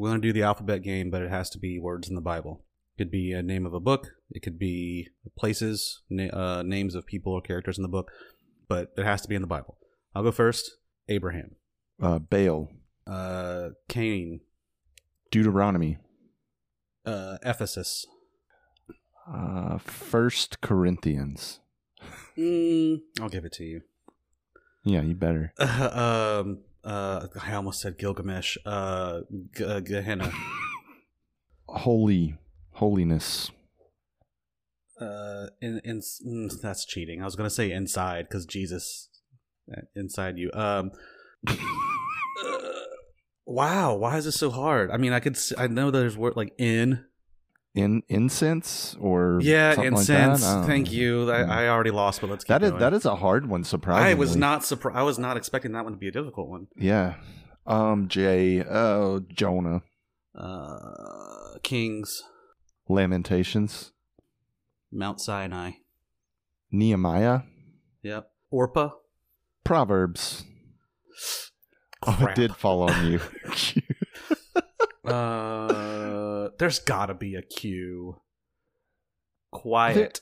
[0.00, 2.22] We're going to do the alphabet game, but it has to be words in the
[2.22, 2.64] Bible.
[2.96, 4.12] It could be a name of a book.
[4.30, 8.10] It could be places, na- uh, names of people or characters in the book,
[8.66, 9.76] but it has to be in the Bible.
[10.14, 10.70] I'll go first.
[11.10, 11.56] Abraham,
[12.00, 12.70] Uh, Baal,
[13.06, 14.40] uh, Cain,
[15.30, 15.98] Deuteronomy,
[17.04, 18.06] uh, Ephesus.
[19.30, 21.60] uh, First Corinthians.
[22.38, 23.82] Mm, I'll give it to you.
[24.82, 25.52] Yeah, you better.
[25.58, 28.56] um, uh, I almost said Gilgamesh.
[28.64, 29.20] Uh,
[29.56, 30.32] G- uh, Gehenna.
[31.68, 32.36] Holy,
[32.72, 33.50] holiness.
[35.00, 37.22] Uh, in, in mm, that's cheating.
[37.22, 39.08] I was gonna say inside because Jesus
[39.72, 40.50] uh, inside you.
[40.52, 40.90] Um,
[41.46, 41.56] uh,
[43.46, 44.90] wow, why is this so hard?
[44.90, 47.04] I mean, I could I know there's word like in.
[47.72, 50.42] In incense or Yeah, like incense.
[50.44, 50.66] that?
[50.66, 51.30] Thank you.
[51.30, 52.80] I, I already lost, but let's That is going.
[52.80, 53.62] that is a hard one.
[53.62, 54.96] Surprisingly, I was not surprised.
[54.98, 56.66] I was not expecting that one to be a difficult one.
[56.76, 57.14] Yeah.
[57.66, 58.08] Um.
[58.08, 58.64] J.
[58.64, 59.82] Oh, Jonah.
[60.34, 62.22] Uh, Kings,
[62.88, 63.92] Lamentations.
[64.90, 65.72] Mount Sinai.
[66.72, 67.42] Nehemiah.
[68.02, 68.30] Yep.
[68.50, 68.90] Orpah.
[69.62, 70.44] Proverbs.
[72.04, 73.20] Oh, it did fall on you.
[75.04, 75.89] Uh,
[76.60, 78.20] there's gotta be a Q.
[79.52, 80.20] Quiet.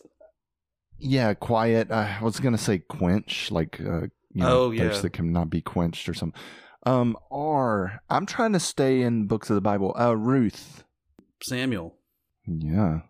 [0.98, 1.90] yeah, quiet.
[1.90, 4.84] I was gonna say quench, like uh, you know, Oh, yeah.
[4.88, 6.40] thirst that cannot be quenched or something.
[6.86, 7.16] Um.
[7.30, 8.00] R.
[8.08, 9.94] I'm trying to stay in books of the Bible.
[9.98, 10.84] Uh, Ruth.
[11.42, 11.94] Samuel.
[12.46, 13.00] Yeah.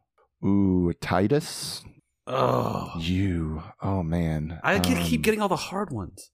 [0.44, 1.82] Ooh, Titus.
[2.26, 3.62] Oh, You.
[3.80, 4.58] Oh man.
[4.62, 6.30] I ke- keep Um, getting all the hard ones.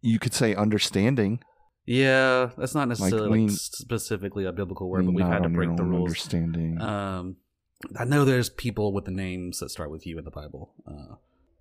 [0.00, 1.42] You could say understanding.
[1.86, 5.74] Yeah, that's not necessarily like, lean- specifically a biblical word, but we've had to break
[5.76, 6.10] the rules.
[6.10, 6.80] Understanding.
[6.80, 7.36] Um,
[7.98, 10.72] I know there's people with the names that start with you in the Bible.
[10.86, 11.16] Uh,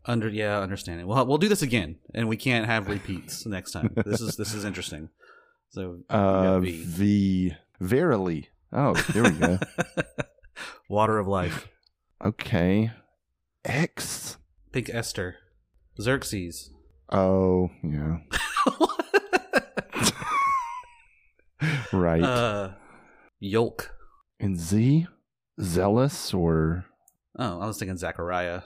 [0.05, 1.07] under yeah, understanding.
[1.07, 3.91] Well, we'll do this again, and we can't have repeats next time.
[4.05, 5.09] This is this is interesting.
[5.69, 6.83] So Uh, V.
[6.83, 7.55] V.
[7.79, 8.49] Verily.
[8.71, 9.57] Oh, there we go.
[10.89, 11.67] Water of life.
[12.23, 12.91] okay.
[13.65, 14.37] X.
[14.71, 15.37] Think Esther.
[15.99, 16.71] Xerxes.
[17.11, 18.17] Oh, yeah.
[21.93, 22.23] Right.
[22.23, 22.71] uh,
[23.39, 23.91] Yoke.
[24.39, 25.07] and Z.
[25.61, 26.85] Zealous or
[27.37, 28.61] Oh, I was thinking Zachariah.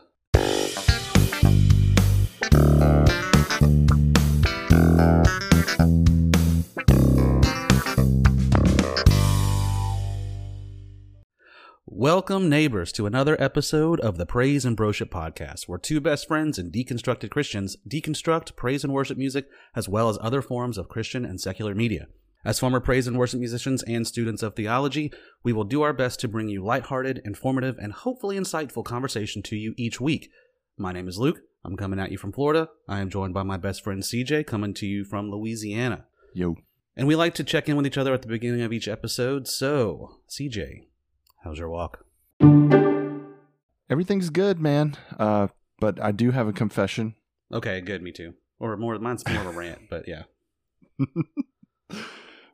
[11.88, 16.57] Welcome, neighbors, to another episode of the Praise and Broship Podcast, where two best friends
[16.57, 21.23] and deconstructed Christians deconstruct praise and worship music as well as other forms of Christian
[21.25, 22.07] and secular media.
[22.45, 25.11] As former praise and worship musicians and students of theology,
[25.44, 29.56] we will do our best to bring you lighthearted, informative, and hopefully insightful conversation to
[29.56, 30.29] you each week.
[30.78, 31.39] My name is Luke.
[31.63, 32.69] I'm coming at you from Florida.
[32.88, 36.06] I am joined by my best friend CJ, coming to you from Louisiana.
[36.35, 36.56] yo.
[36.95, 39.47] And we like to check in with each other at the beginning of each episode.
[39.47, 40.83] So, CJ,
[41.44, 42.06] how's your walk?
[43.89, 44.95] Everything's good, man.
[45.17, 45.47] Uh,
[45.79, 47.16] but I do have a confession.
[47.51, 48.03] Okay, good.
[48.03, 48.35] Me too.
[48.59, 50.23] Or more, mine's more of a rant, but yeah.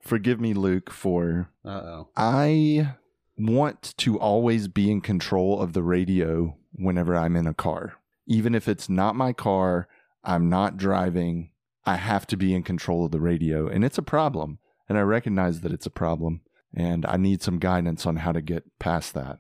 [0.02, 2.10] Forgive me, Luke, for Uh oh.
[2.16, 2.96] I
[3.38, 7.94] want to always be in control of the radio whenever I'm in a car.
[8.28, 9.88] Even if it's not my car,
[10.24, 11.52] I'm not driving,
[11.86, 13.68] I have to be in control of the radio.
[13.68, 14.60] And it's a problem.
[14.88, 16.42] And I recognize that it's a problem.
[16.74, 19.40] And I need some guidance on how to get past that.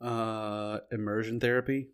[0.00, 1.88] Uh, immersion therapy.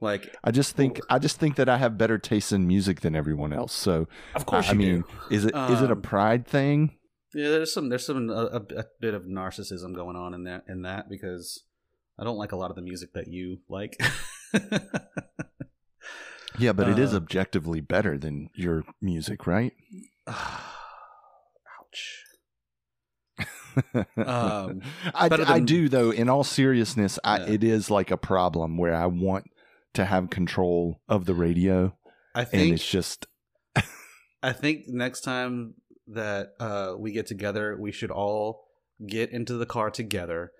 [0.00, 3.14] Like, I just think I just think that I have better taste in music than
[3.16, 3.72] everyone else.
[3.72, 5.34] So of course I you mean, do.
[5.34, 6.96] is it is it a Um, pride thing?
[7.34, 10.82] Yeah, there's some there's some a, a, bit of narcissism going on in that in
[10.82, 11.64] that because
[12.18, 14.00] I don't like a lot of the music that you like.
[16.58, 19.72] Yeah, but it is uh, objectively better than your music, right?
[20.28, 22.24] Ouch.
[24.16, 24.82] Um,
[25.14, 26.10] I, I do though.
[26.10, 27.46] In all seriousness, I, Yeah.
[27.46, 29.44] it is like a problem where I want
[29.94, 31.96] to have control of the radio,
[32.34, 33.26] I and think it's just
[34.42, 35.74] I think next time
[36.08, 38.64] that uh, we get together, we should all
[39.06, 40.52] get into the car together,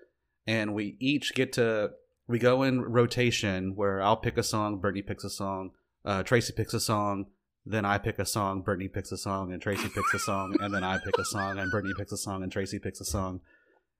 [0.45, 1.91] and we each get to
[2.27, 5.71] we go in rotation where I'll pick a song, Brittany picks a song,
[6.05, 7.25] uh, Tracy picks a song,
[7.65, 10.73] then I pick a song, Brittany picks a song, and Tracy picks a song, and
[10.73, 13.41] then I pick a song, and Brittany picks a song, and Tracy picks a song,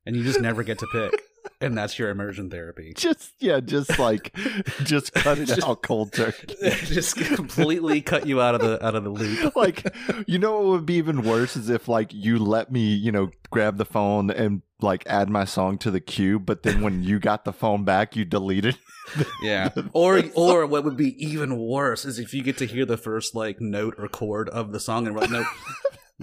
[0.05, 1.21] and you just never get to pick,
[1.61, 2.93] and that's your immersion therapy.
[2.97, 4.35] just yeah, just like
[4.83, 6.55] just cut it Just- out cold turkey.
[6.85, 9.55] just completely cut you out of the out of the loop.
[9.55, 9.85] like
[10.27, 13.29] you know what would be even worse is if like you let me you know
[13.49, 17.19] grab the phone and like add my song to the queue but then when you
[17.19, 18.77] got the phone back you deleted
[19.17, 19.27] it.
[19.41, 19.69] Yeah.
[19.93, 23.33] Or or what would be even worse is if you get to hear the first
[23.35, 25.47] like note or chord of the song and like, nope,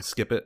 [0.01, 0.45] skip it.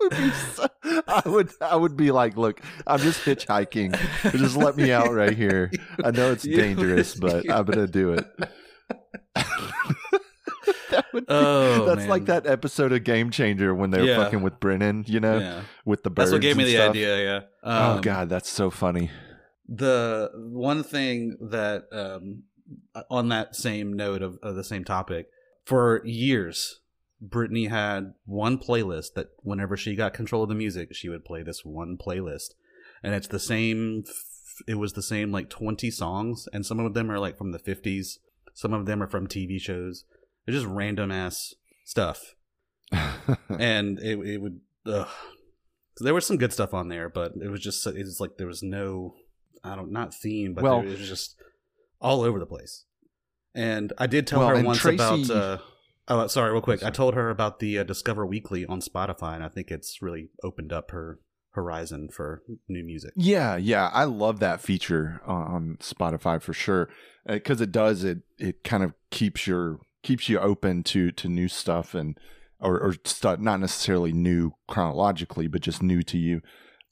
[0.00, 0.66] Would be so,
[1.08, 3.98] I would I would be like, look, I'm just hitchhiking.
[4.32, 5.70] Just let me out right here.
[6.04, 8.26] I know it's You- dangerous, but I'm gonna do it.
[9.34, 14.16] that would be, Oh, that's like that episode of Game Changer when they're Yeah.
[14.16, 15.62] fucking with Brennan, you know, yeah.
[15.84, 16.30] with the birds.
[16.30, 16.90] That's what gave me and the stuff.
[16.90, 17.22] idea.
[17.24, 17.40] Yeah.
[17.62, 19.10] oh Um, god, that's so funny.
[19.68, 22.42] the one thing that um,
[23.10, 25.26] on that same note of, of the same topic
[25.64, 26.80] for years
[27.20, 31.42] brittany had one playlist that whenever she got control of the music she would play
[31.42, 32.54] this one playlist.
[33.02, 34.04] And it's the same
[34.66, 37.58] it was the same like 20 songs and some of them are like from the
[37.58, 38.18] 50s
[38.54, 40.04] some of them are from tv shows.
[40.44, 42.34] They're just random ass stuff.
[43.58, 45.08] And it, it would ugh.
[45.96, 48.38] So there was some good stuff on there but it was just it was like
[48.38, 49.14] there was no
[49.62, 51.36] i don't not theme but Well- there, it was just
[52.00, 52.84] all over the place.
[53.54, 55.58] And i did tell Well, her once Tracy- about uh
[56.08, 59.44] oh sorry real quick i told her about the uh, discover weekly on spotify and
[59.44, 61.18] i think it's really opened up her
[61.52, 66.88] horizon for new music Yeah, yeah, I love that feature on- Spotify for sure
[67.26, 68.18] because it does it.
[68.38, 72.16] It kind of keeps your keeps you open to to new stuff and
[72.60, 76.40] or or stuff not necessarily new chronologically, but just new to you.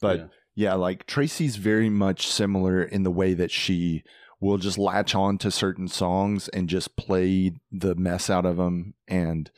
[0.01, 0.25] But Yeah.
[0.55, 4.03] yeah, like Tracy's very much similar in the way that she
[4.39, 8.93] will just latch on to certain songs and just play the mess out of them
[9.07, 9.51] and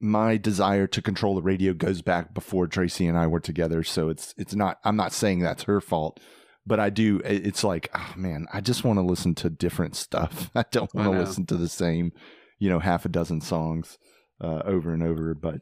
[0.00, 3.82] my desire to control the radio goes back before Tracy and I were together.
[3.82, 4.78] So it's it's not.
[4.84, 6.20] I'm not saying that's her fault,
[6.66, 7.20] but I do.
[7.24, 10.50] It's like, oh man, I just want to listen to different stuff.
[10.54, 12.12] I don't want to listen to the same,
[12.58, 13.98] you know, half a dozen songs
[14.40, 15.34] uh, over and over.
[15.34, 15.60] But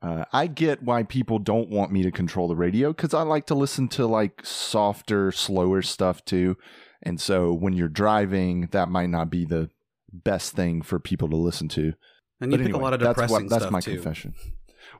[0.00, 3.46] uh, I get why people don't want me to control the radio because I like
[3.46, 6.56] to listen to like softer, slower stuff too.
[7.02, 9.70] And so when you're driving, that might not be the
[10.12, 11.94] best thing for people to listen to
[12.40, 13.94] and you but pick anyway, a lot of that's depressing what, that's stuff my too
[13.94, 14.34] confession.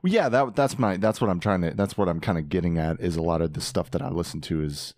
[0.01, 2.49] Well, yeah, that that's my that's what I'm trying to that's what I'm kind of
[2.49, 4.93] getting at is a lot of the stuff that I listen to is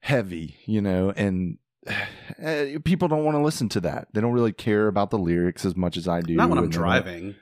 [0.00, 1.58] heavy, you know, and
[2.38, 4.08] eh, people don't want to listen to that.
[4.12, 6.34] They don't really care about the lyrics as much as I do.
[6.34, 7.34] not when i'm and they don't- driving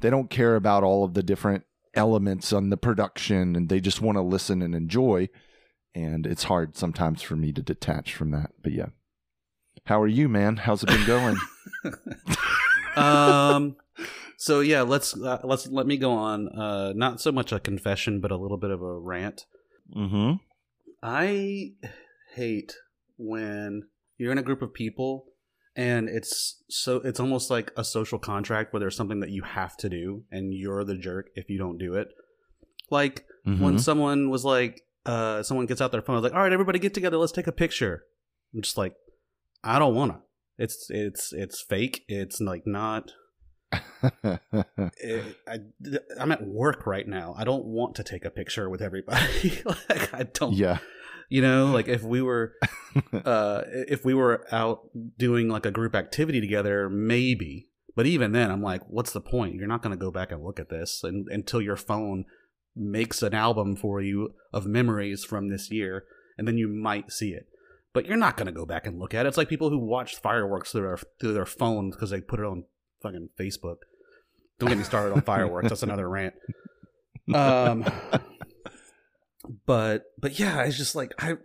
[0.00, 4.00] They don't care about all of the different elements on the production, and they just
[4.00, 5.28] want to listen and enjoy.
[5.94, 8.50] And it's hard sometimes for me to detach from that.
[8.62, 8.88] But yeah,
[9.84, 10.58] how are you, man?
[10.58, 11.36] How's it been going?
[12.96, 13.76] um
[14.36, 18.20] so yeah let's uh, let's let me go on uh not so much a confession
[18.20, 19.46] but a little bit of a rant
[19.94, 20.32] mm-hmm.
[21.02, 21.72] i
[22.34, 22.74] hate
[23.16, 23.84] when
[24.16, 25.26] you're in a group of people
[25.76, 29.76] and it's so it's almost like a social contract where there's something that you have
[29.76, 32.08] to do and you're the jerk if you don't do it
[32.90, 33.64] like Mm-hmm.
[33.64, 36.94] when someone was like uh someone gets out their phone like all right everybody get
[36.94, 38.04] together let's take a picture
[38.54, 38.94] i'm just like
[39.64, 40.20] i don't wanna
[40.58, 43.12] it's it's it's fake it's like not
[44.02, 45.58] it, I,
[46.18, 47.34] I'm at work right now.
[47.36, 49.62] I don't want to take a picture with everybody.
[49.88, 50.78] like I don't, yeah.
[51.28, 52.54] you know, like if we were,
[53.12, 54.88] uh, if we were out
[55.18, 57.68] doing like a group activity together, maybe.
[57.94, 59.56] But even then, I'm like, what's the point?
[59.56, 62.24] You're not going to go back and look at this and, until your phone
[62.78, 66.04] makes an album for you of memories from this year,
[66.36, 67.48] and then you might see it.
[67.92, 69.28] But you're not going to go back and look at it.
[69.28, 72.46] It's like people who watch fireworks through their through their phones because they put it
[72.46, 72.64] on
[73.02, 73.78] fucking Facebook.
[74.58, 75.68] Don't get me started on fireworks.
[75.68, 76.34] That's another rant.
[77.34, 77.84] Um,
[79.66, 81.36] but but yeah, it's just like I.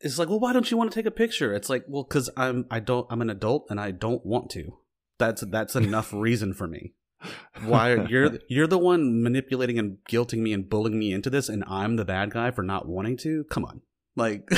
[0.00, 1.54] It's like, well, why don't you want to take a picture?
[1.54, 4.78] It's like, well, because I'm I don't I'm an adult and I don't want to.
[5.18, 6.92] That's that's enough reason for me.
[7.64, 11.64] Why you're you're the one manipulating and guilting me and bullying me into this, and
[11.66, 13.44] I'm the bad guy for not wanting to?
[13.44, 13.82] Come on,
[14.14, 14.48] like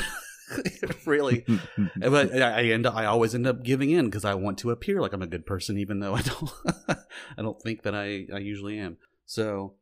[1.06, 1.44] really
[1.96, 4.70] but I I end up, I always end up giving in because I want to
[4.70, 6.50] appear like I'm a good person, even though I don't.
[7.36, 8.96] I don't think that I I usually am.
[9.26, 9.74] So,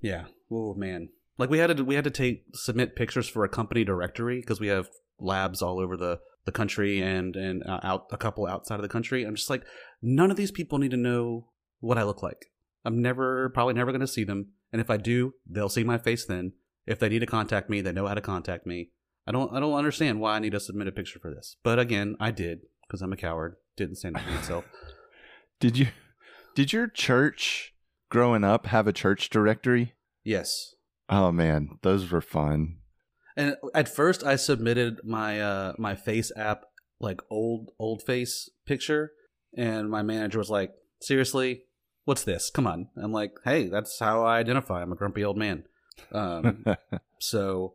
[0.00, 0.24] yeah.
[0.50, 3.84] Oh man, like we had to we had to take submit pictures for a company
[3.84, 4.88] directory because we have
[5.20, 8.88] labs all over the the country and and uh, out a couple outside of the
[8.88, 9.24] country.
[9.24, 9.64] I'm just like,
[10.02, 11.48] none of these people need to know
[11.80, 12.46] what I look like.
[12.84, 15.98] I'm never probably never going to see them, and if I do, they'll see my
[15.98, 16.52] face then.
[16.86, 18.90] If they need to contact me, they know how to contact me.
[19.26, 21.56] I don't I don't understand why I need to submit a picture for this.
[21.62, 23.56] But again, I did because I'm a coward.
[23.76, 24.64] Didn't stand up for myself.
[25.60, 25.88] Did you
[26.54, 27.74] did your church
[28.10, 29.94] growing up have a church directory?
[30.24, 30.74] Yes.
[31.08, 32.76] Oh man, those were fun.
[33.36, 36.64] And at first I submitted my uh my face app
[37.00, 39.10] like old old face picture
[39.56, 41.62] and my manager was like, "Seriously?
[42.08, 42.50] What's this?
[42.50, 44.80] Come on." I'm like, "Hey, that's how I identify.
[44.80, 45.64] I'm a grumpy old man."
[46.12, 46.64] Um
[47.18, 47.74] so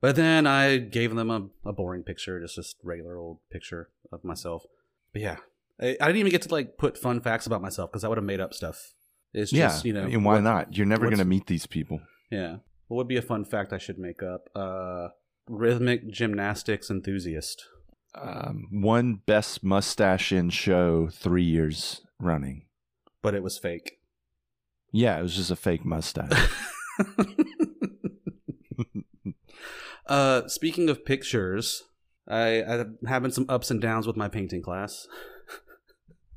[0.00, 4.24] but then I gave them a, a boring picture, just this regular old picture of
[4.24, 4.64] myself.
[5.12, 5.36] But yeah,
[5.80, 8.18] I, I didn't even get to like put fun facts about myself because I would
[8.18, 8.94] have made up stuff.
[9.32, 10.76] It's yeah, just you know, and why what- not?
[10.76, 12.00] You're never going to meet these people.
[12.30, 12.58] Yeah.
[12.88, 14.48] What would be a fun fact I should make up?
[14.54, 15.08] Uh,
[15.48, 17.64] rhythmic gymnastics enthusiast.
[18.14, 22.65] Um, one best mustache in show three years running.
[23.26, 23.98] But it was fake.
[24.92, 26.48] Yeah, it was just a fake mustache.
[30.06, 31.82] uh, speaking of pictures,
[32.28, 35.08] I, I'm having some ups and downs with my painting class.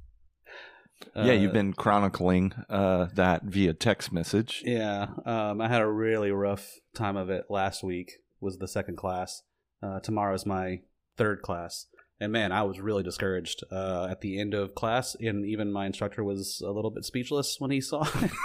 [1.15, 4.63] yeah, you've Uh, been chronicling uh, that via text message.
[4.65, 8.13] Yeah, um, I had a really rough time of it last week.
[8.41, 9.43] Was the second class.
[9.83, 10.79] Uh, tomorrow's my
[11.17, 11.85] third class,
[12.19, 15.85] and man, I was really discouraged uh, at the end of class, and even my
[15.85, 18.31] instructor was a little bit speechless when he saw it.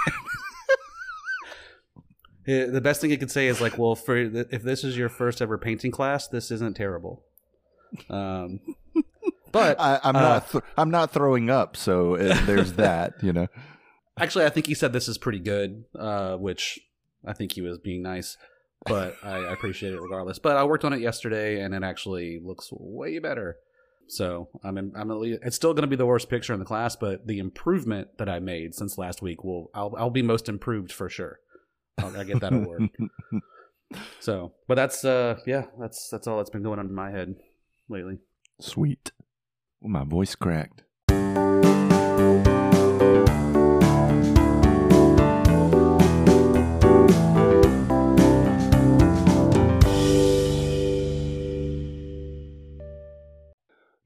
[2.47, 5.41] The best thing he could say is like, "Well, for if this is your first
[5.41, 7.25] ever painting class, this isn't terrible."
[8.11, 8.61] Um,
[9.51, 10.51] but I, I'm Uh, not.
[10.51, 13.15] Th- I'm not throwing up, so uh, there's that.
[13.23, 13.47] You know.
[14.19, 16.81] Actually, I think he said this is pretty good, uh, which
[17.27, 18.37] I think he was being nice,
[18.87, 20.39] but I, I appreciate it regardless.
[20.39, 23.57] But I worked on it yesterday, and it actually looks way better.
[24.07, 26.59] So I'm in, I'm at least, it's still going to be the worst picture in
[26.59, 30.23] the class, but the improvement that I made since last week will I'll I'll be
[30.23, 31.41] most improved for sure.
[31.99, 32.89] I'll, I get that award.
[34.19, 37.37] So, but that's uh yeah that's that's all that's been going on in my head
[37.89, 38.19] lately.
[38.61, 39.13] Sweet.
[39.81, 40.83] Well, my voice cracked.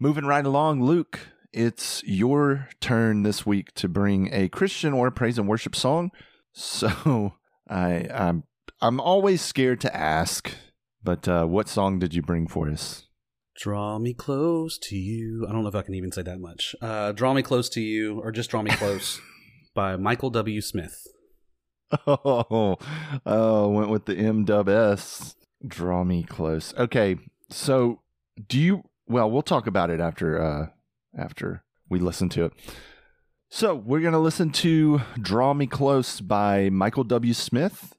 [0.08, 1.20] Moving right along, Luke,
[1.52, 6.12] it's your turn this week to bring a Christian or praise and worship song.
[6.50, 7.34] So
[7.68, 8.44] I I'm
[8.80, 10.50] I'm always scared to ask,
[11.04, 13.04] but uh, what song did you bring for us?
[13.60, 15.44] Draw me close to you.
[15.46, 16.74] I don't know if I can even say that much.
[16.80, 19.20] Uh, draw me close to you, or just draw me close
[19.74, 20.62] by Michael W.
[20.62, 21.06] Smith.
[22.06, 22.78] Oh,
[23.26, 25.36] oh, went with the M dub S.
[25.66, 26.72] Draw me close.
[26.78, 27.18] Okay,
[27.50, 28.00] so
[28.48, 28.84] do you?
[29.08, 30.66] Well, we'll talk about it after uh
[31.18, 32.52] after we listen to it.
[33.50, 37.32] So we're gonna listen to "Draw Me Close" by Michael W.
[37.32, 37.94] Smith,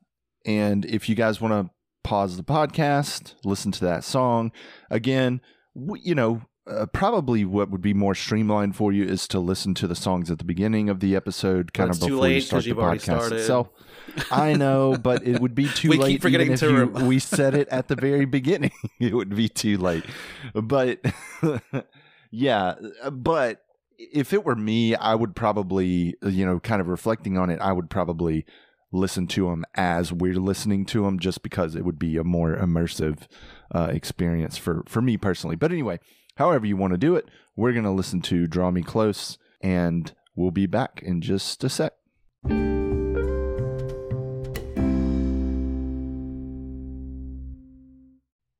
[0.46, 1.74] and if you guys want to
[2.04, 4.52] pause the podcast, listen to that song
[4.90, 5.42] again.
[5.76, 9.74] w- You know, uh, probably what would be more streamlined for you is to listen
[9.76, 12.72] to the songs at the beginning of the episode, kind of before you start the
[12.72, 13.70] podcast itself.
[14.32, 16.22] I know, but it would be too We keep late.
[16.22, 18.72] forgetting even if to you, we said it at the very beginning.
[19.00, 20.06] it would be too late.
[20.54, 21.00] But
[22.32, 22.76] yeah,
[23.12, 23.62] but
[23.98, 27.72] if it were me, I would probably, you know, kind of reflecting on it, I
[27.72, 28.46] would probably
[28.92, 32.56] listen to them as we're listening to them, just because it would be a more
[32.56, 33.28] immersive
[33.74, 35.56] uh, experience for for me personally.
[35.56, 36.00] But anyway,
[36.40, 40.50] however you want to do it, we're gonna listen to "Draw Me Close," and we'll
[40.50, 41.94] be back in just a sec.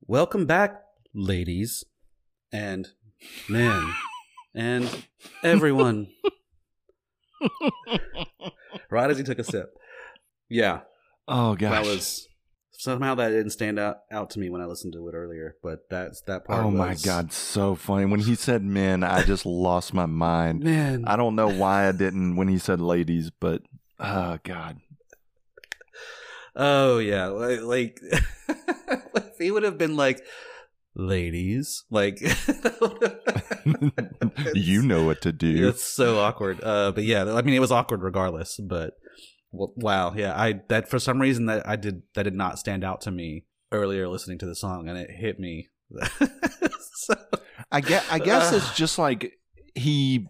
[0.06, 0.82] Welcome back,
[1.14, 1.84] ladies
[2.52, 2.90] and
[3.48, 3.94] men
[4.54, 5.06] and
[5.44, 6.10] everyone.
[8.92, 9.70] right as he took a sip.
[10.50, 10.82] Yeah,
[11.28, 12.29] Oh gosh, that was
[12.80, 15.90] somehow that didn't stand out, out to me when I listened to it earlier, but
[15.90, 16.64] that's that part.
[16.64, 18.06] Oh my god, so funny.
[18.06, 20.64] When he said men, I just lost my mind.
[20.64, 21.04] man!
[21.06, 23.62] I don't know why I didn't when he said ladies, but
[24.00, 24.78] oh god.
[26.56, 28.02] Oh yeah, like, like
[29.38, 30.26] he would have been like,
[30.96, 32.22] ladies, like
[34.56, 35.68] you know what to do.
[35.68, 36.64] It's so awkward.
[36.64, 38.58] Uh, but yeah, I mean, it was awkward regardless.
[38.58, 38.94] But
[39.52, 42.84] well, wow, yeah, I that for some reason that I did that did not stand
[42.84, 45.70] out to me earlier listening to the song, and it hit me.
[46.94, 47.16] so,
[47.72, 49.34] I guess I guess uh, it's just like
[49.76, 50.28] he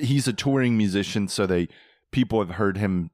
[0.00, 1.68] he's a touring musician, so they
[2.10, 3.10] people have heard him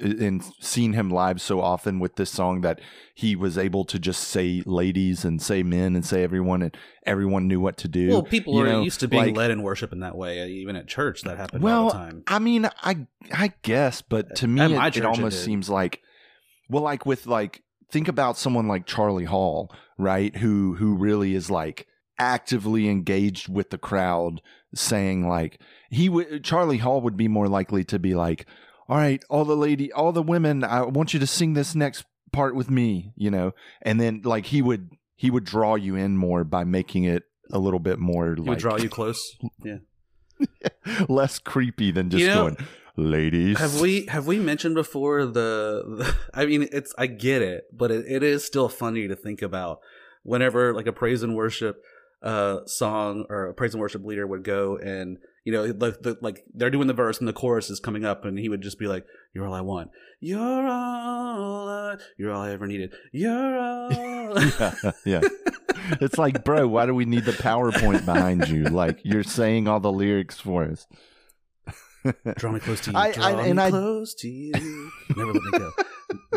[0.00, 2.80] and seen him live so often with this song that
[3.14, 7.48] he was able to just say ladies and say men and say everyone and everyone
[7.48, 8.08] knew what to do.
[8.08, 10.40] well, people you are know, used to being like- led in worship in that way.
[10.42, 12.22] uh, Even at church, that happened well, all the time.
[12.26, 16.00] I mean, I I guess, but to me, it, it church, it almost seems like,
[16.68, 20.36] well, like with like think about someone like Charlie Hall, right?
[20.36, 21.86] Who who really is like
[22.18, 24.40] actively engaged with the crowd,
[24.74, 28.46] saying like he would Charlie Hall would be more likely to be like,
[28.88, 32.04] all right, all the lady, all the women, I want you to sing this next
[32.32, 33.52] part with me, you know,
[33.82, 37.58] and then like he would he would draw you in more by making it a
[37.58, 39.36] little bit more He like would draw you close.
[39.64, 39.78] Yeah.
[41.08, 42.56] less creepy than just You know, going
[42.96, 47.64] ladies Have we have we mentioned before the, the I mean it's I get it,
[47.72, 49.80] but it, it is still funny to think about
[50.22, 51.82] whenever like a praise and worship
[52.22, 56.18] uh song or a praise and worship leader would go and you know, like the,
[56.20, 58.78] like they're doing the verse and the chorus is coming up, and he would just
[58.78, 59.90] be like, "You're all I want.
[60.20, 61.68] You're all.
[61.70, 62.92] I, you're all I ever needed.
[63.12, 63.90] You're all."
[64.60, 64.72] yeah,
[65.06, 65.20] yeah.
[66.02, 68.64] It's like, bro, why do we need the PowerPoint behind you?
[68.64, 70.86] Like you're saying all the lyrics for us.
[72.36, 72.98] Draw me close to you.
[72.98, 74.90] I- Draw I- me and I- close to you.
[75.16, 75.70] Never let me go.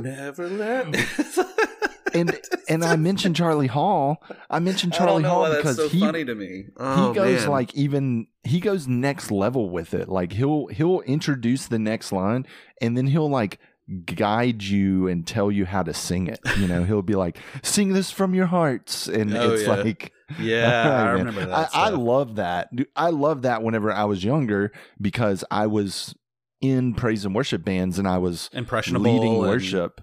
[0.01, 1.77] Never let.
[2.13, 4.22] And and I mentioned Charlie Hall.
[4.50, 6.65] I mentioned Charlie Hall because so he funny to me.
[6.77, 7.50] Oh, he goes man.
[7.50, 10.10] like even he goes next level with it.
[10.10, 12.46] Like he'll he'll introduce the next line
[12.81, 13.60] and then he'll like
[14.05, 16.39] guide you and tell you how to sing it.
[16.58, 19.70] You know, he'll be like, "Sing this from your hearts," and Oh, it's yeah.
[19.70, 21.15] like, yeah, All oh, I man.
[21.25, 21.70] remember that.
[21.74, 22.70] I, I love that.
[22.96, 26.13] I love that whenever I was younger because I was
[26.62, 30.01] in praise and worship bands and I was impressionable leading and- worship,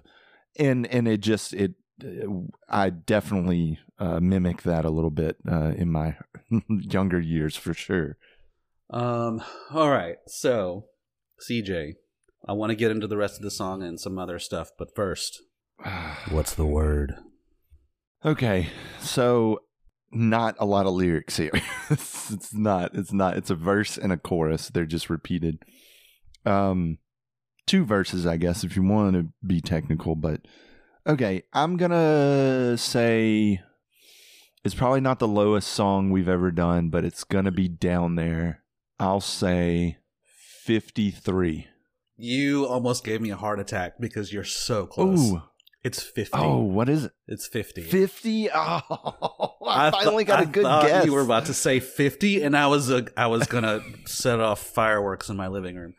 [0.57, 1.73] and and it just it.
[2.67, 6.17] I definitely uh, mimic that a little bit uh, in my
[6.67, 8.17] younger years for sure.
[8.89, 9.41] Um.
[9.71, 10.17] All right.
[10.27, 10.85] So,
[11.47, 11.93] CJ,
[12.47, 14.95] I want to get into the rest of the song and some other stuff, but
[14.95, 15.41] first,
[16.29, 17.15] what's the word?
[18.25, 18.67] Okay,
[18.99, 19.61] so
[20.11, 21.51] not a lot of lyrics here.
[21.89, 22.91] it's, it's not.
[22.93, 23.37] It's not.
[23.37, 24.69] It's a verse and a chorus.
[24.69, 25.59] They're just repeated.
[26.45, 26.97] Um,
[27.65, 30.15] two verses, I guess, if you want to be technical.
[30.15, 30.41] But
[31.07, 33.61] okay, I'm gonna say
[34.63, 38.63] it's probably not the lowest song we've ever done, but it's gonna be down there.
[38.99, 39.97] I'll say
[40.63, 41.67] fifty-three.
[42.17, 45.31] You almost gave me a heart attack because you're so close.
[45.31, 45.41] Ooh,
[45.83, 46.37] It's fifty.
[46.37, 47.11] oh, what is it?
[47.27, 47.81] it's fifty.
[47.81, 48.49] Fifty?
[49.61, 51.05] Oh, I, thought- finally got a I good thought guess.
[51.05, 54.59] You were about to say fifty, and I was uh, I was gonna set off
[54.59, 55.93] fireworks in my living room.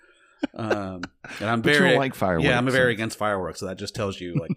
[0.55, 1.03] Um,
[1.41, 2.47] and I'm But very like fireworks.
[2.47, 3.61] yeah, I'm very against fireworks.
[3.61, 4.53] So that just tells you like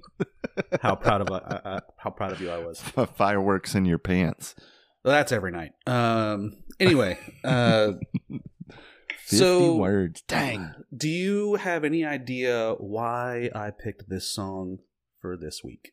[0.82, 2.80] how proud of I, I, how proud of you I was.
[3.16, 4.56] fireworks in your pants.
[5.04, 5.72] Well, that's every night.
[5.86, 6.64] Um.
[6.80, 7.94] Anyway, uh,
[8.30, 10.22] 50 so words.
[10.28, 10.74] Dang.
[10.96, 14.80] do you have any idea why I picked this song
[15.22, 15.92] for this week?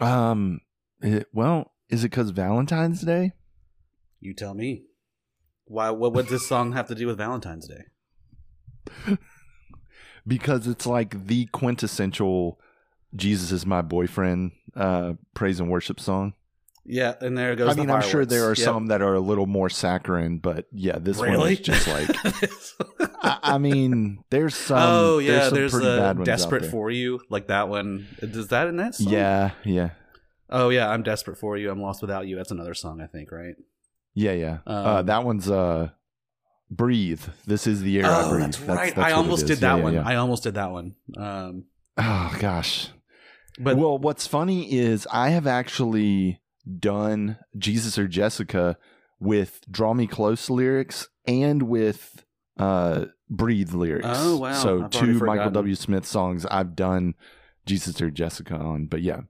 [0.00, 0.60] Um.
[1.02, 3.32] it- well, is it because Valentine's Day?
[4.20, 4.84] You tell me.
[5.64, 5.90] Why?
[5.90, 9.16] What would this song have to do with Valentine's Day?
[10.26, 12.60] Because it's like the quintessential
[13.14, 16.34] "Jesus is my boyfriend" uh, praise and worship song.
[16.86, 17.70] Yeah, and there goes.
[17.70, 18.58] I mean, I'm sure there are Yep.
[18.58, 22.08] some that are a little more saccharine, but yeah, this one is just like.
[23.22, 24.78] I, I mean, there's some.
[24.78, 28.06] oh yeah, some there's, pretty the bad ones out "Desperate for You," like that one.
[28.20, 29.12] Does that in that song?
[29.12, 29.90] Yeah, yeah,
[30.48, 31.70] Oh yeah, I'm desperate for you.
[31.70, 32.34] I'm lost without you.
[32.36, 33.54] That's another song, I think, right?
[34.14, 34.58] yeah, yeah.
[34.66, 35.90] uh, Um, that one's uh,
[36.70, 38.42] "Breathe." This is the air I oh, breathe.
[38.44, 38.94] that's right.
[38.94, 39.94] that's I almost did that yeah, one.
[39.94, 40.02] yeah.
[40.06, 40.94] I almost did that one.
[41.16, 41.64] Um,
[41.96, 42.88] Oh gosh.
[43.58, 46.40] but well, what's funny is I have actually
[46.78, 48.78] done Jesus or Jessica
[49.18, 52.24] with "Draw Me Close" lyrics and with
[52.58, 54.06] uh, "Breathe" lyrics.
[54.08, 54.52] Oh, wow.
[54.54, 55.50] So I've two Michael.
[55.50, 55.74] W.
[55.74, 57.14] Smith songs I've done
[57.66, 58.86] Jesus or Jessica on.
[58.86, 59.22] But yeah,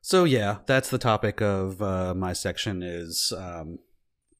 [0.00, 2.82] So yeah, that's the topic of uh, my section.
[2.82, 3.78] Is um,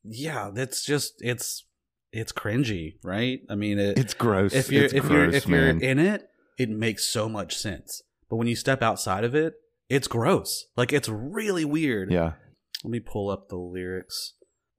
[0.05, 1.65] yeah, that's just it's
[2.13, 3.41] it's cringy, right?
[3.51, 4.55] I mean, it, it's gross.
[4.55, 5.83] if you're It's if you're gross, if you're man.
[5.83, 8.03] in it, it makes so much sense.
[8.31, 9.55] But when you step outside of it,
[9.89, 10.67] it's gross.
[10.77, 12.11] Like it's really weird.
[12.13, 12.33] yeah,
[12.85, 14.35] Let me pull up the lyrics.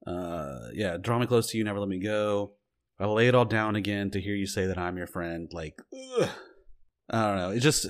[0.06, 2.52] Uh, yeah, draw me close to you, never let me go.
[2.98, 5.48] I lay it all down again to hear you say that I'm your friend.
[5.52, 5.74] Like,
[6.20, 6.28] ugh.
[7.08, 7.50] I don't know.
[7.50, 7.86] It just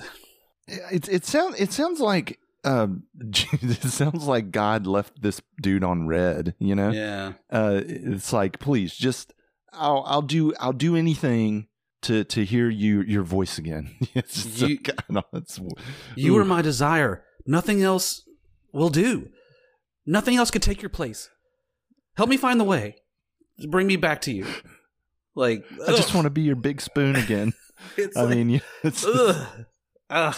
[0.67, 6.07] it it sounds it sounds like um, it sounds like God left this dude on
[6.07, 6.55] read.
[6.59, 6.91] You know.
[6.91, 7.33] yeah.
[7.49, 9.33] uh, it's like please just
[9.73, 11.67] I'll I'll do I'll do anything
[12.03, 13.95] to to hear you your voice again.
[14.13, 15.59] it's just You- I don't know, it's
[16.15, 17.23] You are my desire.
[17.45, 18.27] Nothing else
[18.71, 19.29] will do.
[20.05, 21.29] Nothing else could take your place.
[22.17, 22.95] Help me find the way.
[23.69, 24.45] Bring me back to you.
[25.35, 27.53] Like I just want to be your big spoon again.
[27.97, 29.65] It's I like, mean, it's, ugh,
[30.07, 30.35] ugh.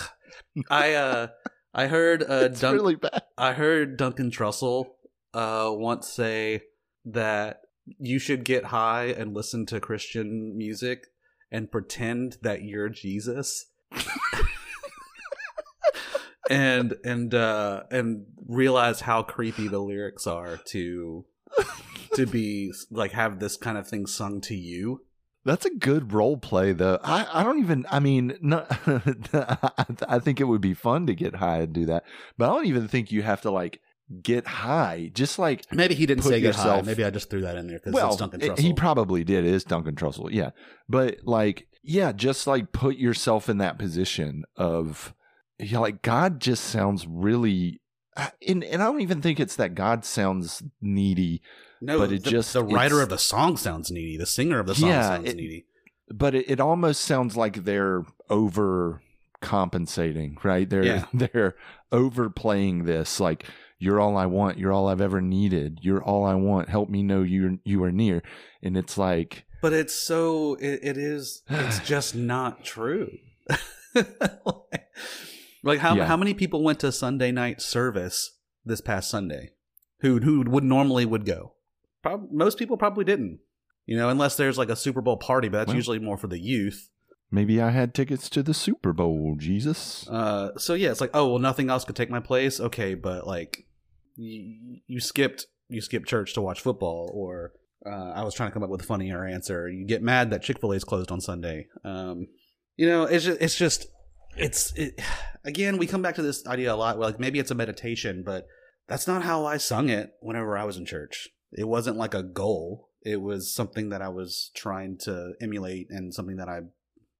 [0.69, 1.27] I uh,
[1.73, 3.23] I heard uh, it's Dunk, really bad.
[3.37, 4.87] I heard Duncan Trussell
[5.33, 6.61] uh once say
[7.05, 7.61] that
[7.97, 11.07] you should get high and listen to Christian music
[11.51, 13.67] and pretend that you're Jesus.
[16.49, 21.25] and and uh and realize how creepy the lyrics are to
[22.15, 25.01] to be like have this kind of thing sung to you.
[25.45, 26.99] That's a good role play, though.
[27.03, 27.85] I, I don't even.
[27.91, 28.65] I mean, no,
[29.33, 32.03] I, I think it would be fun to get high and do that,
[32.37, 33.79] but I don't even think you have to like
[34.21, 35.11] get high.
[35.13, 36.81] Just like Maybe he didn't say get high.
[36.81, 38.59] Maybe I just threw that in there because well, it's Duncan it- Trussell.
[38.59, 39.45] he probably did.
[39.45, 40.51] It is Duncan Trussell, yeah.
[40.87, 45.13] But like, yeah, just like put yourself in that position of,
[45.59, 47.81] yeah, like God just sounds really
[48.15, 51.41] Uh, and, and I don't even think it's that God sounds needy,
[51.85, 54.17] No, But it the, just- the writer of the song sounds needy.
[54.17, 55.65] The singer of the song Yeah, sounds it- needy.
[56.09, 59.01] but it, it almost sounds like they're over
[59.41, 60.69] compensating, right?
[60.69, 61.05] They're Yeah.
[61.13, 61.55] they're
[61.91, 63.45] overplaying this like
[63.79, 66.69] you're all I want, you're all I've ever needed, you're all I want.
[66.69, 68.23] Help me know you you are near.
[68.61, 73.09] And it's like But it's so it, it is it's just not true.
[75.63, 76.05] like how Yeah.
[76.05, 78.31] how many people went to Sunday night service
[78.65, 79.51] this past Sunday?
[79.99, 81.53] Who who would normally would go?
[82.03, 83.39] Prob- most people probably didn't.
[83.85, 86.27] You know, unless there's like a Super Bowl party, but that's Well- usually more for
[86.27, 86.89] the youth.
[87.31, 90.07] maybe I had tickets to the Super Bowl, Jesus.
[90.07, 92.59] Uh, so yeah, it's like, oh well, nothing else could take my place.
[92.59, 93.65] Okay, but like,
[94.15, 97.53] you, you skipped you skipped church to watch football, or
[97.85, 99.67] uh, I was trying to come up with a funnier answer.
[99.67, 101.67] You get mad that Chick Fil A is closed on Sunday.
[101.83, 102.27] Um,
[102.77, 103.87] you know, it's just it's just
[104.37, 105.01] it's it,
[105.43, 106.99] again we come back to this idea a lot.
[106.99, 108.45] Like maybe it's a meditation, but
[108.87, 111.29] that's not how I sung it whenever I was in church.
[111.57, 112.89] It wasn't like a goal.
[113.01, 116.61] It was something that I was trying to emulate and something that I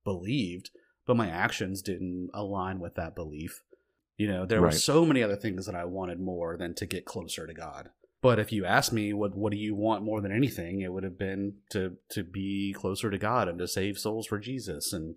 [0.04, 0.70] believed
[1.06, 3.62] but my actions didn't align with that belief.
[4.18, 7.06] You know, there were so many other things that I wanted more than to get
[7.06, 7.90] closer to God.
[8.22, 11.04] But if you ask me what what do you want more than anything, it would
[11.04, 14.94] have been to to be closer to God and to save souls for Jesus.
[14.94, 15.16] And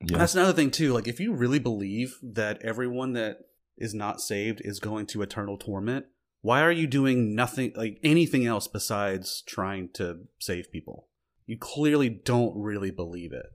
[0.00, 0.18] Yeah.
[0.18, 0.94] that's another thing too.
[0.94, 5.58] Like if you really believe that everyone that is not saved is going to eternal
[5.58, 6.06] torment,
[6.40, 11.08] why are you doing nothing like anything else besides trying to save people?
[11.46, 13.46] You clearly don't really believe it.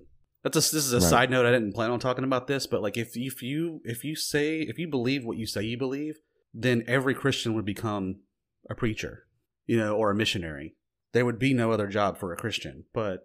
[0.43, 1.10] That's a, this is a Right.
[1.10, 1.46] side note.
[1.46, 4.60] I didn't plan on talking about this, but like if if you if you say
[4.62, 6.15] if you believe what you say you believe,
[6.54, 8.22] then every Christian would become
[8.69, 9.26] a preacher,
[9.65, 10.76] you know, or a missionary.
[11.13, 13.22] There would be no other job for a Christian, but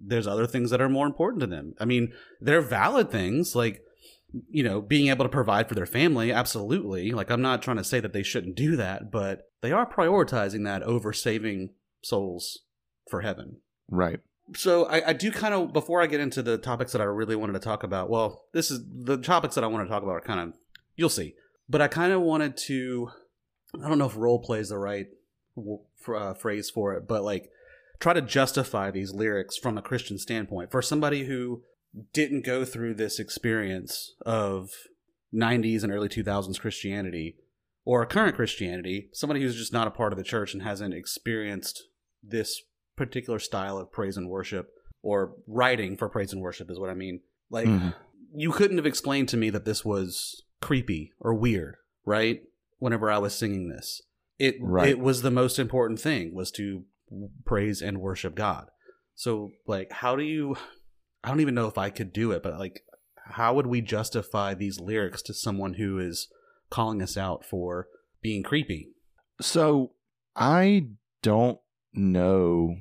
[0.00, 1.74] there's other things that are more important to them.
[1.78, 3.82] I mean, they're valid things like
[4.50, 7.12] you know, being able to provide for their family, absolutely.
[7.12, 10.64] Like I'm not trying to say that they shouldn't do that, but they are prioritizing
[10.64, 11.70] that over saving
[12.02, 12.60] souls
[13.08, 14.20] for heaven right.
[14.56, 17.36] so I, I do kind of before I get into the topics that I really
[17.36, 18.10] wanted to talk about.
[18.10, 20.54] Well, this is the topics that I want to talk about are kind of
[20.96, 21.34] you'll see,
[21.68, 23.10] but I kind of wanted to.
[23.82, 25.06] I don't know if role play is the right
[25.56, 25.80] w-
[26.14, 27.50] uh, phrase for it, but like
[28.00, 31.62] try to justify these lyrics from a Christian standpoint for somebody who
[32.12, 34.70] didn't go through this experience of
[35.34, 37.36] 90s and early 2000s Christianity
[37.84, 41.82] or current Christianity, somebody who's just not a part of the church and hasn't experienced
[42.22, 42.62] this
[42.96, 44.70] particular style of praise and worship
[45.02, 47.20] or writing for praise and worship is what I mean.
[47.50, 47.94] Like Mhm.
[48.34, 52.42] you couldn't have explained to me that this was creepy or weird, right?
[52.78, 54.02] Whenever I was singing this.
[54.38, 54.88] It Right.
[54.88, 56.84] it was the most important thing was to
[57.44, 58.70] praise and worship God.
[59.14, 60.56] So like how do you
[61.24, 62.84] I don't even know if I could do it, but like
[63.24, 66.28] how would we justify these lyrics to someone who is
[66.70, 67.88] calling us out for
[68.20, 68.90] being creepy?
[69.40, 69.92] So
[70.36, 70.86] I
[71.22, 71.58] don't
[71.92, 72.76] know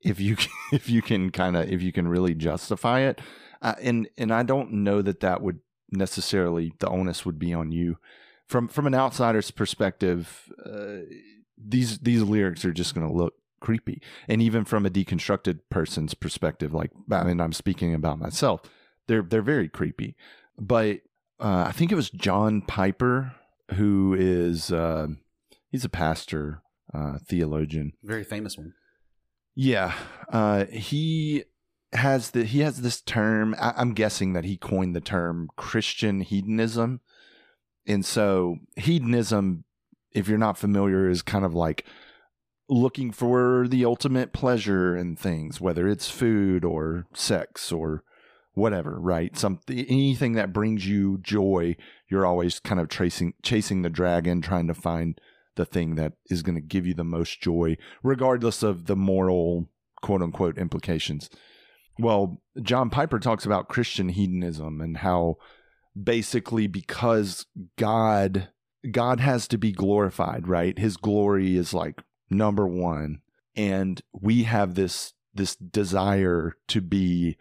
[0.00, 3.20] if you can, if you can kind of if you can really justify it,
[3.60, 7.72] uh, and and I don't know that that would necessarily the onus would be on
[7.72, 7.98] you.
[8.46, 10.98] From from an outsider's perspective, uh,
[11.56, 16.12] these these lyrics are just going to look creepy, and even from a deconstructed person's
[16.12, 18.60] perspective, like I mean, I'm speaking about myself,
[19.06, 20.16] they're they're very creepy.
[20.58, 21.00] But
[21.40, 23.32] uh, I think it was John Piper
[23.74, 24.70] who is.
[24.70, 25.08] Uh,
[25.70, 27.92] he's a pastor, uh, theologian.
[28.02, 28.74] Very famous one.
[29.54, 29.94] Yeah,
[30.30, 31.44] uh, he
[31.92, 33.54] has the he has this term.
[33.58, 37.00] I, I'm guessing that he coined the term Christian hedonism,
[37.86, 39.64] and so hedonism,
[40.12, 41.84] if you're not familiar, is kind of like
[42.72, 48.02] looking for the ultimate pleasure in things, whether it's food or sex or
[48.54, 49.36] whatever, right?
[49.36, 51.76] Something anything that brings you joy,
[52.08, 55.20] you're always kind of tracing chasing the dragon, trying to find
[55.54, 59.68] the thing that is going to give you the most joy, regardless of the moral
[60.00, 61.28] quote unquote implications.
[61.98, 65.36] Well, John Piper talks about Christian hedonism and how
[66.00, 67.44] basically because
[67.76, 68.48] God
[68.90, 70.78] God has to be glorified, right?
[70.78, 72.00] His glory is like
[72.32, 73.20] number 1
[73.56, 77.36] and we have this this desire to be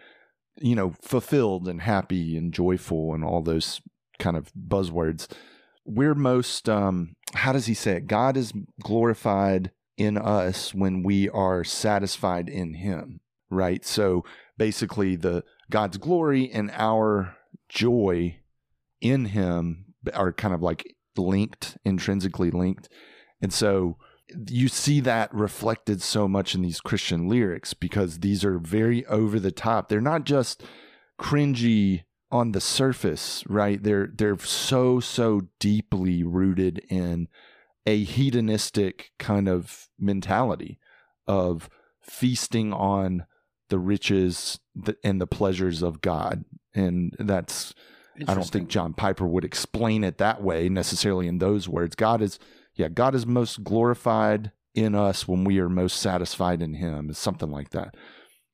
[0.59, 3.81] you know fulfilled and happy and joyful and all those
[4.19, 5.27] kind of buzzwords.
[5.85, 8.07] We're most um how does he say it?
[8.07, 13.85] God is glorified in us when we are satisfied in him right?
[13.85, 14.23] So
[14.57, 17.35] basically the god's glory and our
[17.69, 18.37] joy
[18.99, 22.89] in him are kind of like linked intrinsically linked.
[23.41, 23.97] And so
[24.47, 29.39] you see that reflected so much in these christian lyrics because these are very over
[29.39, 30.63] the top they're not just
[31.19, 33.81] cringy on the surface, right?
[33.81, 37.27] They're they're so so deeply rooted in
[37.85, 40.79] a hedonistic kind of mentality
[41.27, 41.69] of
[42.01, 43.25] feasting on
[43.69, 44.59] the riches
[45.03, 46.45] and the pleasures of God.
[46.73, 47.73] And that's
[48.27, 51.95] I don't think John Piper would explain it that way necessarily in those words.
[51.95, 52.39] God is
[52.75, 57.13] yeah, God is most glorified in us when we are most satisfied in him.
[57.13, 57.95] Something like that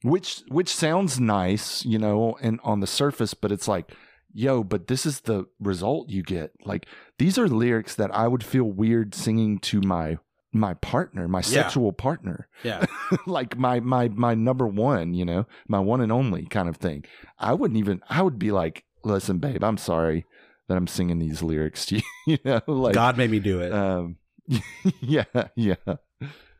[0.04, 3.92] which which sounds nice, you know, and on the surface, but it's like,
[4.34, 6.52] yo, but this is the result you get.
[6.66, 6.86] Like
[7.18, 10.18] these are lyrics that I would feel weird singing to my
[10.54, 11.44] my partner, my yeah.
[11.44, 12.48] sexual partner.
[12.64, 12.86] Yeah.
[13.26, 17.06] like my my my number one, you know, my one and only kind of thing.
[17.40, 20.26] I wouldn't even I would be like, "Listen, babe, I'm sorry
[20.68, 23.74] that I'm singing these lyrics to you." you know, like God made me do it.
[23.74, 24.18] Um
[25.02, 25.26] yeah,
[25.56, 25.76] yeah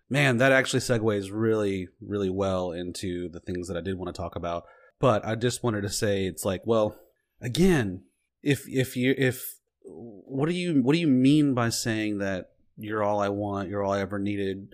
[0.10, 4.20] man, that actually segues really, really well into the things that I did want to
[4.20, 4.64] talk about.
[5.00, 6.98] But I just wanted to say it's like, well,
[7.42, 8.04] again,
[8.42, 13.04] if if you if what do you what do you mean by saying that you're
[13.04, 14.70] all I want, you're all I ever needed,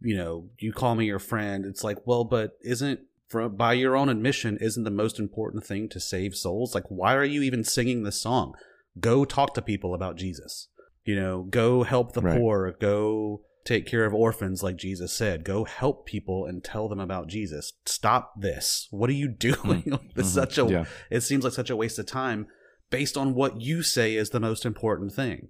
[0.00, 1.64] you know, you call me your friend.
[1.64, 5.88] It's like, well, but isn't from by your own admission, isn't the most important thing
[5.90, 6.74] to save souls?
[6.74, 8.54] Like, why are you even singing this song?
[9.00, 10.68] Go talk to people about Jesus.
[11.04, 12.38] You know, go help the right.
[12.38, 12.74] poor.
[12.80, 15.44] Go take care of orphans like Jesus said.
[15.44, 17.72] Go help people and tell them about Jesus.
[17.86, 18.88] Stop this.
[18.90, 19.82] What are you doing?
[19.82, 20.20] Mm-hmm.
[20.20, 20.84] it's such a yeah.
[21.10, 22.46] it seems like such a waste of time
[22.90, 25.48] based on what you say is the most important thing.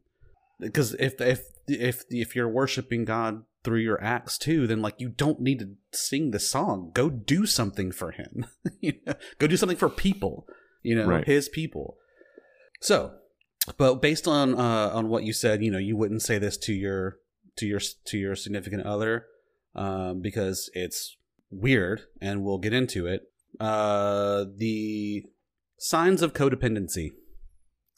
[0.60, 5.08] Because if if if if you're worshiping God through your acts too, then like you
[5.08, 6.90] don't need to sing the song.
[6.94, 8.46] Go do something for him.
[8.80, 9.14] you know?
[9.38, 10.46] Go do something for people.
[10.82, 11.26] You know, right.
[11.26, 11.98] his people.
[12.80, 13.12] So,
[13.76, 16.72] but based on uh, on what you said, you know, you wouldn't say this to
[16.72, 17.18] your
[17.56, 19.26] to your to your significant other
[19.74, 21.16] um, because it's
[21.50, 23.22] weird, and we'll get into it.
[23.58, 25.24] Uh, the
[25.78, 27.12] signs of codependency.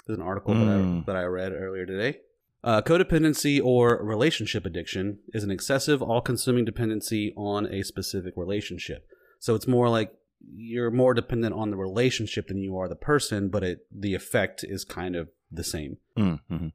[0.07, 0.67] There's an article mm.
[0.67, 1.01] that, I, hmm.
[1.07, 2.19] that I read earlier today.
[2.65, 9.07] Uh, codependency or relationship addiction is an excessive, all consuming dependency on a specific relationship.
[9.39, 10.13] So it's more like
[10.55, 14.65] you're more dependent on the relationship than you are the person, but it the effect
[14.65, 15.99] is kind of the same.
[16.19, 16.69] Mm-hmm.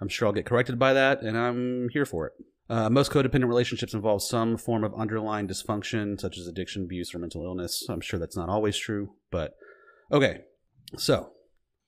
[0.00, 2.32] I'm sure I'll get corrected by that, and I'm here for it.
[2.68, 7.18] Uh, most codependent relationships involve some form of underlying dysfunction, such as addiction, abuse, or
[7.18, 7.86] mental illness.
[7.88, 9.54] I'm sure that's not always true, but
[10.10, 10.40] okay.
[10.96, 11.32] So,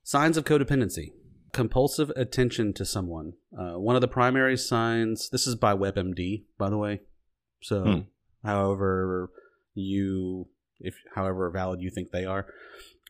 [0.02, 1.12] signs of codependency
[1.56, 3.32] compulsive attention to someone.
[3.59, 7.00] Uh, one of the primary signs, this is by WebMD, by the way.
[7.62, 7.98] So, hmm.
[8.46, 9.30] however,
[9.72, 10.48] you,
[10.80, 12.46] if however valid you think they are,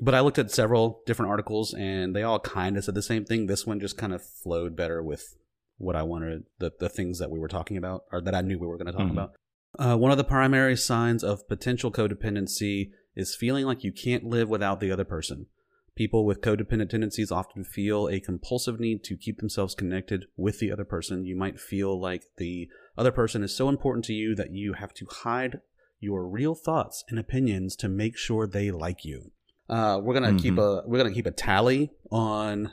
[0.00, 3.24] but I looked at several different articles and they all kind of said the same
[3.24, 3.46] thing.
[3.46, 5.36] This one just kind of flowed better with
[5.78, 8.58] what I wanted, the, the things that we were talking about or that I knew
[8.58, 9.18] we were going to talk mm-hmm.
[9.18, 9.32] about.
[9.78, 14.48] Uh, one of the primary signs of potential codependency is feeling like you can't live
[14.48, 15.46] without the other person.
[15.94, 20.70] People with codependent tendencies often feel a compulsive need to keep themselves connected with the
[20.70, 21.24] other person.
[21.24, 24.92] You might feel like the other person is so important to you that you have
[24.94, 25.60] to hide
[25.98, 29.32] your real thoughts and opinions to make sure they like you.
[29.68, 30.38] Uh, we're gonna mm-hmm.
[30.38, 32.72] keep a we're gonna keep a tally on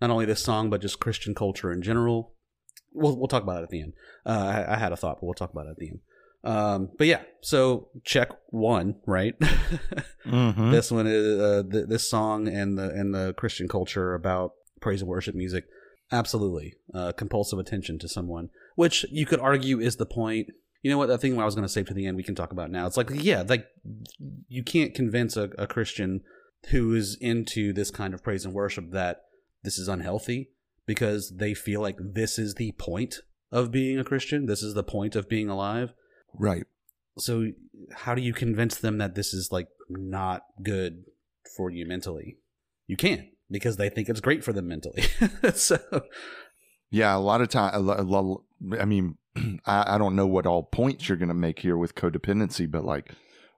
[0.00, 2.34] not only this song but just Christian culture in general.
[2.92, 3.92] We'll we'll talk about it at the end.
[4.26, 6.00] Uh, I, I, had a thought, but we'll talk about it at the end.
[6.44, 9.38] Um, but yeah, so check one, right?
[10.26, 10.70] mm-hmm.
[10.70, 15.00] This one is uh, th- this song and the and the Christian culture about praise
[15.00, 15.64] and worship music.
[16.12, 20.48] Absolutely, uh, compulsive attention to someone, which you could argue is the point
[20.84, 22.34] you know what that thing I was going to save to the end we can
[22.34, 22.86] talk about now.
[22.86, 23.66] It's like yeah, like
[24.48, 26.20] you can't convince a, a Christian
[26.68, 29.22] who is into this kind of praise and worship that
[29.62, 30.50] this is unhealthy
[30.84, 33.20] because they feel like this is the point
[33.50, 34.44] of being a Christian.
[34.44, 35.94] This is the point of being alive.
[36.38, 36.66] Right.
[37.16, 37.52] So
[37.92, 41.04] how do you convince them that this is like not good
[41.56, 42.36] for you mentally?
[42.86, 45.04] You can't because they think it's great for them mentally.
[45.54, 45.78] so
[46.90, 47.72] yeah, a lot of time.
[47.74, 48.42] a lot,
[48.78, 49.16] I mean,
[49.66, 52.84] I, I don't know what all points you're going to make here with codependency, but
[52.84, 53.12] like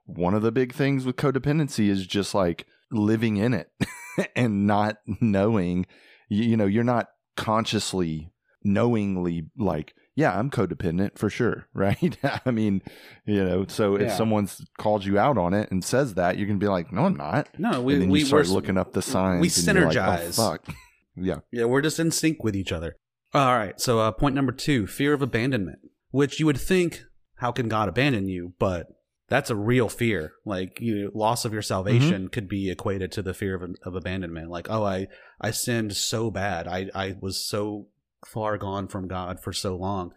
[0.05, 3.69] one of the big things with codependency is just like living in it
[4.35, 5.85] and not knowing,
[6.29, 8.31] you, you know, you're not consciously,
[8.63, 12.17] knowingly like, yeah, I'm codependent for sure, right?
[12.45, 12.81] I mean,
[13.25, 16.57] you know, so if someone's called you out on it and says that, you can
[16.57, 17.47] be like, no, I'm not.
[17.57, 19.41] No, we and then we you start looking up the signs.
[19.41, 20.37] We synergize.
[20.37, 20.75] Like, oh, fuck.
[21.19, 21.37] Yeah.
[21.51, 22.95] Yeah, we're just in sync with each other.
[23.33, 23.79] All right.
[23.79, 25.79] So, uh, point number two fear of abandonment,
[26.11, 27.03] which you would think,
[27.35, 28.53] how can God abandon you?
[28.57, 28.87] But
[29.27, 30.33] that's a real fear.
[30.45, 32.27] Like, you loss of your salvation mm-hmm.
[32.27, 34.49] could be equated to the fear of, of abandonment.
[34.49, 35.07] Like, oh, I,
[35.41, 36.67] I sinned so bad.
[36.67, 37.87] I, I was so
[38.25, 40.13] far gone from God for so long.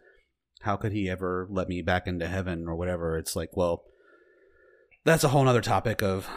[0.61, 3.17] How could he ever let me back into heaven or whatever?
[3.17, 3.85] It's like, well,
[5.05, 6.29] that's a whole other topic of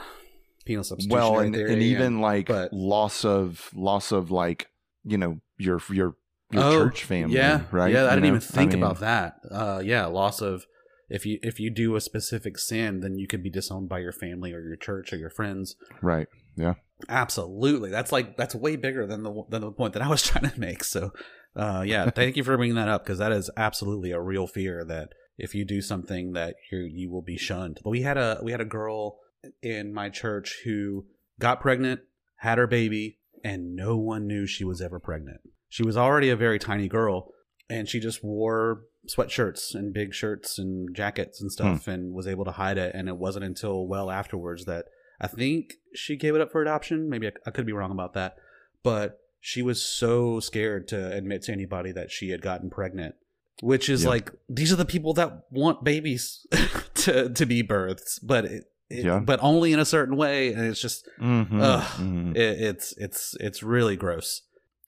[0.65, 4.67] penal substitutionary well, and, theory and even like but- loss of loss of like
[5.03, 6.15] you know your your
[6.53, 7.91] your Oh, church family, yeah, right?
[7.91, 8.27] Yeah, I You didn't know?
[8.29, 9.35] even think mean, about that.
[9.49, 10.65] Uh, yeah, loss of
[11.09, 14.13] if you if you do a specific sin, then you could be disowned by your
[14.13, 15.75] family or your church or your friends.
[16.01, 16.27] Right.
[16.55, 16.75] Yeah.
[17.09, 20.49] Absolutely, that's like that's way bigger than the than the point that I was trying
[20.49, 20.83] to make.
[20.83, 21.11] So,
[21.55, 24.85] uh, yeah, thank you for bringing that up because that is absolutely a real fear
[24.85, 27.79] that if you do something that you you will be shunned.
[27.83, 29.19] But we had a we had a girl
[29.61, 31.05] in my church who
[31.39, 32.01] got pregnant,
[32.37, 35.41] had her baby, and no one knew she was ever pregnant.
[35.73, 37.33] She was already a very tiny girl,
[37.67, 42.45] and she just wore sweatshirts and big shirts and jackets and stuff and was able
[42.45, 42.93] to hide it.
[42.93, 44.85] And it wasn't until well afterwards that
[45.19, 47.09] I think she gave it up for adoption.
[47.09, 48.35] Maybe I, I could be wrong about that,
[48.83, 53.15] but she was so scared to admit to anybody that she had gotten pregnant.
[53.63, 54.09] Which is Yeah.
[54.09, 56.45] like these are the people that want babies
[57.05, 59.21] to to be births, but it, it- Yeah.
[59.25, 61.83] but only in a certain way, and it's just Mhm, Ugh.
[61.99, 62.35] mhm.
[62.37, 64.43] it, it's it's it's really gross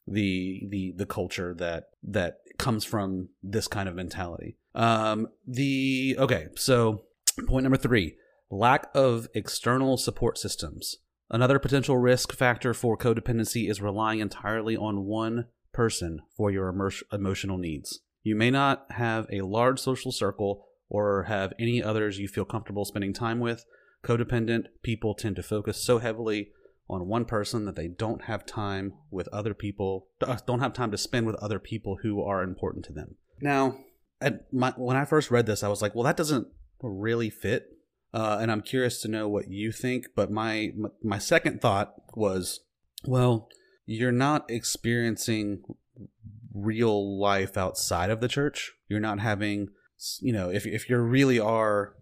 [0.08, 4.58] the the the culture that that comes from this kind of mentality.
[4.74, 7.04] Um the okay so
[7.48, 8.15] point number three
[8.50, 10.98] lack of external support systems.
[11.30, 16.89] Another potential risk factor for codependency is relying entirely on one person for your emo-
[17.12, 18.02] emotional needs.
[18.22, 22.86] You may not have a large social circle or have any others you feel comfortable
[22.86, 23.65] spending time with.
[24.04, 26.52] Codependent people tend to focus so heavily
[26.89, 30.91] on one person that they don't have time with other people uh, don't have time
[30.91, 33.15] to spend with other people who are important to them.
[33.41, 33.80] Now
[34.52, 36.48] my, when i first read this i was like well that doesn't
[36.82, 37.67] really fit
[38.13, 41.93] uh, and i'm curious to know what you think but my my, my second thought
[42.15, 42.62] was
[43.06, 43.50] well
[43.86, 45.62] you're not experiencing
[46.56, 48.74] real life outside of the church.
[48.88, 49.69] You're not having
[50.21, 51.95] you know if, if you really are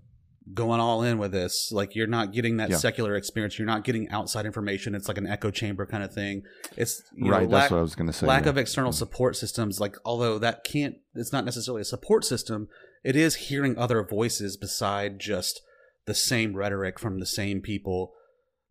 [0.54, 2.78] going all in with this like you're not getting that Yeah.
[2.78, 6.42] secular experience you're not getting outside information it's like an echo chamber kind of thing
[6.76, 7.48] it's you know, right.
[7.50, 8.28] lack, that's what I was going to say.
[8.28, 8.50] lack yeah.
[8.50, 8.96] of external Mm.
[8.96, 12.68] support systems like although that can't it's not necessarily a support system
[13.06, 15.62] it is hearing other voices beside just
[16.06, 18.12] the same rhetoric from the same people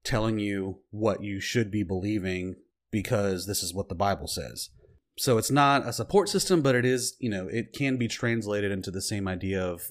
[0.05, 2.57] telling you what you should be believing
[2.91, 4.69] because this is what the bible says
[5.17, 8.71] so it's not a support system but it is you know it can be translated
[8.71, 9.83] into the same idea of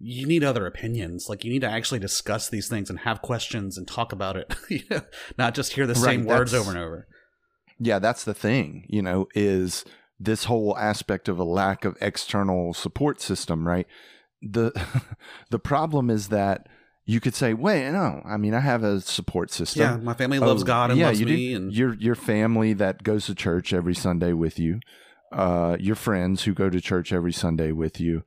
[0.00, 1.28] you need other opinions.
[1.28, 4.54] Like you need to actually discuss these things and have questions and talk about it
[4.68, 5.00] you know,
[5.36, 7.06] not just hear the Right, same words over and over.
[7.80, 9.84] Yeah that's the thing you know is
[10.18, 13.86] this whole aspect of a lack of external support system right?
[14.42, 14.72] The
[15.50, 16.68] the problem is that
[17.06, 19.80] you could say wait no i mean i have a support system.
[19.82, 21.56] Yeah, my family loves Oh, God and yeah, loves you me, do.
[21.56, 24.80] and your your family that goes to church every Sunday with you,
[25.32, 28.24] uh, your friends who go to church every Sunday with you,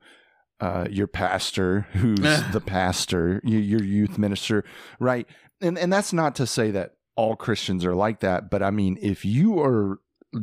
[0.62, 2.20] uh, your pastor who's
[2.52, 4.64] the pastor, your, your youth minister,
[5.00, 5.26] right?
[5.60, 8.96] And and that's not to say that all Christians are like that, but I mean,
[9.02, 9.98] if you are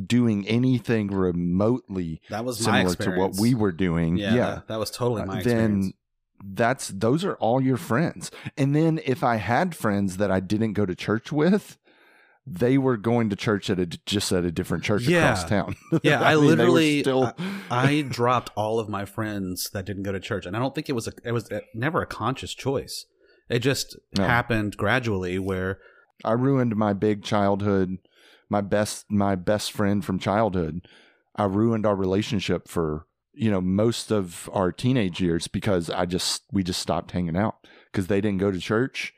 [0.06, 4.80] doing anything remotely that was similar to what we were doing, yeah, yeah, That, that
[4.80, 5.86] was totally my uh, experience.
[5.86, 5.94] then
[6.44, 8.30] that's those are all your friends.
[8.58, 11.78] And then if I had friends that I didn't go to church with,
[12.52, 15.32] they were going to church at a just at a different church Yeah.
[15.32, 15.76] across town.
[16.04, 17.34] Yeah, I mean, they were literally- still
[17.70, 20.90] I dropped all of my friends that didn't go to church, and I don't think
[20.90, 23.06] it was a, it was a, never a conscious choice.
[23.50, 24.26] It just No.
[24.26, 25.80] happened gradually, where
[26.24, 27.98] I ruined my big childhood,
[28.50, 30.88] my best my best friend from childhood.
[31.36, 36.44] I ruined our relationship for you know most of our teenage years because I just
[36.52, 39.14] we just stopped hanging out because they didn't go to church,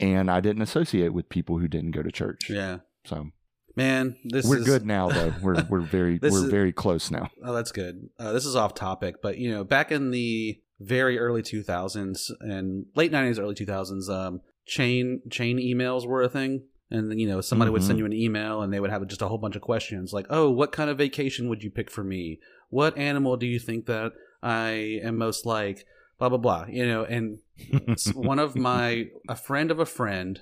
[0.00, 2.48] and I didn't associate with people who didn't go to church.
[2.50, 3.30] yeah, So
[3.76, 5.32] man, this we're is, good now though.
[5.42, 7.30] We're we're very we're is- very close now.
[7.44, 8.08] Oh, that's good.
[8.18, 12.86] Uh, this is off topic, but you know, back in the very early 2000s and
[12.96, 17.70] late 90s, early 2000s, um, chain chain emails were a thing, and you know somebody
[17.70, 18.00] would send Mhm.
[18.00, 20.50] you an email and they would have just a whole bunch of questions like, "Oh,
[20.50, 22.40] what kind of vacation would you pick for me?
[22.70, 25.86] What animal do you think that I am most like?"
[26.18, 26.66] Blah blah blah.
[26.68, 27.38] You know, and
[28.14, 30.40] one of my a friend of a friend,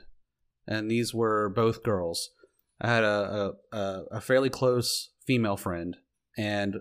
[0.66, 2.30] and these were both girls.
[2.80, 5.96] I had a a, a, fairly close female friend,
[6.36, 6.76] and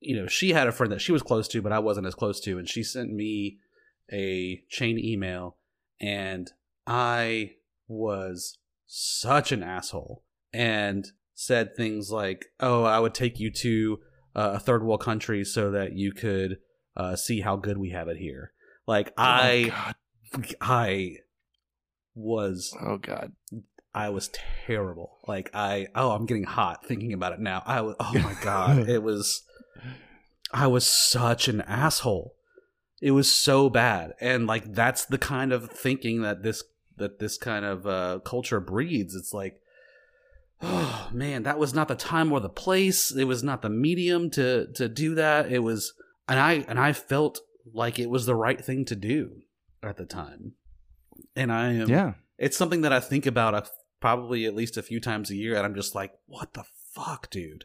[0.00, 2.14] you know she had a friend that she was close to, but I wasn't as
[2.14, 3.58] close to, and she sent me
[4.12, 5.56] a chain email,
[6.00, 6.50] and
[6.86, 7.52] I
[7.86, 14.00] was such an asshole, and said things like, "Oh, I would take you to
[14.36, 16.58] uh, a third world country so that you could
[16.98, 18.52] uh, see how good we have it here."
[18.86, 19.72] Like I.
[19.72, 19.94] oh
[20.60, 21.16] I
[22.14, 23.32] was oh god,
[23.94, 24.30] I was
[24.66, 25.18] terrible.
[25.26, 27.62] Like I oh I'm getting hot thinking about it now.
[27.64, 29.42] I was oh my god, it was
[30.52, 32.34] I was such an asshole.
[33.00, 34.14] It was so bad.
[34.20, 36.62] And like that's the kind of thinking that this
[36.96, 39.14] that this kind of uh, culture breeds.
[39.14, 39.60] It's like,
[40.60, 43.14] oh man, that was not the time or the place.
[43.14, 45.52] It was not the medium to to do that.
[45.52, 45.92] It was,
[46.28, 47.40] and I and I felt
[47.72, 49.42] like it was the right thing to do
[49.82, 50.52] at the time.
[51.36, 52.14] And I am, Yeah.
[52.38, 53.62] it's something that I think about uh,
[54.00, 56.64] probably at least a few times a year, and I'm just like, what the
[56.94, 57.64] fuck, dude.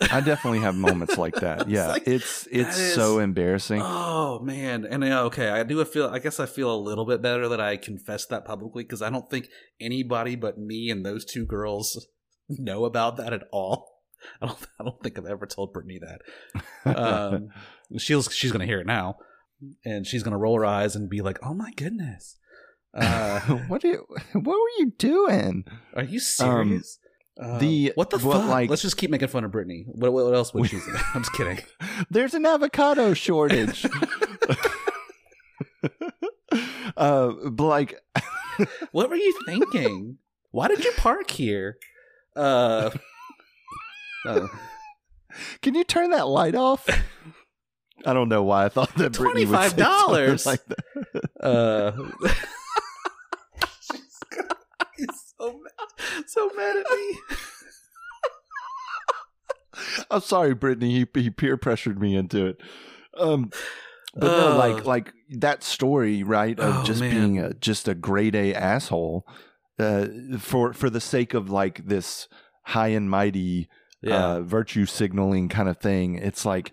[0.00, 1.68] I definitely have moments like that.
[1.68, 1.88] Yeah.
[1.88, 3.80] like, it's it's is- so embarrassing.
[3.84, 6.06] Oh man, and uh, okay, I do feel.
[6.08, 9.10] I guess I feel a little bit better that I confessed that publicly because I
[9.10, 9.48] don't think
[9.80, 12.06] anybody but me and those two girls
[12.48, 14.02] know about that at all.
[14.40, 14.58] I don't.
[14.80, 16.20] I don't think I've ever told Brittany that.
[16.96, 17.48] Um,
[17.96, 19.16] she's she's gonna hear it now,
[19.84, 22.36] and she's gonna roll her eyes and be like, "Oh my goodness,
[22.94, 25.64] uh, what do you, what were you doing?
[25.94, 27.04] are you serious?" Uh,
[27.40, 28.48] Um, the- what the fuck?
[28.48, 29.84] like- Let's just keep making fun of Brittany.
[29.86, 30.90] What, what else would she say?
[31.14, 31.60] I'm just kidding.
[32.10, 33.86] There's an avocado shortage.
[36.96, 37.94] uh, but like,
[38.90, 40.18] What were you thinking?
[40.50, 41.78] Why did you park here?
[42.34, 42.90] Uh,
[44.26, 44.48] oh.
[45.62, 46.88] can you turn that light off?
[48.06, 50.46] I don't know why I thought that Brittany would say $25.
[50.46, 51.30] like that.
[51.40, 51.92] uh,
[54.96, 57.18] He's so mad, so mad at me.
[60.10, 60.90] I'm sorry, Brittany.
[61.14, 62.60] He, he peer pressured me into it.
[63.16, 63.50] Um,
[64.14, 64.56] but no, Uh.
[64.56, 66.58] like like that story, right?
[66.58, 67.10] Of Oh, just man.
[67.14, 69.24] being a just a grade A asshole,
[69.78, 70.06] uh,
[70.38, 72.26] for for the sake of like this
[72.64, 73.68] high and mighty
[74.06, 76.16] uh, virtue signaling kind of thing.
[76.16, 76.72] It's like,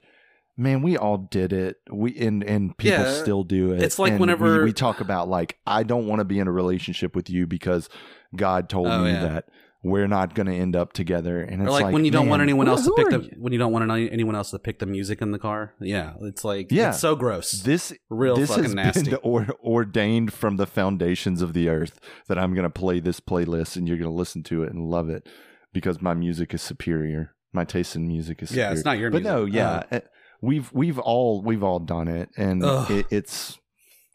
[0.57, 1.77] man, we all did it.
[1.91, 3.11] We and and people Yeah.
[3.21, 3.81] still do it.
[3.83, 6.47] It's like And whenever- we, we talk about like, I don't want to be in
[6.47, 7.89] a relationship with you because
[8.35, 9.21] God told Oh, me yeah.
[9.27, 9.45] that
[9.83, 11.39] we're not going to end up together.
[11.41, 13.31] And it's or like, when you don't man, want anyone else to pick the you?
[13.37, 15.73] when you don't want anyone else to pick the music in the car.
[15.79, 16.89] Yeah, it's like Yeah.
[16.89, 17.51] it's so gross.
[17.51, 19.13] This Real this fucking nasty.
[19.23, 23.75] or, ordained from the foundations of the earth that I'm going to play this playlist
[23.75, 25.27] and you're going to listen to it and love it
[25.71, 27.35] because my music is superior.
[27.53, 28.69] My taste in music is superior.
[28.69, 29.37] yeah, it's not your but music.
[29.37, 29.99] no, yeah, Uh, eh,
[30.45, 33.57] we've we've all we've all done it, and it, it's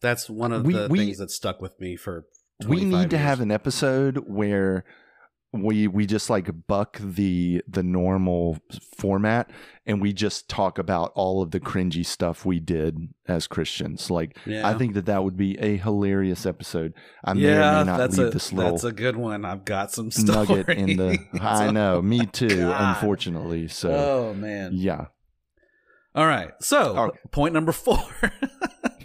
[0.01, 2.25] that's one of we- the we- things that stuck with me for.
[2.67, 4.85] we 25 need to have an episode where
[5.53, 8.57] we we just like buck the the normal
[8.97, 9.51] format
[9.85, 14.11] and we just talk about all of the cringy stuff we did as Christians.
[14.13, 14.69] Like Yeah.
[14.69, 16.93] I think that that would be a hilarious episode.
[17.25, 19.45] I may or yeah, may not that's leave a this little that's a good one.
[19.45, 21.19] I've got some nugget in the.
[21.41, 22.49] I know, me too.
[22.69, 22.95] God.
[22.95, 24.71] Unfortunately, so oh man.
[24.75, 25.07] yeah.
[26.15, 26.51] All right.
[26.61, 27.19] So Okay.
[27.31, 27.99] point number four.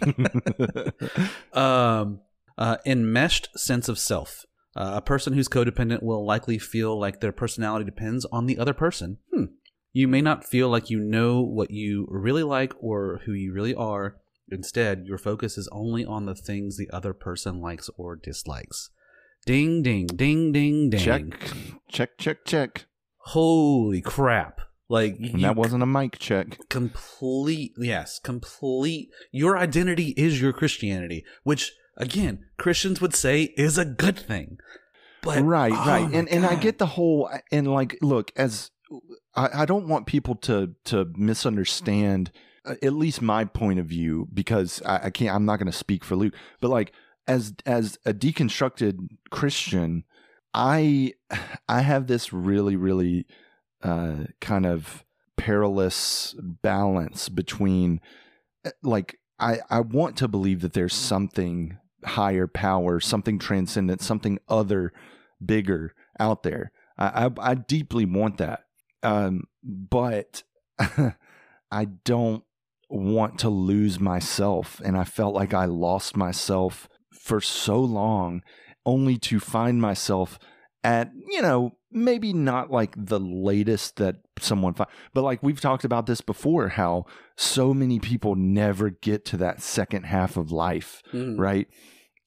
[1.52, 2.20] um,
[2.58, 4.44] uh, enmeshed sense of self.
[4.74, 8.74] Uh, a person who's codependent will likely feel like their personality depends on the other
[8.74, 9.18] person.
[9.34, 9.44] Hmm.
[9.92, 13.74] You may not feel like you know what you really like or who you really
[13.74, 14.16] are.
[14.50, 18.90] Instead, your focus is only on the things the other person likes or dislikes.
[19.46, 21.00] Ding, ding, ding, ding, ding.
[21.00, 21.22] check,
[21.88, 22.84] check, check, check.
[23.18, 24.60] Holy crap.
[24.88, 26.58] Like, And that wasn't a mic check.
[26.68, 33.84] complete yes complete your identity is your christianity which again christians would say is a
[33.84, 34.58] good thing
[35.22, 38.70] but right oh right and and i get the whole and like look as
[39.34, 42.30] i, I don't want people to to misunderstand
[42.64, 45.76] uh, at least my point of view because i, I can't i'm not going to
[45.76, 46.92] speak for luke but like
[47.26, 48.98] as as a deconstructed
[49.30, 50.04] christian
[50.54, 51.12] i
[51.68, 53.26] i have this really really
[53.82, 55.04] uh kind of
[55.36, 58.00] perilous balance between
[58.64, 64.38] uh, like i i want to believe that there's something higher power something transcendent something
[64.48, 64.92] other
[65.44, 66.72] bigger out there.
[66.98, 68.60] I, I, I deeply want that.
[69.02, 70.42] Um, but
[70.78, 72.44] I don't
[72.88, 74.80] want to lose myself.
[74.84, 78.42] And I felt like I lost myself for so long
[78.84, 80.38] only to find myself
[80.84, 85.84] at, you know, maybe not like the latest that someone find, but like we've talked
[85.84, 87.06] about this before, how
[87.36, 91.38] so many people never get to that second half of life Mm.
[91.38, 91.68] right?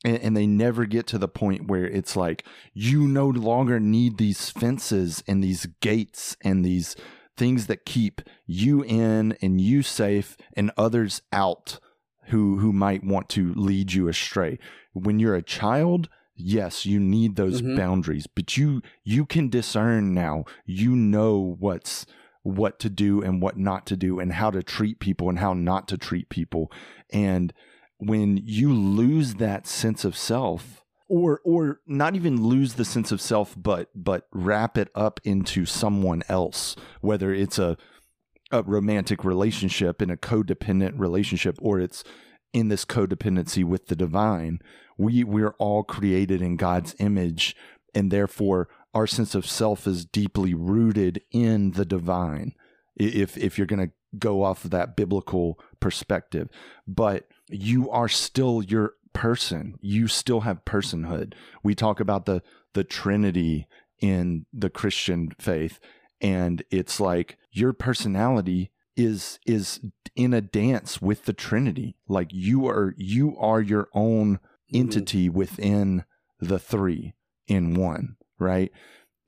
[0.06, 4.18] And, and they never get to the point where it's like you no longer need
[4.18, 6.96] these fences and these gates and these
[7.36, 11.80] things that keep you in and you safe and others out
[12.28, 14.58] who who might want to lead you astray.
[14.94, 16.08] When you're a child,
[16.40, 17.76] yes, you need those Mhm.
[17.76, 20.46] boundaries, but you you can discern now.
[20.66, 22.06] You know what's
[22.44, 25.54] what to do and what not to do and how to treat people and how
[25.54, 26.72] not to treat people.
[27.12, 27.54] And
[27.98, 33.20] when you lose that sense of self or or not even lose the sense of
[33.20, 37.76] self but but wrap it up into someone else whether it's a
[38.52, 42.04] a romantic relationship in a codependent relationship or it's
[42.54, 44.60] in this codependency with the divine.
[44.98, 47.56] We we're all created in God's image,
[47.94, 52.54] and therefore our sense of self is deeply rooted in the divine.
[52.96, 56.50] If if you're going to go off of that biblical perspective,
[56.88, 59.76] but you are still your person.
[59.82, 61.34] You still have personhood.
[61.64, 62.42] We talk about the
[62.74, 63.68] the Trinity
[64.00, 65.80] in the Christian faith,
[66.22, 69.80] and it's like your personality is is
[70.16, 71.96] in a dance with the Trinity.
[72.08, 74.40] Like you are you are your own
[74.72, 74.82] Mm-hmm.
[74.82, 76.04] entity within
[76.40, 77.16] the three
[77.48, 78.72] in one, right?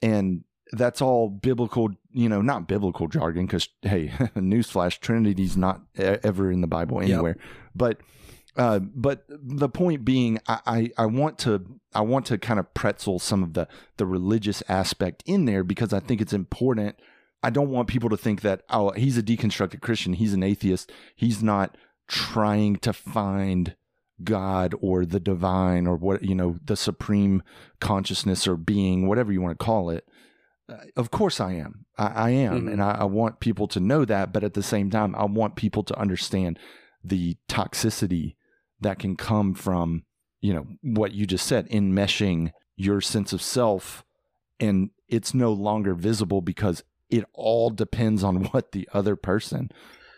[0.04, 6.52] And that's all biblical, you know, not biblical jargon because hey, newsflash, Trinity's not ever
[6.52, 7.10] in the Bible Yep.
[7.12, 7.38] anywhere.
[7.74, 8.02] But
[8.56, 11.66] uh, but the point being, I, I, I want to
[11.96, 13.68] I want to kind of pretzel some of the
[13.98, 16.98] the religious aspect in there because I think it's important.
[17.44, 20.92] I don't want people to think that oh he's a deconstructed Christian, he's an atheist,
[21.16, 21.78] he's not
[22.08, 23.76] trying to find
[24.24, 27.42] God or the divine or what you know the supreme
[27.80, 30.06] consciousness or being, whatever you want to call it.
[30.70, 31.86] Uh, of course, I am.
[31.98, 32.74] I, I am, Mhm.
[32.74, 34.32] and I, I want people to know that.
[34.32, 36.60] But at the same time, I want people to understand
[37.04, 38.36] the toxicity
[38.80, 40.04] that can come from
[40.40, 44.04] you know what you just said, enmeshing your sense of self,
[44.60, 49.70] and it's no longer visible because it all depends on what the other person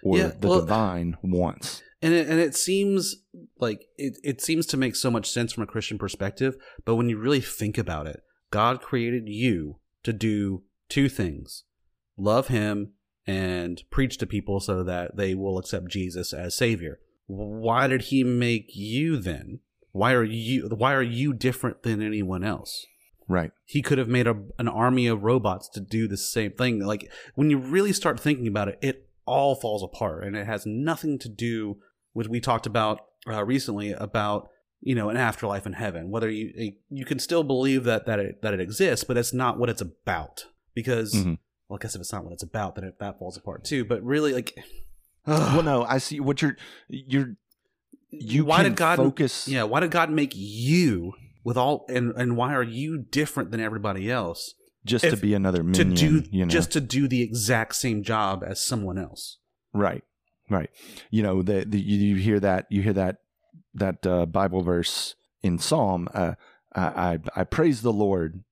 [0.03, 1.81] or Yeah, the well- divine wants.
[2.01, 3.15] and it, and it seems
[3.59, 7.09] like it, it seems to make so much sense from a christian perspective but when
[7.09, 8.21] you really think about it
[8.51, 11.63] god created you to do two things.
[12.17, 12.91] Love him
[13.25, 16.99] and preach to people so that they will accept jesus as savior.
[17.25, 19.59] Why did he make you then?
[19.93, 22.85] Why are you why are you different than anyone else
[23.33, 23.51] Right.
[23.65, 26.79] he could have made a, an army of robots to do the same thing.
[26.79, 30.65] Like when you really start thinking about it, it all falls apart, and it has
[30.65, 31.77] nothing to do
[32.13, 34.49] with we talked about uh, recently about
[34.81, 36.11] you know an afterlife in heaven.
[36.11, 39.57] Whether you you can still believe that that it, that it exists, but it's not
[39.57, 40.45] what it's about.
[40.75, 41.37] Because Mhm.
[41.69, 43.85] well, I guess if it's not what it's about, then it, that falls apart too.
[43.85, 44.57] But really, like,
[45.27, 46.57] well, no, I see what you're
[46.89, 47.35] you're
[48.11, 51.13] you why did God focus Yeah, why did God make you
[51.43, 54.55] with all and and why are you different than everybody else?
[54.85, 56.49] just to be another to minion, do you know.
[56.49, 59.37] just to do the exact same job as someone else.
[59.73, 60.03] right.
[60.49, 60.69] Right.
[61.09, 63.19] You know, the, the you, you hear that you hear that
[63.75, 66.33] that uh, Bible verse in Psalm, uh,
[66.75, 68.43] I, I I praise the Lord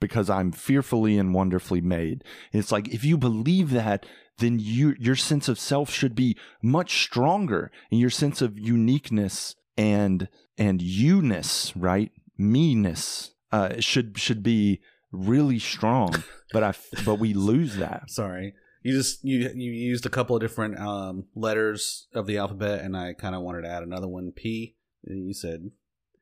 [0.00, 2.22] because I'm fearfully and wonderfully made.
[2.52, 4.06] It's like if you believe that,
[4.38, 9.56] then you your sense of self should be much stronger, and your sense of uniqueness
[9.76, 12.12] and and you-ness, right?
[12.36, 14.80] Me-ness uh, should should be
[15.12, 16.22] really strong.
[16.52, 16.74] but I
[17.04, 18.10] but we lose that.
[18.10, 22.80] Sorry, you just you you used a couple of different um, letters of the alphabet,
[22.80, 24.76] and I kind of wanted to add another one, P.
[25.04, 25.70] You said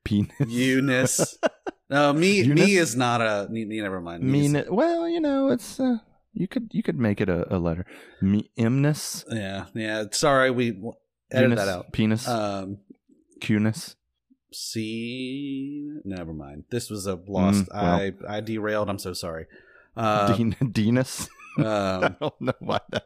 [0.03, 0.31] Penis.
[0.47, 1.37] Eunice.
[1.89, 2.65] no, me Eunice?
[2.65, 3.47] me is not a.
[3.49, 4.23] Me, never mind.
[4.23, 5.97] Is- Mean well, you know, it's uh,
[6.33, 7.85] you could you could make it a, a letter.
[8.21, 9.25] Me imness.
[9.29, 10.05] Yeah, yeah.
[10.11, 10.69] Sorry, we
[11.31, 11.91] edit Eunice, that out.
[11.91, 12.27] Penis.
[12.27, 12.79] Um.
[14.55, 15.89] C.
[16.03, 16.65] Never mind.
[16.69, 17.65] This was a lost.
[17.65, 17.83] Mm, well.
[18.29, 18.89] I I derailed.
[18.89, 19.45] I'm so sorry.
[19.95, 21.29] Uh, Dean, Deanus.
[21.59, 23.05] I um, don't know why that.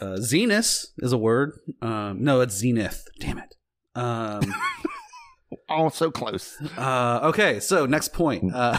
[0.00, 1.52] uh, Zenus is a word.
[1.82, 3.06] Um, no, it's Zenith.
[3.20, 3.54] Damn it.
[3.94, 4.40] Um,
[5.70, 6.56] Oh, so close.
[6.78, 8.54] uh, okay, so next point.
[8.54, 8.78] Uh,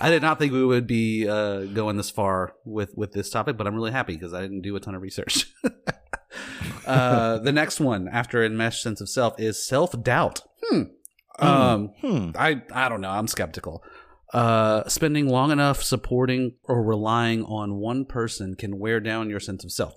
[0.00, 3.58] I did not think we would be uh, going this far with with this topic,
[3.58, 5.52] but I'm really happy because I didn't do a ton of research.
[6.86, 10.40] Uh, the next one after enmeshed sense of self is self doubt.
[10.62, 10.82] Hmm.
[11.38, 12.30] Um, Hmm.
[12.34, 13.10] I I don't know.
[13.10, 13.82] I'm skeptical.
[14.32, 19.64] Uh, spending long enough supporting or relying on one person can wear down your sense
[19.64, 19.94] of self.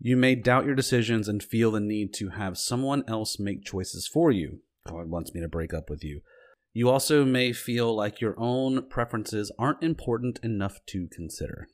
[0.00, 4.06] You may doubt your decisions and feel the need to have someone else make choices
[4.06, 4.60] for you.
[4.86, 6.20] God wants me to break up with you.
[6.72, 11.68] You also may feel like your own preferences aren't important enough to consider.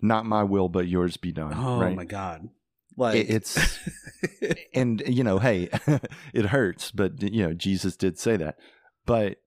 [0.00, 1.54] Not my will, but yours be done.
[1.56, 1.94] Oh right?
[1.96, 2.48] my god!
[2.96, 3.78] Like It- it's
[4.74, 5.68] and you know, hey,
[6.34, 8.56] it hurts, but you know, Jesus did say that.
[9.06, 9.38] But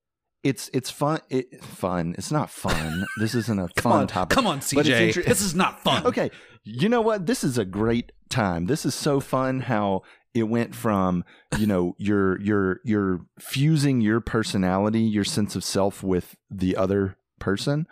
[0.44, 1.20] it's it's fun.
[1.30, 2.16] It fun.
[2.18, 3.06] It's not fun.
[3.20, 4.36] this isn't a fun on, topic.
[4.36, 5.08] come on, CJ.
[5.08, 6.06] inter- this is not fun.
[6.06, 6.32] Okay,
[6.64, 7.26] you know what?
[7.26, 8.66] This is a great time.
[8.68, 11.24] This is so fun how it went from,
[11.58, 17.18] you know, you're you're you're fusing your personality, your sense of self with the other
[17.40, 17.88] person.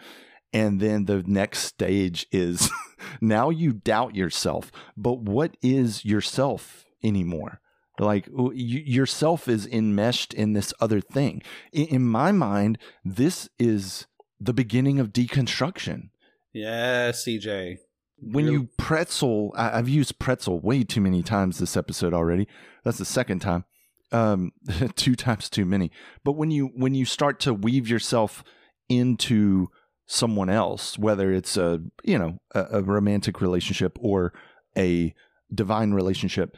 [0.56, 2.72] And then the next stage is
[3.22, 4.72] now you doubt yourself.
[4.96, 7.60] But what is yourself anymore?
[8.00, 11.42] Like you, yourself is enmeshed in this other thing.
[11.74, 14.08] In, my mind, this is
[14.40, 16.10] the beginning of deconstruction.
[16.54, 17.80] Yeah, CJ.
[18.22, 22.48] when you pretzel, I've used pretzel way too many times this episode already.
[22.86, 23.66] That's the second time.
[24.14, 24.54] Um,
[24.96, 25.92] two times too many.
[26.24, 28.42] But when you when you start to weave yourself
[28.88, 29.68] into
[30.06, 34.34] someone else, whether it's a you know a, a romantic relationship or
[34.78, 35.14] a
[35.54, 36.56] divine relationship,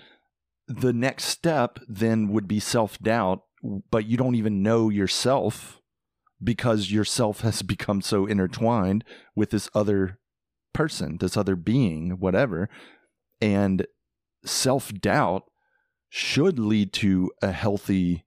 [0.68, 3.44] the next step then would be self doubt.
[3.90, 5.82] But you don't even know yourself
[6.44, 9.04] because yourself has become so intertwined
[9.36, 10.20] with this other
[10.74, 12.70] person, this other being, whatever.
[13.42, 13.86] And
[14.46, 15.44] self doubt
[16.10, 18.26] should lead to a healthy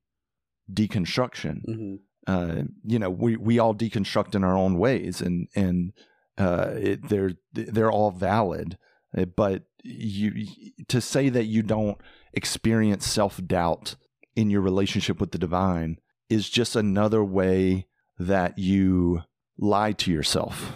[0.72, 1.62] deconstruction.
[1.64, 1.94] hmm
[2.26, 5.92] Uh, you know, we, we all deconstruct in our own ways, and and
[6.38, 8.78] uh, it, they're they're all valid.
[9.16, 10.46] Uh, But you
[10.88, 11.98] to say that you don't
[12.32, 13.96] experience self doubt
[14.36, 15.98] in your relationship with the divine
[16.28, 17.86] is just another way
[18.18, 19.22] that you
[19.58, 20.72] lie to yourself.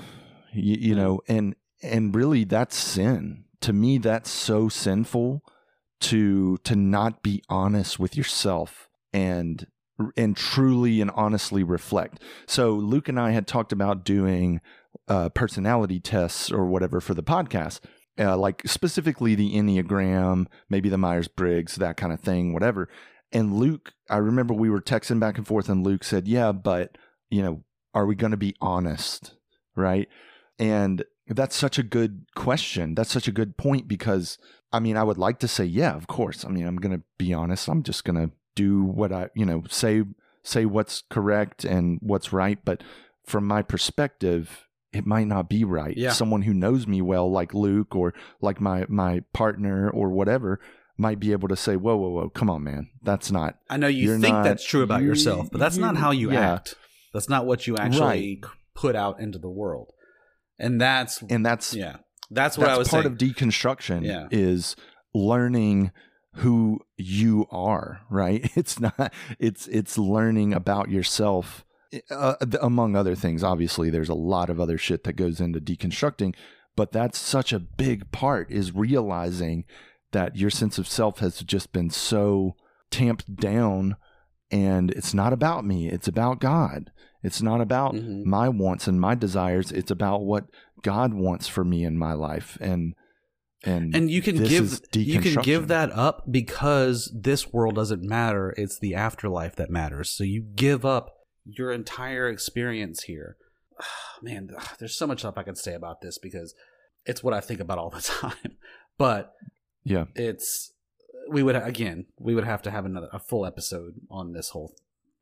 [0.53, 0.97] You, you Mm.
[0.97, 3.45] know, and and really that's sin.
[3.61, 5.43] To me, that's so sinful
[6.01, 9.67] to to not be honest with yourself and
[10.17, 12.21] and truly and honestly reflect.
[12.47, 14.61] So Luke and I had talked about doing
[15.09, 17.81] uh, personality tests or whatever for the podcast,
[18.19, 22.89] uh, like specifically the Enneagram, maybe the Myers Briggs, that kind of thing, whatever.
[23.33, 26.97] And Luke, I remember we were texting back and forth, and Luke said, "Yeah, but
[27.31, 29.35] you know, are we going to be honest,
[29.75, 30.09] right?"
[30.59, 32.95] And that's such a good question.
[32.95, 34.39] That's such a good point because
[34.75, 36.45] I mean, I would like to say, yeah, of course.
[36.45, 37.69] I mean, I'm going to be honest.
[37.69, 40.03] I'm just going to do what I, you know, say
[40.43, 42.83] say what's correct and what's right, but
[43.27, 45.97] from my perspective, it might not be right.
[45.97, 46.13] Yeah.
[46.13, 50.61] Someone who knows me well like Luke or like my my partner or whatever
[50.97, 52.91] might be able to say, "Whoa, whoa, whoa, come on, man.
[53.03, 55.97] That's not I know you think not- that's true about you- yourself, but that's not
[55.97, 56.55] how you yeah.
[56.55, 56.75] act.
[57.13, 58.43] That's not what you actually
[58.75, 59.91] put out into the world.
[60.59, 61.97] And that's and that's yeah.
[62.31, 63.13] That's what that's I was part saying.
[63.13, 64.29] of deconstruction Yeah.
[64.31, 64.77] is
[65.13, 65.93] learning
[66.39, 68.51] who you are right?
[68.57, 71.65] It's not it's it's learning about yourself
[72.11, 73.43] uh, among other things.
[73.45, 76.35] Obviously there's a lot of other shit that goes into deconstructing
[76.77, 79.65] but that's such a big part is realizing
[80.11, 82.57] that your sense of self has just been so
[82.91, 83.97] tamped down
[84.51, 86.91] and it's not about me it's about god.
[87.23, 88.25] It's not about Mhm.
[88.25, 90.45] my wants and my desires it's about what
[90.83, 92.59] god wants for me in my life.
[92.61, 92.95] And
[93.65, 98.55] and and you can give you can give that up because this world doesn't matter.
[98.57, 100.11] It's the afterlife that matters.
[100.11, 103.37] So you give up your entire experience here.
[104.23, 106.55] Man there's so much stuff i can say about this because
[107.05, 108.57] it's what i think about all the time.
[108.97, 109.35] But
[109.83, 110.05] yeah.
[110.15, 110.73] it's
[111.29, 114.75] we would again we would have to have another a full episode on this whole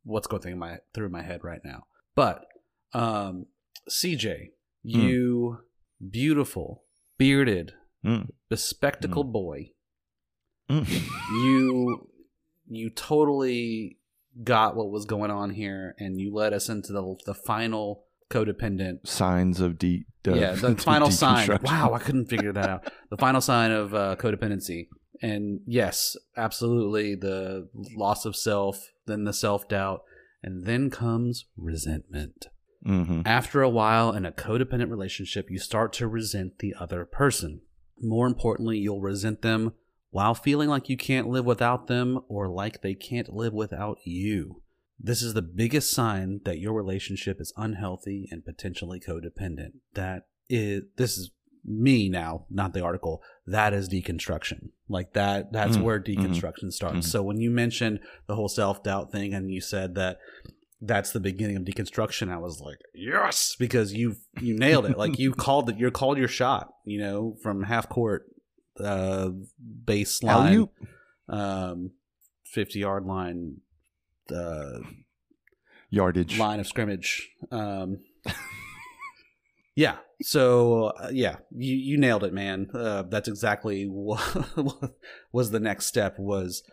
[0.03, 1.85] what's going through my through my head right now.
[2.15, 2.45] But
[2.93, 3.47] um
[3.89, 4.51] cj
[4.83, 5.59] you
[6.11, 6.83] beautiful
[7.17, 7.73] bearded
[8.05, 8.29] Mm.
[8.49, 9.71] bespectacled boy
[10.69, 10.87] Mm.
[11.43, 12.09] you
[12.67, 13.97] you totally
[14.43, 19.05] got what was going on here and you led us into the the final codependent
[19.05, 23.17] signs of de- of yeah the final sign wow i couldn't figure that out the
[23.17, 24.87] final sign of uh, codependency
[25.21, 30.01] and yes absolutely the loss of self then the self-doubt
[30.41, 32.47] and then comes resentment
[32.85, 33.21] Mhm.
[33.25, 37.61] after a while in a codependent relationship, you start to resent the other person.
[38.03, 39.73] More importantly, you'll resent them
[40.11, 44.61] while feeling like you can't live without them or like they can't live without you.
[44.99, 49.73] This is the biggest sign that your relationship is unhealthy and potentially codependent.
[49.95, 51.31] That is this is
[51.65, 53.21] me now, not the article.
[53.47, 54.69] That is deconstruction.
[54.89, 57.07] Like that that's Mm, where deconstruction starts.
[57.07, 57.11] mhm.
[57.11, 60.19] So when you mentioned the whole self-doubt thing and you said that
[60.85, 62.31] that's the beginning of deconstruction.
[62.31, 64.97] I was like yes because you you nailed it.
[64.97, 68.25] Like you called it you called your shot you know from half court
[68.79, 69.29] uh
[69.85, 70.69] baseline
[71.29, 71.91] um
[72.45, 73.57] 50 yard line
[74.33, 74.79] uh
[75.89, 76.37] yardage.
[76.37, 77.99] line of scrimmage um
[79.75, 79.97] yeah.
[80.21, 82.69] So uh, yeah you you nailed it man.
[82.73, 84.95] Uh that's exactly what
[85.31, 86.63] was the next step was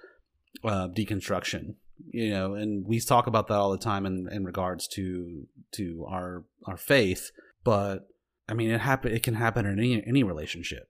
[0.65, 1.75] uh deconstruction
[2.09, 6.07] you know and we talk about that all the time in in regards to to
[6.09, 7.31] our our faith
[7.65, 8.09] but
[8.49, 10.89] i mean it happen it can happen in any any relationship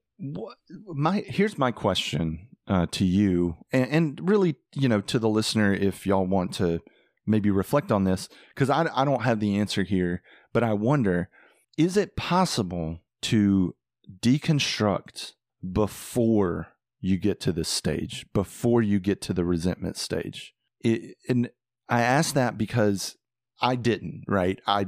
[0.86, 5.74] my here's my question uh, to you, and, and really, you know, to the listener,
[5.74, 6.80] if y'all want to
[7.26, 11.28] maybe reflect on this, because I I don't have the answer here, but I wonder,
[11.76, 13.74] is it possible to
[14.20, 15.32] deconstruct
[15.72, 16.68] before
[17.00, 20.54] you get to this stage, before you get to the resentment stage?
[20.80, 21.50] It, and
[21.88, 23.16] I ask that because
[23.60, 24.60] I didn't, right?
[24.66, 24.86] I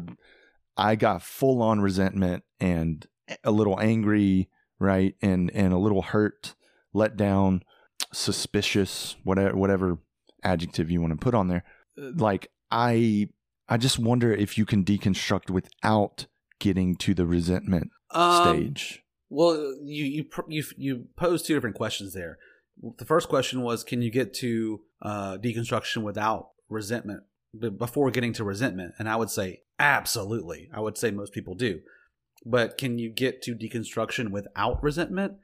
[0.76, 3.06] I got full on resentment and
[3.44, 4.48] a little angry
[4.82, 5.14] right?
[5.22, 6.54] And and a little hurt,
[6.92, 7.62] let down,
[8.12, 9.98] suspicious, whatever whatever
[10.42, 11.64] adjective you want to put on there.
[11.96, 13.28] Like I
[13.68, 16.26] I just wonder if you can deconstruct without
[16.58, 19.02] getting to the resentment Um, stage.
[19.30, 22.38] Well, you you you you posed two different questions there.
[22.98, 27.24] The first question was, can you get to uh, deconstruction without resentment
[27.76, 28.94] before getting to resentment?
[28.98, 30.68] And I would say absolutely.
[30.72, 31.80] I would say most people do.
[32.44, 35.34] But can you get to deconstruction without resentment?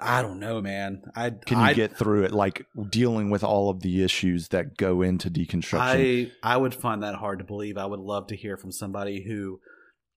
[0.00, 1.02] I don't know, man.
[1.16, 4.76] I Can you I, get through it like dealing with all of the issues that
[4.76, 6.30] go into deconstruction?
[6.42, 7.76] I I would find that hard to believe.
[7.76, 9.60] I would love to hear from somebody who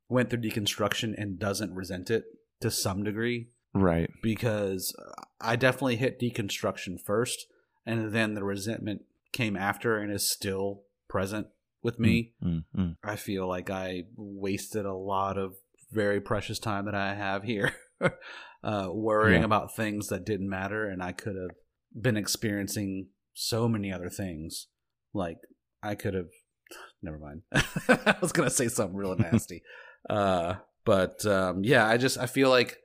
[0.10, 2.24] went through deconstruction and doesn't resent it
[2.62, 3.48] to some degree.
[3.74, 4.10] right.
[4.22, 4.96] because
[5.41, 7.48] I definitely hit deconstruction first,
[7.86, 11.47] and then the resentment came after and is still present
[11.81, 12.34] with me.
[12.43, 12.95] Mm, mm.
[13.03, 15.55] I feel like I wasted a lot of
[15.91, 17.73] very precious time that I have here
[18.63, 19.45] uh, worrying Yeah.
[19.45, 21.51] about things that didn't matter, and I could have
[21.99, 24.67] been experiencing so many other things.
[25.13, 25.38] Like
[25.81, 26.29] I could have.
[27.01, 27.41] Never mind.
[27.88, 29.61] I was gonna say something real nasty,
[30.09, 30.55] uh,
[30.86, 32.77] but um, yeah, I just I feel like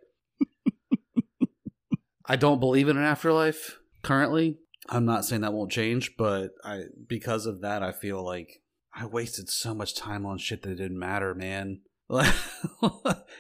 [2.27, 4.59] I don't believe in an afterlife currently.
[4.89, 8.63] I'm not saying that won't change, but I because of that, I feel like
[8.95, 11.81] I wasted so much time on shit that didn't matter, man.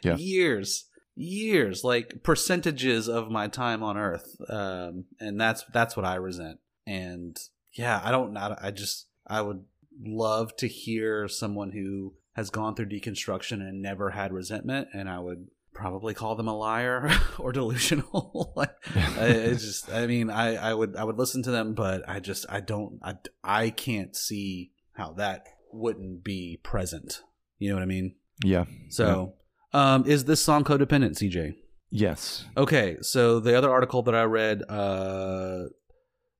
[0.04, 0.16] Yeah.
[0.16, 0.84] Years,
[1.16, 6.58] years, like percentages of my time on Earth, um, and that's that's what I resent.
[6.86, 7.36] And
[7.72, 8.36] yeah, I don't.
[8.36, 9.64] I, I just I would
[10.00, 15.18] love to hear someone who has gone through deconstruction and never had resentment, and I
[15.18, 15.48] would
[15.78, 17.08] probably call them a liar
[17.38, 18.52] or delusional.
[18.56, 22.02] like, I- it's just i mean i i would i would listen to them but
[22.08, 23.14] i just i don't i
[23.44, 27.22] i can't see how that wouldn't be present
[27.58, 28.64] you know what i mean yeah.
[28.88, 29.34] so
[29.72, 31.54] um is this song codependent cj
[31.90, 32.44] Yes.
[32.56, 35.64] okay so the other article that i read uh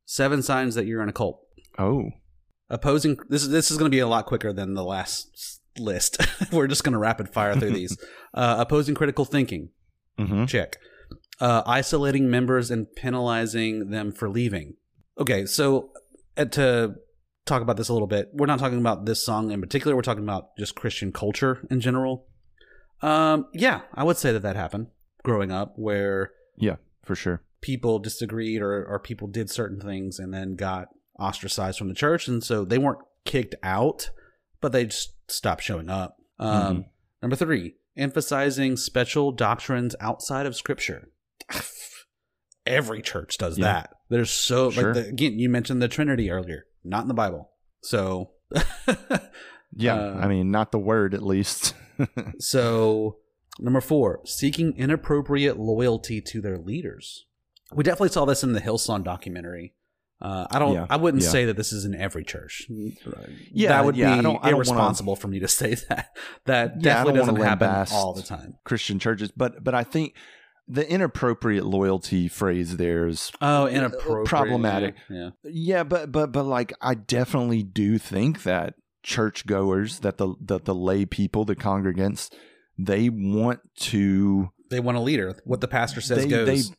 [0.05, 1.41] seven signs that you're in a cult
[1.79, 2.11] Oh.
[2.71, 6.19] opposing this is this is going to be a lot quicker than the last list
[6.53, 7.97] we're just going to rapid fire through these
[8.35, 9.71] uh opposing critical thinking
[10.19, 10.77] hmm check.
[11.41, 14.75] Uh, isolating members and penalizing them for leaving.
[15.21, 15.91] Okay, so
[16.37, 16.95] uh, to
[17.47, 19.95] talk about this a little bit, we're not talking about this song in particular.
[19.95, 22.27] We're talking about just Christian culture in general.
[23.03, 24.89] Um, yeah, I would say that that happened
[25.23, 27.43] growing up, where yeah, For sure.
[27.61, 30.89] people disagreed or or people did certain things and then got
[31.21, 34.11] ostracized from the church, and so they weren't kicked out,
[34.61, 36.17] but they just stopped showing up.
[36.39, 36.87] Um,
[37.23, 41.09] Number three, emphasizing special doctrines outside of Scripture.
[42.67, 43.65] Every church does Yeah.
[43.65, 43.91] that.
[44.09, 44.95] There's so Sure.
[44.95, 47.51] like the, again, you mentioned the Trinity earlier, not in the Bible.
[47.83, 48.33] So,
[49.77, 49.95] Yeah.
[49.95, 51.75] Uh, I mean, not the word at least.
[52.39, 53.19] so
[53.59, 57.27] number four, seeking inappropriate loyalty to their leaders.
[57.73, 59.75] We definitely saw this in the Hillsong documentary.
[60.21, 60.75] Uh, I don't.
[60.75, 61.29] Yeah, I wouldn't yeah.
[61.29, 62.67] say that this is in every church.
[63.53, 65.75] Yeah, that would yeah, I be don't- I don't wanna- irresponsible for me to say
[65.89, 66.09] that.
[66.47, 68.55] That definitely doesn't happen all the time.
[68.65, 70.15] Christian churches, but but I think
[70.67, 74.27] the inappropriate loyalty phrase there is Oh, inappropriate.
[74.27, 74.97] problematic.
[75.09, 75.31] Yeah.
[75.45, 80.75] Yeah, but but but like I definitely do think that churchgoers, that the that the
[80.75, 82.31] lay people, the congregants,
[82.79, 85.37] they want to They want a leader.
[85.45, 86.47] What the pastor says they, goes.
[86.69, 86.75] they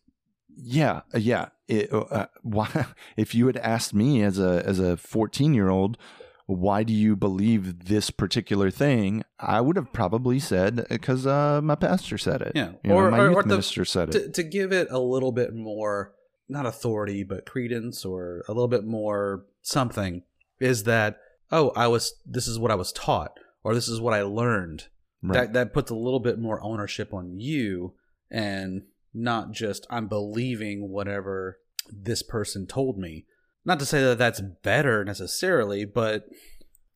[0.62, 2.88] yeah uh, yeah it, uh, why
[3.18, 5.98] if you had asked me as a as a 14 year old
[6.46, 11.76] why do you believe this particular thing i would have probably said because uh, my
[11.76, 12.72] pastor said it yeah.
[12.84, 14.88] You know, or my or, youth or the, minister said it to, to give it
[14.92, 16.14] a little bit more,
[16.48, 20.24] not authority, but credence or a little bit more something
[20.60, 21.18] is that,
[21.52, 24.88] oh, I was, this is what I was taught or this is what I learned.
[25.22, 25.34] Right.
[25.34, 27.94] That, that puts a little bit more ownership on you
[28.32, 28.84] and
[29.14, 31.60] not just I'm believing whatever
[31.92, 33.26] this person told me.
[33.66, 36.26] Not to say that that's better necessarily, but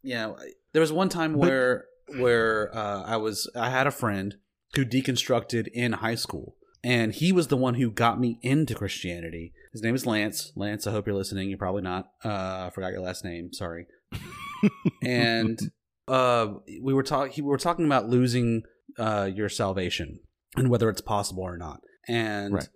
[0.02, 0.38] you know,
[0.74, 1.86] there was one time But- where
[2.18, 4.36] where uh, I was I had a friend
[4.76, 9.54] who deconstructed in high school, and he was the one who got me into Christianity.
[9.72, 10.52] His name is Lance.
[10.56, 11.50] Lance, I hope you're listening.
[11.50, 12.10] You're probably not.
[12.24, 13.54] Uh, I forgot your last name.
[13.54, 13.88] Sorry.
[15.04, 15.60] and
[16.08, 16.48] uh,
[16.82, 17.44] we were talking.
[17.44, 18.64] We were talking about losing
[18.98, 20.20] uh, your salvation
[20.56, 21.82] and whether it's possible or not.
[22.08, 22.70] And Right.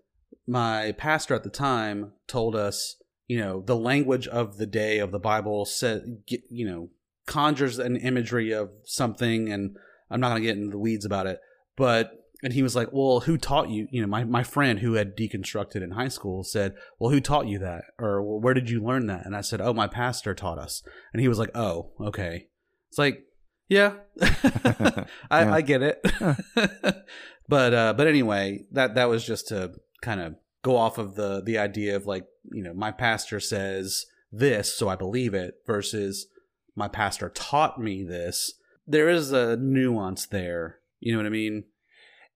[0.47, 2.95] my pastor at the time told us,
[3.27, 6.89] you know, the language of the day of the Bible said, you know,
[7.25, 9.75] conjures an imagery of something, and
[10.09, 11.39] I'm not going to get into the weeds about it,
[11.75, 12.13] but.
[12.43, 13.87] And he was like, "Well, who taught you?
[13.89, 17.47] You know, my, my friend who had deconstructed in high school said, "Well, who taught
[17.47, 17.85] you that?
[17.97, 20.83] Or well, where did you learn that?" And I said, "Oh, my pastor taught us."
[21.11, 22.49] And he was like, "Oh, okay."
[22.89, 23.23] It's like,
[23.69, 25.51] yeah, I, Yeah.
[25.51, 25.99] I get it.
[27.47, 31.41] But uh, but anyway, that that was just to kind of go off of the
[31.41, 36.27] the idea of like you know my pastor says this, so I believe it, versus
[36.75, 38.53] my pastor taught me this.
[38.85, 40.79] There is a nuance there.
[40.99, 41.65] You know what I mean?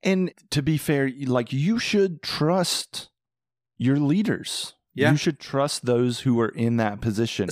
[0.04, 3.10] And to be fair, like you should trust
[3.78, 4.74] your leaders.
[4.94, 5.12] Yeah.
[5.12, 7.50] You should trust those who are in that position.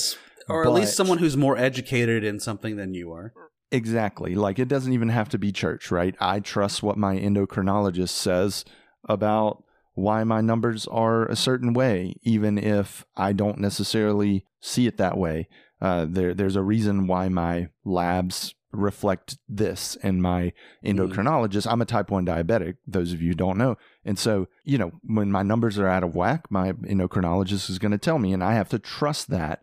[0.48, 3.34] Or at least someone who's more educated in something than you are.
[3.72, 4.36] Exactly.
[4.36, 6.16] Like it doesn't even have to be church, right?
[6.20, 8.66] I trust what my endocrinologist says
[9.08, 9.64] about
[9.94, 15.18] why my numbers are a certain way, even if I don't necessarily see it that
[15.18, 15.48] way.
[15.82, 20.54] Uh, there, there's a reason why my labs reflect this, and my
[20.86, 21.66] endocrinologist.
[21.70, 22.76] I'm a type one diabetic.
[22.86, 26.04] Those of you who don't know, and so you know when my numbers are out
[26.04, 29.62] of whack, my endocrinologist is going to tell me, and I have to trust that.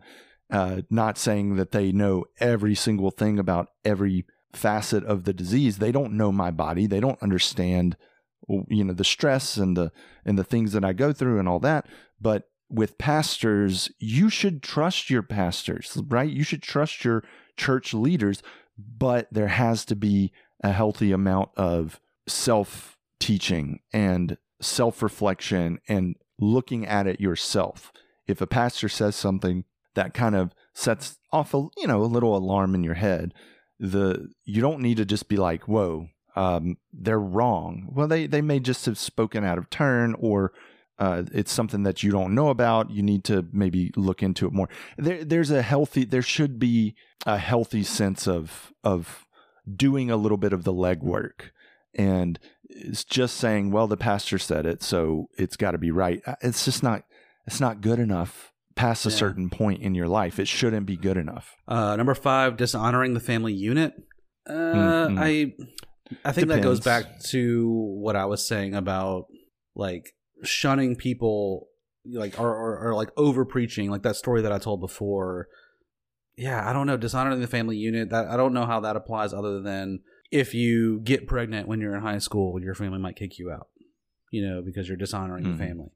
[0.50, 5.78] Uh, not saying that they know every single thing about every facet of the disease.
[5.78, 6.86] They don't know my body.
[6.86, 7.96] They don't understand,
[8.48, 9.90] you know, the stress and the
[10.24, 11.86] and the things that I go through and all that.
[12.20, 16.30] But with pastors, you should trust your pastors, right?
[16.30, 17.22] You should trust your
[17.56, 18.42] church leaders,
[18.76, 20.32] but there has to be
[20.62, 27.92] a healthy amount of self teaching and self reflection and looking at it yourself.
[28.26, 29.64] If a pastor says something
[29.96, 33.34] that kind of sets off a you know a little alarm in your head,
[33.80, 38.42] the you don't need to just be like, "Whoa, um, they're wrong." Well, they they
[38.42, 40.52] may just have spoken out of turn, or
[40.98, 42.90] uh, it's something that you don't know about.
[42.90, 44.68] You need to maybe look into it more.
[44.96, 46.04] There, there's a healthy.
[46.04, 46.94] There should be
[47.26, 49.26] a healthy sense of of
[49.74, 51.50] doing a little bit of the legwork,
[51.94, 52.38] and
[52.68, 56.36] it's just saying, "Well, the pastor said it, so it's got to be right." Uh,
[56.42, 57.04] It's just not.
[57.46, 59.16] It's not good enough past a Yeah.
[59.16, 60.38] certain point in your life.
[60.38, 61.56] It shouldn't be good enough.
[61.66, 63.94] Uh, number five, dishonoring the family unit.
[64.48, 65.18] Uh, Mm, mm.
[65.18, 65.54] I
[66.24, 67.68] I think that goes back to
[67.98, 69.26] what I was saying about
[69.74, 70.14] like
[70.44, 71.66] shunning people,
[72.04, 75.48] like or or, or like over preaching, like that story that I told before.
[76.36, 78.10] Yeah, I don't know, dishonoring the family unit.
[78.10, 80.00] That I don't know how that applies, other than
[80.30, 83.68] if you get pregnant when you're in high school, your family might kick you out.
[84.30, 85.52] You know, because you're dishonoring Mhm.
[85.58, 85.90] the family.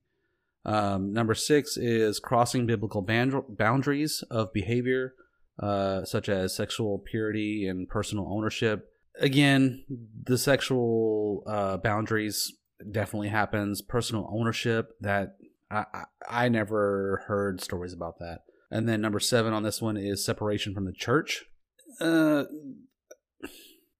[0.64, 5.14] Um, number six is crossing biblical band- boundaries of behavior,
[5.58, 8.88] uh, such as sexual purity and personal ownership.
[9.18, 9.84] Again,
[10.24, 12.52] the sexual uh, boundaries
[12.90, 13.82] definitely happens.
[13.82, 15.36] Personal ownership that
[15.70, 18.40] I, I I never heard stories about that.
[18.70, 21.44] And then number seven on this one is separation from the church.
[22.00, 22.44] Uh,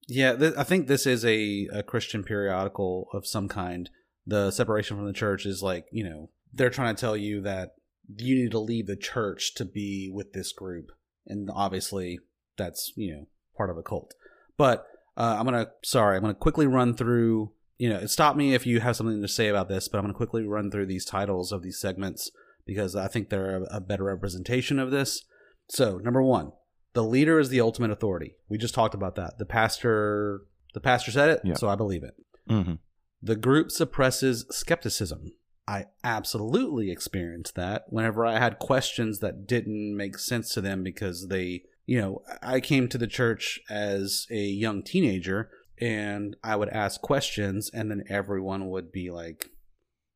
[0.08, 3.90] yeah, th- I think this is a, a Christian periodical of some kind.
[4.26, 7.74] The separation from the church is like, you know, they're trying to tell you that
[8.16, 10.86] you need to leave the church to be with this group.
[11.26, 12.18] And obviously,
[12.56, 13.26] that's, you know,
[13.56, 14.14] part of a cult.
[14.56, 14.86] But
[15.16, 18.54] uh, I'm going to, sorry, I'm going to quickly run through, you know, stop me
[18.54, 20.86] if you have something to say about this, but I'm going to quickly run through
[20.86, 22.30] these titles of these segments
[22.66, 25.24] because I think they're a, a better representation of this.
[25.68, 26.52] So, number one,
[26.94, 28.34] the leader is the ultimate authority.
[28.48, 29.38] We just talked about that.
[29.38, 30.40] The pastor,
[30.74, 31.54] the pastor said it, Yeah.
[31.54, 32.14] so I believe it.
[32.48, 32.74] Mm-hmm.
[33.22, 35.32] The group suppresses skepticism.
[35.70, 41.28] I absolutely experienced that whenever I had questions that didn't make sense to them because
[41.28, 45.48] they, you know, I came to the church as a young teenager
[45.80, 49.52] and I would ask questions and then everyone would be like,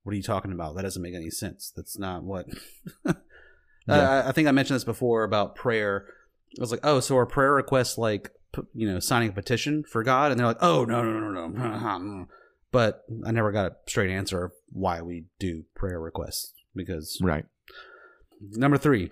[0.02, 0.74] What are you talking about?
[0.74, 1.72] That doesn't make any sense.
[1.74, 2.46] That's not what.
[3.86, 4.22] Yeah.
[4.24, 6.06] I, I think I mentioned this before about prayer.
[6.58, 8.30] I was like, Oh, so are prayer requests like,
[8.72, 10.30] you know, signing a petition for God?
[10.30, 12.26] And they're like, Oh, no, no, no, no, no.
[12.74, 17.46] But I never got a straight answer of why we do prayer requests because Right.
[18.50, 19.10] Number three,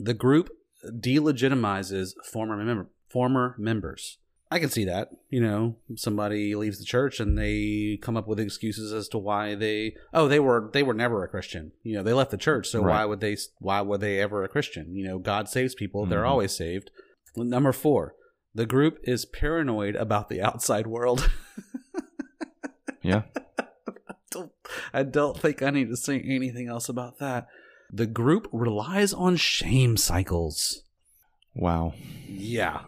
[0.00, 0.50] the group
[0.84, 4.18] delegitimizes former member former members.
[4.50, 5.08] I can see that.
[5.28, 9.54] You know, somebody leaves the church and they come up with excuses as to why
[9.54, 11.72] they oh they were they were never a Christian.
[11.82, 14.48] You know, they left the church, so why would they why were they ever a
[14.48, 14.94] Christian?
[14.94, 16.28] You know, God saves people; they're Mhm.
[16.28, 16.90] always saved.
[17.36, 18.14] Number four,
[18.54, 21.28] the group is paranoid about the outside world.
[23.06, 23.22] Yeah.
[24.30, 24.52] don't,
[24.92, 27.46] I don't think I need to say anything else about that.
[27.92, 30.82] The group relies on shame cycles.
[31.54, 31.94] Wow.
[32.28, 32.80] Yeah.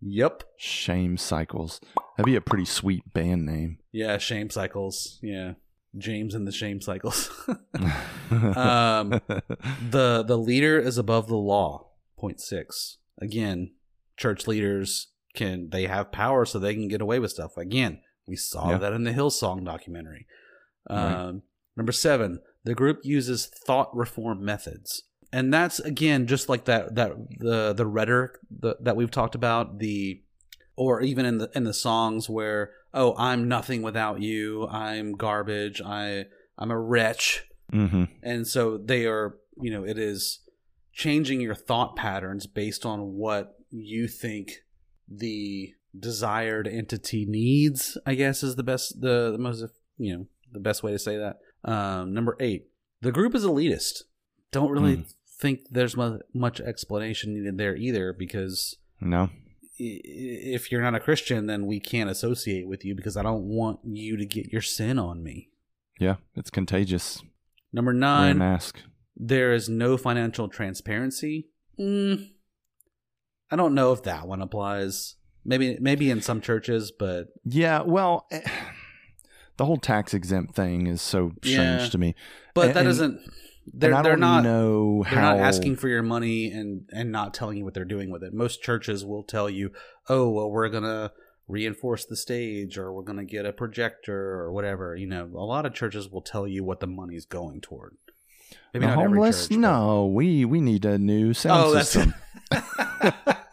[0.00, 0.42] Yep.
[0.56, 1.80] Shame cycles.
[2.16, 3.78] That'd be a pretty sweet band name.
[3.96, 5.20] Yeah, shame cycles.
[5.22, 5.52] Yeah.
[5.96, 7.30] James and the shame cycles.
[8.32, 11.90] um the the leader is above the law.
[12.18, 12.98] Point six.
[13.22, 13.74] Again,
[14.16, 17.56] church leaders can they have power so they can get away with stuff.
[17.56, 18.78] Again, we saw Yeah.
[18.78, 20.26] that in the Hillsong documentary.
[20.90, 21.42] Um,
[21.76, 25.02] Number seven, the group uses thought reform methods,
[25.32, 29.78] and that's again just like that that the the rhetoric the, that we've talked about
[29.80, 30.22] the
[30.76, 34.68] or even in the in the songs where oh, I'm nothing without you.
[34.68, 35.80] I'm garbage.
[35.84, 37.44] I I'm a wretch.
[37.72, 40.38] hmm And so they are, you know, it is
[40.92, 44.52] changing your thought patterns based on what you think
[45.08, 49.64] the desired entity needs, I guess is the best the, the most
[49.98, 51.38] you know, the best way to say that.
[51.64, 52.66] Um number 8.
[53.00, 54.02] The group is elitist.
[54.50, 55.02] Don't really Hmm.
[55.40, 59.30] think there's much explanation needed there either because No.
[59.78, 63.80] if you're not a Christian, then we can't associate with you because I don't want
[63.84, 65.50] you to get your sin on me.
[65.98, 67.22] Yeah, it's contagious.
[67.72, 68.80] Number nine, mask.
[69.16, 71.48] there is no financial transparency.
[71.78, 72.30] Mm,
[73.50, 75.16] I don't know if that one applies.
[75.44, 78.40] Maybe, maybe in some churches, but Yeah, well, eh,
[79.56, 81.88] the whole tax exempt thing is so strange Yeah.
[81.88, 82.14] to me.
[82.54, 83.20] but And- that doesn't.
[83.66, 87.56] They're they're don't know they're how not asking for your money and and not telling
[87.56, 88.34] you what they're doing with it.
[88.34, 89.72] Most churches will tell you,
[90.06, 91.12] "Oh, well, we're gonna
[91.48, 95.64] reinforce the stage, or we're gonna get a projector, or whatever." You know, a lot
[95.64, 97.96] of churches will tell you what the money's going toward.
[98.74, 99.44] Maybe the not homeless.
[99.48, 102.12] church, but- no, we we need a new sound Oh, that's system.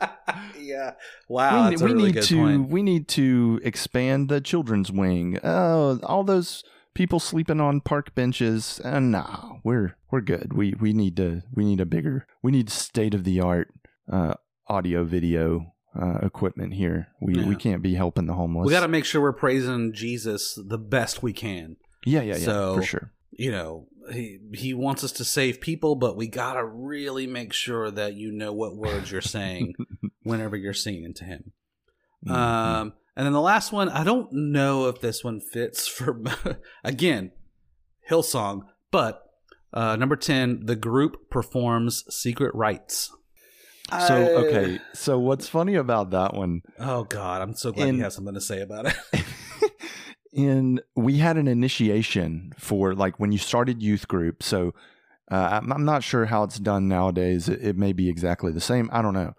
[0.72, 0.92] yeah.
[1.28, 2.70] Wow, we, we really need to point.
[2.70, 5.38] we need to expand the children's wing.
[5.44, 6.64] Oh, all those
[6.94, 8.80] people sleeping on park benches.
[8.84, 10.54] Uh, no, we're we're good.
[10.54, 13.70] We we need to we need a bigger we need state of the art
[14.12, 14.34] uh,
[14.68, 17.08] audio video uh, equipment here.
[17.22, 17.48] We Yeah.
[17.48, 18.66] we can't be helping the homeless.
[18.68, 21.78] We got to make sure we're praising Jesus the best we can.
[22.06, 23.12] yeah yeah yeah so- for sure.
[23.32, 27.54] You know, he he wants us to save people, but we got to really make
[27.54, 29.74] sure that you know what words you're saying
[30.24, 31.52] whenever you're singing to him.
[32.28, 32.32] Mhm.
[32.36, 36.22] Um, and then the last one, I don't know if this one fits for
[36.84, 37.32] again,
[38.10, 38.62] Hillsong,
[38.92, 39.24] but
[39.74, 43.12] uh, number ten, the group performs secret rites.
[44.08, 44.16] so
[44.46, 46.62] okay, so what's funny about that one?
[46.80, 48.96] Oh God, I'm so glad In- you have something to say about it.
[50.32, 54.74] in we had an initiation for like when you started youth group so
[55.30, 57.48] uh, I'm, I'm not sure how it's done nowadays.
[57.48, 58.90] It, it may be exactly the same.
[58.92, 59.34] I don't know.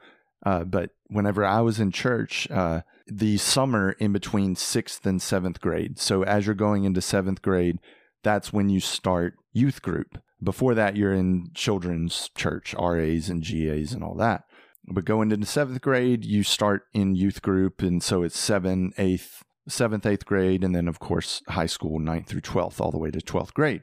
[0.44, 5.60] Uh, but whenever i was in church uh, the summer in between sixth and seventh
[5.60, 7.78] grade so as you're going into seventh grade
[8.22, 10.18] that's when you start youth group.
[10.42, 14.44] Before that you're in children's church ras and gas and all that.
[14.86, 19.44] But going into seventh grade you start in youth group and so it's seven eighth
[19.68, 23.10] seventh, eighth grade, and then of course high school, ninth through twelfth, all the way
[23.10, 23.82] to twelfth grade.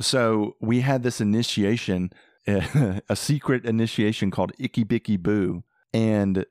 [0.00, 2.10] So we had this initiation,
[2.46, 6.44] a secret initiation called Icky Bicky Boo, and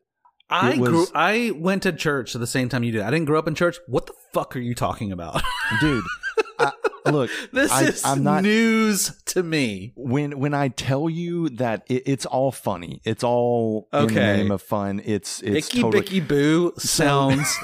[0.50, 1.06] I was- grew.
[1.16, 3.02] I went to church at the same time you did.
[3.02, 3.78] I didn't grow up in church.
[3.88, 5.42] What the fuck are you talking about?
[5.80, 6.04] dude,
[6.60, 6.72] I,
[7.12, 9.94] look, this I- is I'm not- news to me.
[9.96, 14.38] when when I tell you that it, it's all funny, it's all in the Okay.
[14.38, 15.02] name of fun.
[15.06, 17.56] It's it's Icky totally Bicky Boo sounds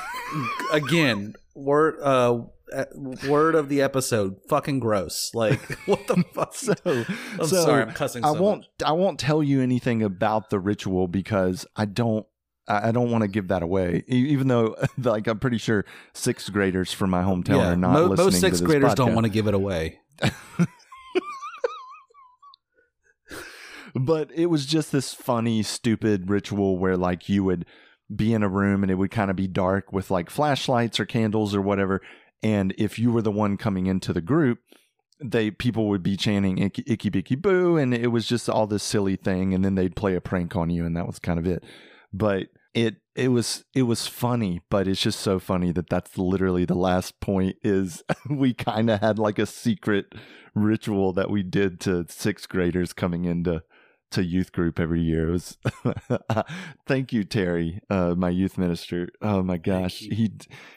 [0.71, 2.39] again word uh
[2.73, 2.85] uh,
[3.27, 5.29] word of the episode fucking gross.
[5.35, 6.55] Like what the fuck?
[6.55, 6.73] so.
[6.85, 7.05] I'm
[7.45, 8.25] so sorry, I'm cussing.
[8.25, 8.61] I won't.
[8.61, 8.67] much.
[8.83, 12.25] I won't tell you anything about the ritual because I don't.
[12.67, 14.03] I don't want to give that away.
[14.07, 18.05] Even though, like, I'm pretty sure sixth graders from my hometown Yeah, are not mo-
[18.05, 19.99] listening most sixth graders don't want to give it away.
[23.95, 27.65] But it was just this funny, stupid ritual where, like, you would
[28.13, 31.05] be in a room and it would kind of be dark with like flashlights or
[31.05, 32.01] candles or whatever.
[32.41, 34.59] And if you were the one coming into the group,
[35.23, 38.83] they people would be chanting icky, icky bicky boo and it was just all this
[38.83, 41.47] silly thing and then they'd play a prank on you and that was kind of
[41.47, 41.63] it
[42.13, 46.65] but it it was it was funny but it's just so funny that that's literally
[46.65, 50.13] the last point is we kind of had like a secret
[50.55, 53.61] ritual that we did to sixth graders coming into
[54.13, 55.57] to youth group every year it was
[56.87, 60.31] thank you terry uh my youth minister oh my gosh he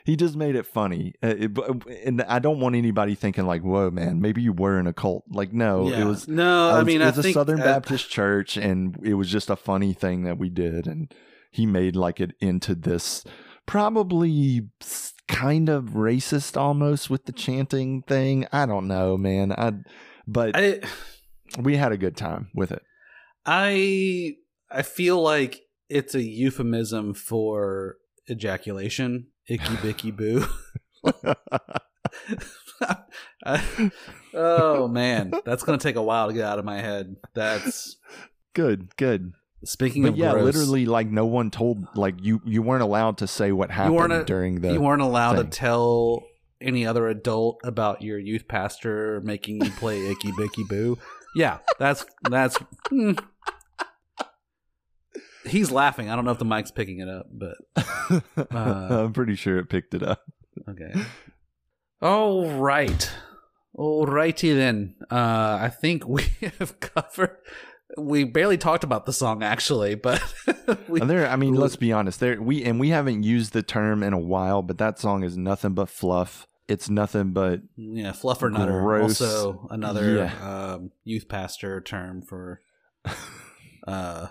[0.05, 1.57] he just made it funny uh, it,
[2.05, 5.25] and i don't want anybody thinking like whoa man maybe you were in a cult
[5.31, 6.03] like no Yeah.
[6.03, 6.71] it was no.
[6.71, 9.57] I was- mean, it was a think Southern Baptist church, and it was just a
[9.57, 11.13] funny thing that we did, and
[11.51, 13.25] he made like it into this
[13.67, 14.69] probably
[15.29, 18.47] kind of racist almost with the chanting thing.
[18.53, 19.53] I don't know, man.
[19.53, 19.73] I
[20.27, 20.81] but I,
[21.61, 22.83] we had a good time with it.
[23.47, 24.37] I
[24.71, 27.97] I feel like it's a euphemism for
[28.29, 29.29] ejaculation.
[29.49, 30.45] Icky bicky boo.
[34.35, 37.17] oh man, that's gonna take a while to get out of my head.
[37.35, 37.97] That's
[38.55, 39.33] good, good.
[39.65, 43.19] speaking But of yeah, gross, literally, like no one told, like you you weren't allowed
[43.19, 44.73] to say what happened a- during the.
[44.73, 45.45] you weren't allowed thing.
[45.45, 46.25] to tell
[46.61, 50.99] any other adult about your youth pastor making you play icky bicky boo.
[51.37, 52.57] Yeah, that's that's.
[52.89, 53.13] hmm.
[55.45, 56.11] He's laughing.
[56.11, 57.55] I don't know if the mic's picking it up, but
[58.51, 58.51] Uh,
[59.05, 60.23] I'm pretty sure it picked it up.
[60.69, 60.93] Okay.
[62.03, 63.11] All right.
[63.75, 64.97] All righty then.
[65.11, 66.23] Uh, I think we
[66.59, 67.37] have covered.
[67.97, 70.21] We barely talked about the song actually, but
[70.89, 71.29] we, there.
[71.29, 72.19] I mean, let's be honest.
[72.19, 75.37] There we and we haven't used the term in a while, but that song is
[75.37, 76.47] nothing but fluff.
[76.69, 78.81] It's nothing but yeah, fluffer nutter.
[78.81, 79.21] Gross.
[79.21, 80.73] Also, another Yeah.
[80.75, 82.61] um, youth pastor term for
[83.87, 84.29] uh,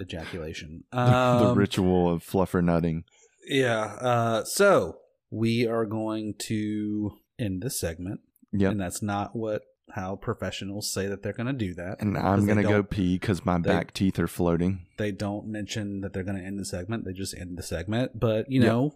[0.00, 0.84] ejaculation.
[0.92, 3.04] Um, the ritual of fluffer nutting.
[3.46, 3.84] Yeah.
[4.00, 4.98] Uh, so
[5.30, 8.20] we are going to end this segment,
[8.52, 8.70] Yeah.
[8.70, 9.62] and that's not what
[9.92, 12.00] how professionals say that they're going to do that.
[12.00, 14.84] And I'm gonna go pee because my they- back teeth are floating.
[14.98, 17.04] They don't mention that they're going to end the segment.
[17.04, 18.18] They just end the segment.
[18.18, 18.68] But you Yep.
[18.72, 18.94] know,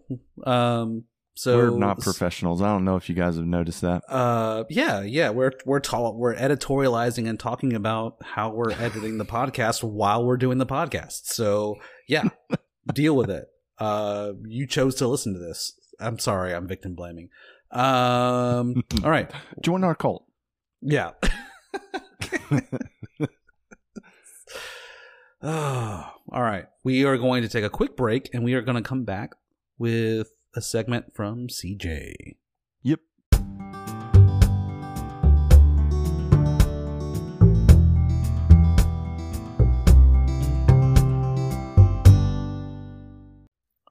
[0.53, 1.05] um,
[1.35, 2.61] so We're not professionals.
[2.61, 4.03] I don't know if you guys have noticed that.
[4.09, 5.31] Uh, yeah, yeah.
[5.31, 6.17] We're we're tall.
[6.17, 11.27] We're editorializing and talking about how we're editing the podcast while we're doing the podcast.
[11.27, 11.77] So
[12.09, 12.25] yeah,
[12.95, 13.47] deal with it.
[13.79, 15.73] Uh, you chose to listen to this.
[15.99, 16.53] I'm sorry.
[16.55, 17.31] I'm victim blaming.
[17.71, 18.83] Um.
[19.05, 19.31] all right.
[19.63, 20.27] Join our cult.
[20.83, 21.13] Yeah.
[25.43, 26.67] oh, all right.
[26.85, 29.33] We are going to take a quick break, and we are going to come back
[29.79, 32.37] with a segment from CJ.
[32.83, 33.01] Yep.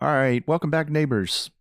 [0.02, 1.52] All right, welcome back, neighbors.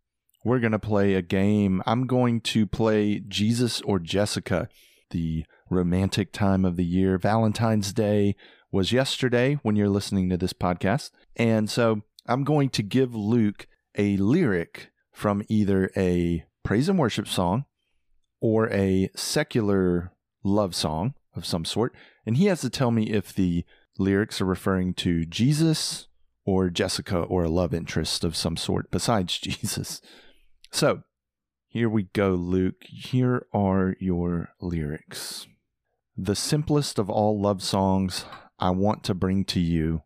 [0.45, 1.83] We're going to play a game.
[1.87, 4.69] I'm going to play Jesus or Jessica,
[5.11, 7.19] the romantic time of the year.
[7.19, 8.37] Valentine's Day
[8.71, 11.11] was yesterday when you're listening to this podcast.
[11.37, 13.67] And so I'm going to give Luke
[13.99, 17.65] a lyric from either a praise and worship song
[18.41, 20.13] or a secular
[20.45, 21.95] love song of some sort.
[22.25, 23.65] And he has to tell me if the
[23.99, 26.07] lyrics are referring to Jesus
[26.45, 30.01] or Jessica or a love interest of some sort besides Jesus.
[30.71, 31.03] So
[31.67, 32.85] here we go, Luke.
[32.85, 35.47] Here are your lyrics.
[36.17, 38.25] The simplest of all love songs
[38.59, 40.03] I want to bring to you.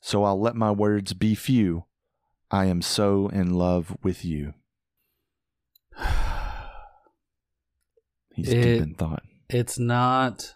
[0.00, 1.84] So I'll let my words be few.
[2.50, 4.54] I am so in love with you.
[8.34, 9.22] He's It- deep in thought.
[9.50, 10.54] It's not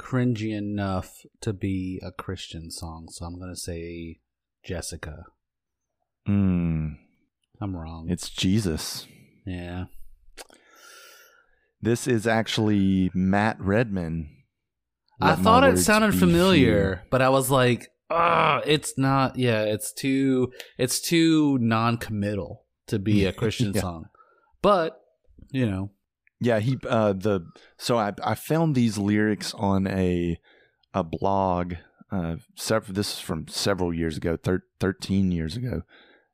[0.00, 4.20] cringy enough to be a Christian song, so I'm gonna say
[4.64, 5.24] Jessica.
[6.28, 6.96] Mm,
[7.60, 8.06] I'm wrong.
[8.08, 9.06] it's Jesus.
[9.46, 9.84] yeah.
[11.82, 14.30] This is actually Matt Redman.
[15.20, 19.36] I thought it sounded familiar, but I was like, ah, it's not.
[19.36, 20.52] Yeah, it's too.
[20.78, 23.80] It's too non-committal to be a Christian Yeah.
[23.80, 24.04] song.
[24.62, 25.00] But
[25.50, 25.90] you know,
[26.40, 27.46] Yeah, he uh the
[27.76, 30.38] so I I found these lyrics on a
[30.92, 31.74] a blog
[32.10, 35.82] uh several this is from several years ago, thir- 13 years ago.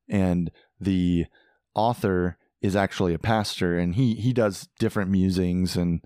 [0.08, 0.50] And
[0.80, 1.26] the
[1.74, 6.00] author is actually a pastor and he he does different musings and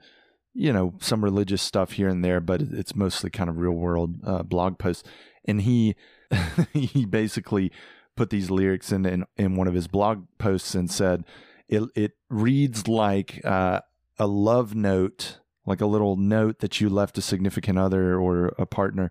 [0.54, 4.16] you know some religious stuff here and there but it's mostly kind of real world
[4.24, 5.04] uh, blog posts.
[5.44, 5.96] And he
[6.72, 7.70] he basically
[8.16, 11.24] put these lyrics in, in in one of his blog posts and said
[11.68, 13.80] it it reads like uh,
[14.18, 18.66] a love note, like a little note that you left a significant other or a
[18.66, 19.10] partner,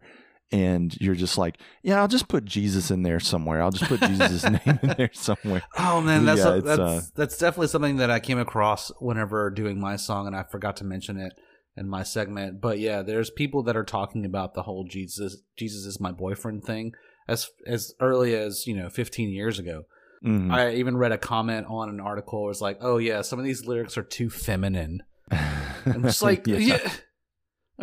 [0.54, 3.62] and you're just like, yeah, I'll just put Jesus in there somewhere.
[3.62, 5.64] I'll just put Jesus' name in there somewhere.
[5.78, 9.50] oh man, that's Yeah, a- that's uh, that's definitely something that I came across whenever
[9.50, 11.34] doing my song, and I forgot to mention it
[11.76, 12.62] in my segment.
[12.62, 16.64] But yeah, there's people that are talking about the whole Jesus Jesus is my boyfriend
[16.64, 16.94] thing
[17.28, 19.84] as as early as you know 15 years ago.
[20.24, 20.54] Mhm.
[20.54, 22.46] I even read a comment on an article.
[22.46, 26.46] It was like, "Oh yeah, some of these lyrics are too feminine." I'm just like,
[26.48, 26.58] Yeah.
[26.58, 26.92] yeah.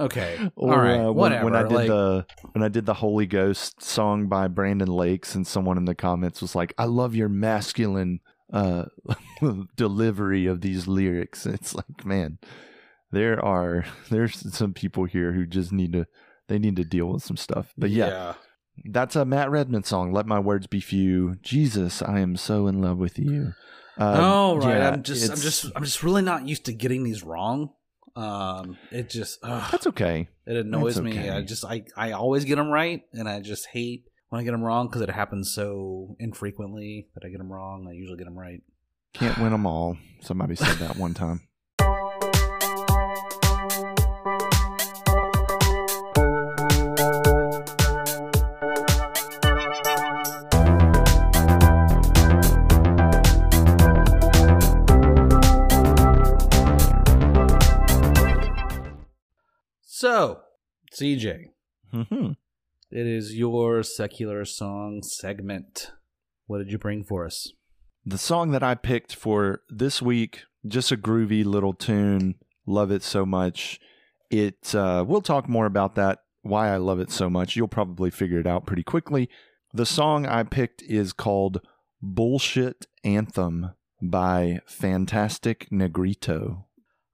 [0.01, 1.45] Okay, Or, all right, uh, when, whatever.
[1.45, 5.35] when I did like, the when I did the Holy Ghost song by Brandon Lakes,
[5.35, 8.21] and someone in the comments was like, "I love your masculine
[8.53, 8.87] uh,
[9.77, 12.39] delivery of these lyrics." It's like, man,
[13.13, 16.07] there are there's some people here who just need to
[16.49, 17.73] they need to deal with some stuff.
[17.77, 18.35] But yeah,
[18.87, 20.13] that's a Matt Redman song.
[20.13, 21.37] Let my words be few.
[21.43, 23.53] Jesus, I am so in love with you.
[23.99, 27.05] Um, oh right, yeah, I'm just, I'm just, I'm just really not used to getting
[27.05, 27.71] these wrong.
[28.17, 30.29] Um, it just, ugh, That's okay.
[30.47, 31.29] it annoys that's me.
[31.29, 34.53] I just, I, I always get them right, and I just hate when I get
[34.53, 37.87] them wrong because it happens so infrequently that I get them wrong.
[37.89, 38.63] I usually get them right.
[39.13, 39.97] Can't win them all.
[40.21, 41.41] Somebody said that one time.
[60.01, 60.41] So,
[60.95, 61.51] CJ,
[61.93, 62.31] hmm
[62.91, 65.93] it is your secular song segment.
[66.47, 67.53] What did you bring for us?
[68.07, 72.37] The song that I picked for this week, just a groovy little tune.
[72.65, 73.79] Love it so much.
[74.31, 77.55] It uh, we'll talk more about that why I love it so much.
[77.55, 79.29] You'll probably figure it out pretty quickly.
[79.75, 81.61] The song I picked is called
[82.01, 86.69] Bullshit Anthem by Fantastic Negrito.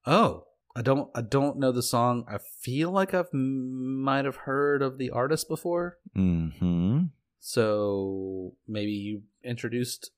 [0.06, 0.45] Oh,
[0.76, 2.24] I don't I don't know the song.
[2.28, 5.96] I feel like I've might have heard of the artist before.
[6.16, 7.10] Mhm.
[7.40, 10.10] So maybe you introduced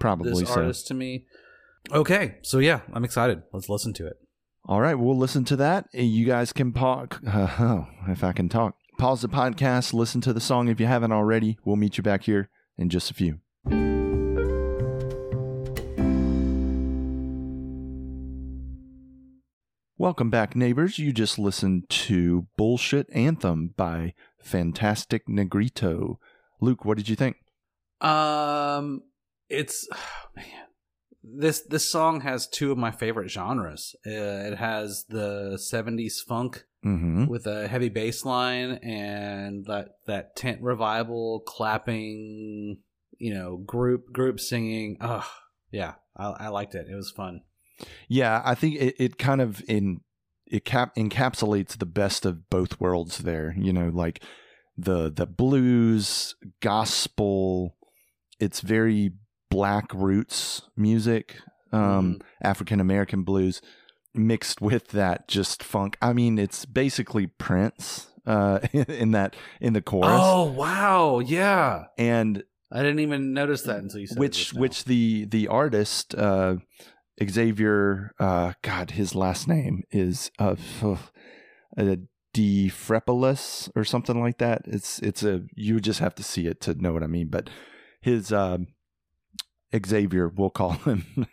[0.00, 0.60] Probably this so.
[0.60, 1.26] artist to me.
[1.92, 3.42] Okay, so yeah, I'm excited.
[3.52, 4.16] Let's listen to it.
[4.64, 5.86] All right, we'll listen to that.
[5.92, 7.08] You guys can pause.
[7.26, 8.74] Uh, oh, if I can talk.
[8.98, 11.58] Pause the podcast, listen to the song if you haven't already.
[11.64, 12.48] We'll meet you back here
[12.78, 13.38] in just a few.
[20.06, 21.00] Welcome back, neighbors.
[21.00, 26.20] You just listened to Bullshit Anthem by Fantastic Negrito.
[26.60, 27.38] Luke, what did you think?
[28.00, 29.02] Um,
[29.48, 29.88] it's
[30.36, 30.44] man,
[31.24, 33.96] this this song has two of my favorite genres.
[34.06, 34.12] Uh,
[34.52, 37.26] it has the '70s funk Mm-hmm.
[37.26, 42.78] with a heavy bass line and that that tent revival clapping,
[43.18, 44.98] you know, group group singing.
[45.00, 45.28] Oh,
[45.72, 46.86] yeah, I, I liked it.
[46.88, 47.40] It was fun.
[48.08, 50.00] Yeah, I think it, it kind of in
[50.46, 53.54] it cap encapsulates the best of both worlds there.
[53.58, 54.22] You know, like
[54.76, 57.76] the the blues, gospel,
[58.38, 59.12] it's very
[59.50, 61.36] black roots music,
[61.72, 63.60] um, African American blues
[64.14, 65.96] mixed with that just funk.
[66.00, 70.10] I mean, it's basically Prince uh in that in the chorus.
[70.10, 71.84] Oh wow, yeah.
[71.96, 72.42] And
[72.72, 76.56] I didn't even notice that until you said which which the the artist uh
[77.22, 80.96] Xavier uh god his last name is uh, uh
[82.34, 84.62] Dphrepaulezz or something like that.
[84.66, 87.48] It's it's a you just have to see it to know what I mean but
[88.00, 88.68] his um
[89.74, 91.26] Xavier we'll call him.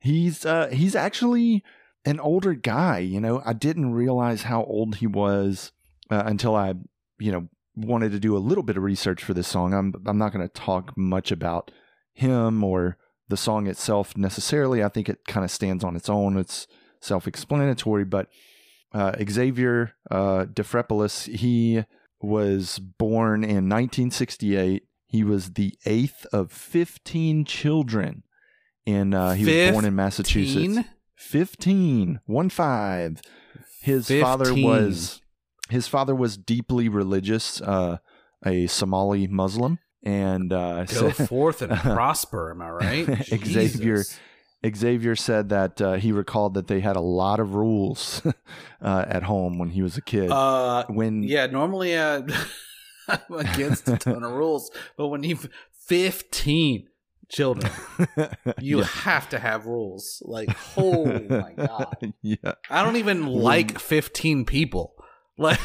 [0.00, 1.64] He's uh he's actually
[2.04, 3.42] an older guy you know?
[3.44, 5.72] I didn't realize how old he was
[6.10, 6.74] uh, until I
[7.18, 9.74] you know wanted to do a little bit of research for this song.
[9.74, 11.72] I'm I'm not going to talk much about
[12.12, 12.96] him or
[13.34, 14.84] the song itself necessarily.
[14.84, 16.36] I think it kind of stands on its own.
[16.36, 16.68] It's
[17.00, 18.28] self explanatory, but
[18.92, 21.82] uh, Xavier uh, Dphrepaulezz, he
[22.20, 24.84] was born in 1968.
[25.08, 28.22] He was the eighth of 15 children.
[28.86, 30.76] And uh, he was born in Massachusetts.
[30.76, 30.84] 15?
[31.16, 33.20] 15, one five.
[33.82, 34.64] His father 15.
[34.64, 35.20] was
[35.70, 37.96] his father was deeply religious, uh,
[38.44, 42.50] a Somali Muslim, and uh, Go so- forth and prosper.
[42.50, 43.06] Am I right?
[43.24, 44.20] Xavier- Jesus.
[44.76, 48.22] Xavier said that uh, he recalled that they had a lot of rules
[48.80, 50.30] uh, at home when he was a kid.
[50.30, 51.46] Uh, when yeah.
[51.46, 52.22] Normally, uh,
[53.08, 55.50] I'm against a ton of rules, but when you've
[55.86, 56.88] 15
[57.28, 57.70] children,
[58.58, 58.84] you yeah.
[58.84, 60.22] have to have rules.
[60.24, 60.48] Like,
[60.78, 64.94] oh my god, yeah, I don't even like 15 people.
[65.36, 65.60] Like,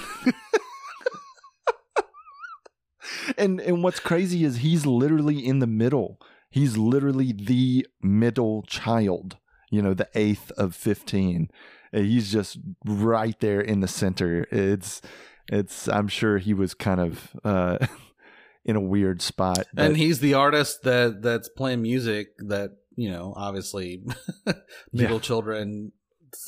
[3.37, 6.19] and and what's crazy is he's literally in the middle.
[6.49, 9.37] He's literally the middle child.
[9.71, 11.49] You know, the eighth of fifteen.
[11.91, 14.47] He's just right there in the center.
[14.51, 15.01] It's
[15.47, 15.87] it's.
[15.87, 17.77] I'm sure he was kind of uh,
[18.65, 19.65] in a weird spot.
[19.73, 24.03] but- and he's the artist that that's playing music that you know, obviously,
[24.91, 25.19] middle Yeah.
[25.19, 25.91] children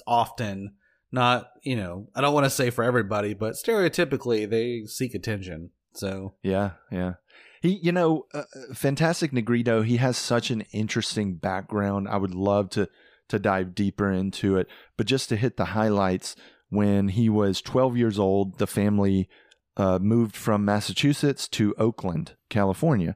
[0.05, 0.73] often
[1.11, 1.47] not.
[1.63, 5.69] You know, I don't want to say for everybody, but stereotypically they seek attention.
[5.93, 7.13] So Yeah, yeah.
[7.61, 8.43] He, you know, uh,
[8.73, 9.84] Fantastic Negrito.
[9.84, 12.07] He has such an interesting background.
[12.07, 12.89] I would love to
[13.30, 16.35] to dive deeper into it, but just to hit the highlights.
[16.69, 19.27] When he was 12 years old, the family
[19.76, 23.15] uh, moved from Massachusetts to Oakland, California,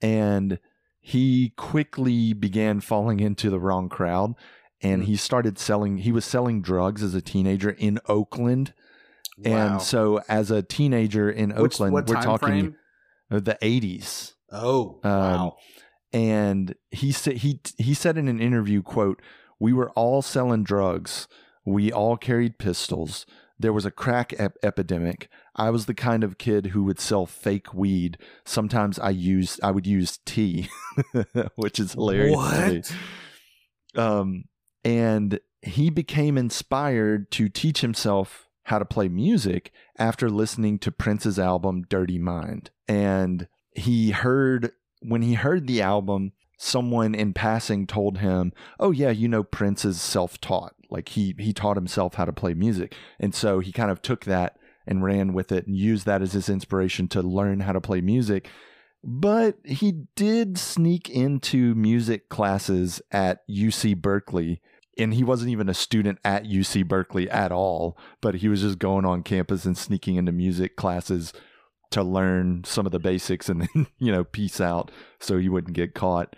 [0.00, 0.58] and
[1.00, 4.34] he quickly began falling into the wrong crowd.
[4.82, 5.06] And Mm.
[5.06, 5.98] he started selling.
[5.98, 8.72] He was selling drugs as a teenager in Oakland.
[9.38, 9.72] Wow.
[9.74, 12.76] And so, as a teenager in Which- Oakland, we're talking frame?
[13.30, 14.34] the 80s.
[14.52, 15.56] Oh, Um, wow.
[16.12, 19.20] And he said he he said in an interview, "quote
[19.58, 21.26] We were all selling drugs.
[21.64, 23.26] We all carried pistols.
[23.58, 25.28] There was a crack ep- epidemic.
[25.56, 28.18] I was the kind of kid who would sell fake weed.
[28.44, 30.68] Sometimes I used I would use tea,
[31.56, 32.36] which is hilarious.
[32.36, 32.92] What?
[34.00, 34.44] Um,
[34.84, 41.38] and he became inspired to teach himself how to play music after listening to Prince's
[41.38, 42.70] album Dirty Mind.
[42.88, 49.10] And he heard, when he heard the album, someone in passing told him, Oh, yeah,
[49.10, 50.74] you know, Prince is self taught.
[50.90, 52.94] Like he, he taught himself how to play music.
[53.18, 56.32] And so he kind of took that and ran with it and used that as
[56.32, 58.48] his inspiration to learn how to play music.
[59.02, 64.62] but he did sneak into music classes at UC Berkeley.
[64.96, 68.78] And he wasn't even a student at UC Berkeley at all, but he was just
[68.78, 71.32] going on campus and sneaking into music classes
[71.90, 74.90] to learn some of the basics and then, you know, peace out
[75.20, 76.36] so he wouldn't get caught.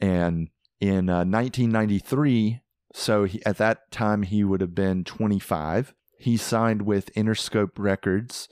[0.00, 0.48] And
[0.80, 2.60] in uh, 1993,
[2.92, 8.48] so he, at that time he would have been 25, he signed with Interscope Records.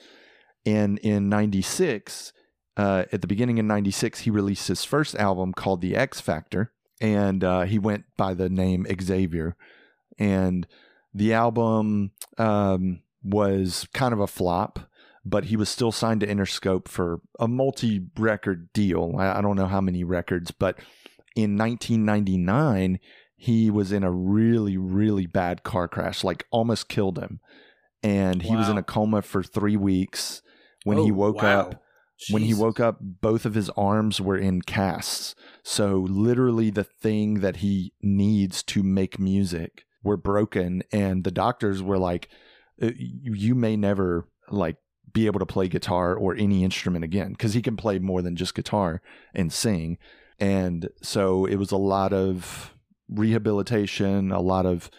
[0.66, 2.32] And in 96,
[2.76, 6.72] uh, at the beginning of 96, he released his first album called The X Factor.
[7.00, 9.56] And uh, he went by the name Xavier.
[10.18, 10.66] And
[11.14, 14.90] the album um, was kind of a flop
[15.24, 19.14] but he was still signed to Interscope for a multi record deal.
[19.18, 20.78] I, I, don't know how many records, but
[21.36, 22.98] in 1999,
[23.36, 27.40] he was in a really, really bad car crash, like almost killed him.
[28.02, 28.58] And he wow.
[28.58, 30.42] was in a coma for three weeks.
[30.84, 31.60] When oh, he woke wow.
[31.60, 31.82] up,
[32.20, 32.34] Jeez.
[32.34, 35.34] when he woke up, both of his arms were in casts.
[35.62, 40.82] So literally the thing that he needs to make music were broken.
[40.92, 42.28] And the doctors were like,
[42.82, 44.76] uh, you may never like
[45.12, 48.36] be able to play guitar or any instrument again because he can play more than
[48.36, 49.02] just guitar
[49.34, 49.98] and sing.
[50.38, 52.74] And so it was a lot of
[53.08, 54.90] rehabilitation, a lot of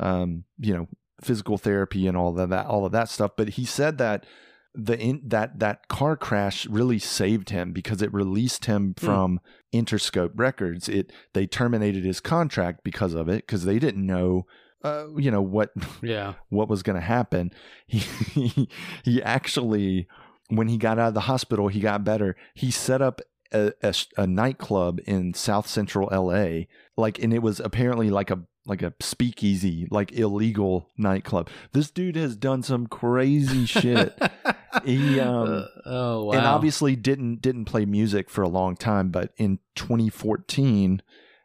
[0.00, 0.88] um, you know
[1.20, 3.32] physical therapy and all of that, all of that stuff.
[3.36, 4.26] But he said that
[4.74, 9.06] the in, that that car crash really saved him because it released him hmm.
[9.06, 9.40] from
[9.72, 10.88] Interscope Records.
[10.88, 14.46] It they terminated his contract because of it because they didn't know
[14.84, 15.72] uh, you know what
[16.02, 17.50] yeah what was going to happen
[17.86, 17.98] he,
[18.34, 18.68] he
[19.02, 20.06] he actually
[20.48, 23.20] when he got out of the hospital he got better he set up
[23.52, 26.64] a, a, a, nightclub in south central la
[26.96, 31.48] like and it was apparently like a like a speakeasy like illegal nightclub.
[31.72, 34.18] This dude has done some crazy shit.
[34.84, 36.32] He um uh, oh wow.
[36.32, 41.00] and obviously didn't didn't play music for a long time but in 2014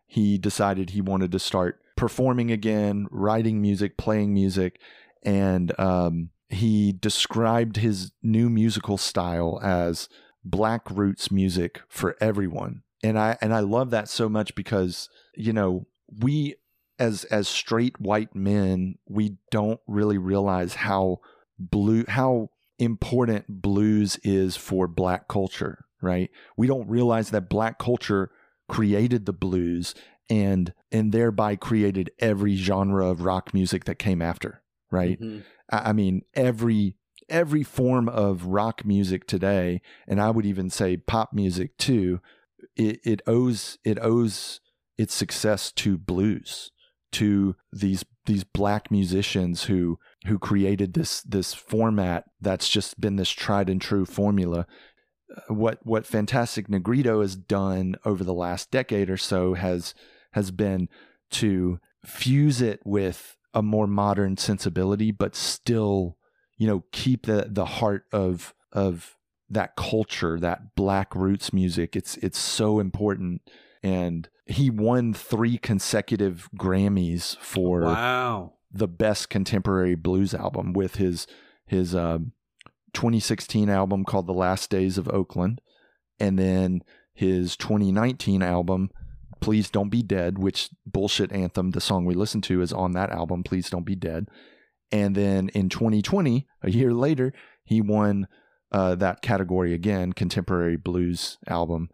[0.07, 4.79] he decided he wanted to start performing again, writing music, playing music,
[5.21, 10.07] and um, he described his new musical style as
[10.43, 12.83] black roots music for everyone.
[13.03, 15.87] And I and I love that so much because you know
[16.21, 16.55] we
[16.99, 21.19] as as straight white men we don't really realize how
[21.57, 26.29] blue how important blues is for black culture right?
[26.57, 28.31] We don't realize that black culture
[28.67, 29.95] created the blues
[30.29, 34.61] and and thereby created every genre of rock music that came after
[34.91, 35.19] right?
[35.19, 35.39] Mm-hmm.
[35.71, 36.95] I, I mean every
[37.27, 42.19] every form of rock music today and i would even say pop music too
[42.75, 44.59] it, it owes it owes
[44.97, 46.71] its success to blues
[47.11, 53.29] to these these black musicians who who created this this format that's just been this
[53.29, 54.67] tried and true formula
[55.35, 59.93] uh, what what fantastic negrito has done over the last decade or so has
[60.33, 60.87] has been
[61.31, 66.17] to fuse it with a more modern sensibility, but still,
[66.57, 69.15] you know, keep the the heart of of
[69.49, 71.95] that culture, that black roots music.
[71.95, 73.41] It's it's so important.
[73.81, 81.27] And he won three consecutive Grammys for wow the best contemporary blues album with his
[81.65, 82.19] his uh,
[82.93, 85.61] 2016 album called The Last Days of Oakland,
[86.19, 86.83] and then
[87.13, 88.89] his 2019 album
[89.39, 93.11] Please Don't Be Dead, which bullshit anthem, the song we listened to is on that
[93.11, 94.27] album, Please Don't Be Dead.
[94.91, 97.33] And then in 2020, a year later,
[97.63, 98.27] he won
[98.71, 101.89] uh, that category again, contemporary blues album,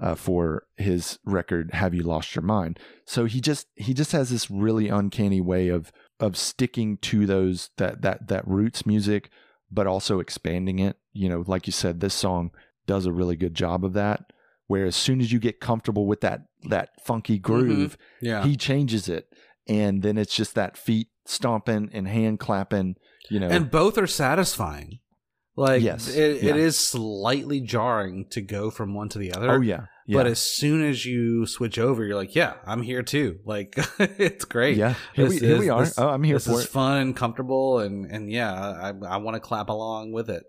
[0.00, 4.30] uh, for his record "Have You Lost Your Mind." So he just he just has
[4.30, 9.30] this really uncanny way of of sticking to those that that that roots music,
[9.70, 10.96] but also expanding it.
[11.12, 12.50] You know, like you said, this song
[12.86, 14.32] does a really good job of that
[14.68, 17.52] where as soon as you get comfortable with that that funky mm-hmm.
[17.52, 18.26] groove, mm-hmm.
[18.26, 18.44] yeah.
[18.44, 19.34] he changes it,
[19.66, 22.94] and then it's just that feet stomping and hand clapping,
[23.28, 23.48] you know.
[23.48, 25.00] And both are satisfying.
[25.58, 26.50] Like yes, it, yeah.
[26.50, 29.50] it is slightly jarring to go from one to the other.
[29.50, 29.86] Oh yeah.
[30.06, 30.18] yeah.
[30.18, 33.40] But as soon as you switch over, you're like, yeah, I'm here too.
[33.44, 34.76] Like it's great.
[34.76, 35.84] Yeah, here, we, here we, are.
[35.84, 36.68] This, oh, I'm here this for is it.
[36.68, 40.44] fun and comfortable, and and yeah, I I want to clap along with it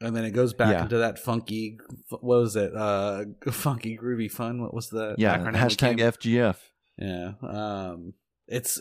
[0.00, 0.82] and then it goes back yeah.
[0.82, 1.76] into that funky
[2.08, 6.56] what was it uh funky groovy fun what was the yeah hashtag fgf
[6.96, 8.14] yeah um
[8.46, 8.80] it's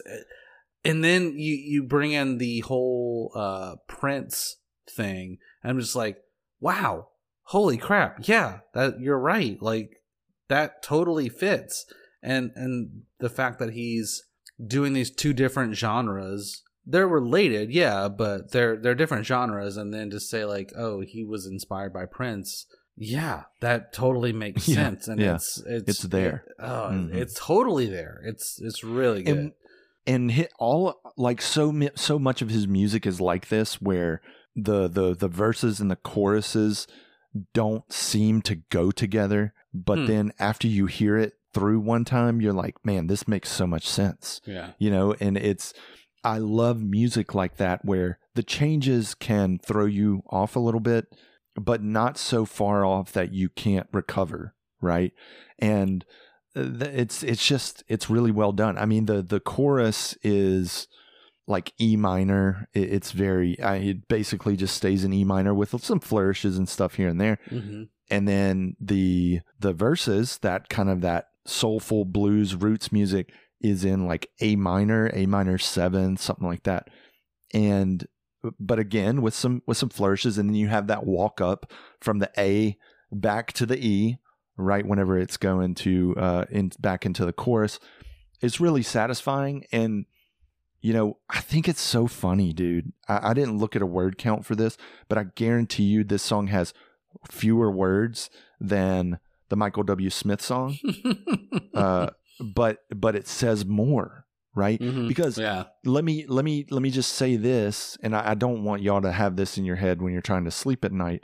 [0.85, 4.57] and then you you bring in the whole uh prince
[4.89, 6.18] thing and i'm just like
[6.59, 7.07] wow
[7.43, 10.01] holy crap yeah that you're right like
[10.47, 11.85] that totally fits
[12.23, 14.23] and and the fact that he's
[14.65, 19.76] doing these two different genres they're related, yeah, but they're they're different genres.
[19.76, 22.65] And then to say like, oh, he was inspired by Prince,
[22.95, 25.35] Yeah, that totally makes Yeah, sense, and yeah.
[25.35, 26.45] it's, it's It's there.
[26.47, 27.14] it- oh, Mhm.
[27.14, 28.22] it's totally there.
[28.23, 29.38] It's it's really good.
[29.38, 29.51] and
[30.07, 34.22] and hit all like so so much of his music is like this where
[34.59, 36.88] the the the verses and the choruses
[37.53, 40.05] don't seem to go together but Hmm.
[40.07, 43.88] then after you hear it through one time you're like man this makes so much
[43.88, 44.41] sense.
[44.45, 45.73] Yeah, you know and it's
[46.23, 51.05] i love music like that where the changes can throw you off a little bit
[51.55, 55.11] but not so far off that you can't recover right?
[55.57, 56.05] And
[56.55, 58.77] uh, it's it's just it's really well done.
[58.77, 60.88] I mean the the chorus is
[61.48, 65.74] like e minor It- it's very I, it basically just stays in e minor with
[65.84, 67.40] some flourishes and stuff here and there.
[67.49, 73.84] Hmm and then the the verses that kind of that soulful blues roots music is
[73.84, 76.90] in like a minor a minor 7 something like that.
[77.53, 78.07] And
[78.60, 82.19] but again with some with some flourishes and then you have that walk up from
[82.19, 82.78] the a
[83.11, 84.18] back to the e
[84.57, 87.78] right whenever it's going to uh in back into the chorus.
[88.41, 90.06] It's really satisfying and
[90.82, 94.18] you know i think it's so funny dude I, I didn't look at a word
[94.18, 94.78] count for this
[95.10, 96.74] but i guarantee you this song has
[97.30, 98.30] fewer words
[98.60, 100.10] than the Michael W.
[100.10, 100.78] Smith song,
[101.74, 102.10] uh,
[102.54, 104.80] but but it says more, right?
[104.80, 105.08] Mhm.
[105.08, 108.64] Because yeah, let me let me let me just say this, and I, I don't
[108.66, 111.24] want y'all to have this in your head when you're trying to sleep at night,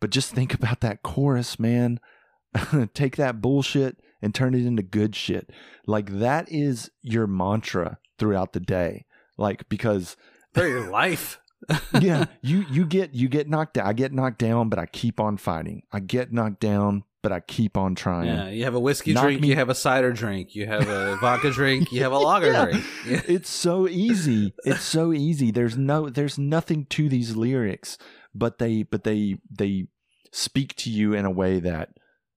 [0.00, 2.00] but just think about that chorus, man.
[2.94, 5.50] Take that bullshit and turn it into good shit.
[5.86, 9.06] Like that is your mantra throughout the day.
[9.36, 10.16] Like because
[10.54, 11.40] for your life.
[12.00, 13.86] yeah, you you get you get knocked down.
[13.86, 15.82] I get knocked down, but I keep on fighting.
[15.92, 18.26] I get knocked down, but I keep on trying.
[18.28, 20.88] Yeah, you have a whiskey Knock drink, me- you have a cider drink, you have
[20.88, 22.64] a vodka drink, you have a lager Yeah.
[22.66, 22.84] drink.
[23.06, 23.22] Yeah.
[23.26, 24.54] It's so easy.
[24.64, 25.50] It's so easy.
[25.50, 27.98] There's no there's nothing to these lyrics,
[28.34, 29.88] but they but they they
[30.30, 31.90] speak to you in a way that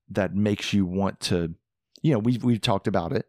[0.10, 1.53] that makes you want to
[2.02, 3.28] you know, we've we've talked about it.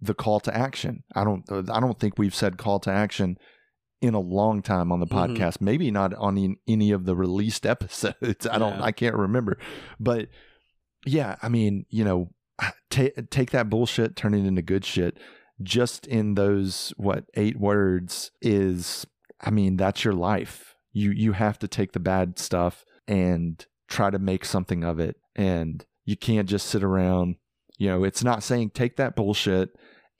[0.00, 1.04] The call to action.
[1.14, 3.36] I don't I don't think we've said call to action
[4.00, 5.36] in a long time on the Mhm.
[5.36, 5.60] podcast.
[5.60, 8.46] Maybe not on in, any of the released episodes.
[8.46, 8.84] I don't Yeah.
[8.84, 9.58] I can't remember.
[9.98, 10.28] But
[11.04, 12.30] yeah, I mean, you know,
[12.90, 15.18] ta- take that bullshit, turn it into good shit.
[15.62, 19.06] Just in those what eight words is,
[19.42, 20.74] I mean, that's your life.
[20.92, 25.16] You you have to take the bad stuff and try to make something of it,
[25.36, 27.36] and you can't just sit around.
[27.76, 29.70] You know, it's not saying take that bullshit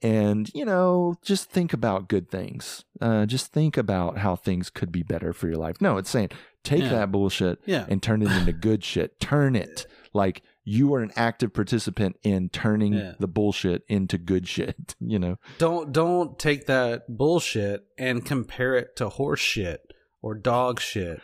[0.03, 2.85] and you know just think about good things.
[3.01, 5.81] Uh, just think about how things could be better for your life.
[5.81, 6.31] No, it's saying
[6.65, 6.91] take Yeah.
[6.91, 7.87] that bullshit Yeah.
[7.89, 9.19] and turn it into good shit.
[9.21, 13.15] Turn it like you are an active participant in turning Yeah.
[13.19, 14.95] the bullshit into good shit.
[15.01, 19.81] You know, Don't don't take that bullshit and compare it to horse shit
[20.23, 21.21] or dog shit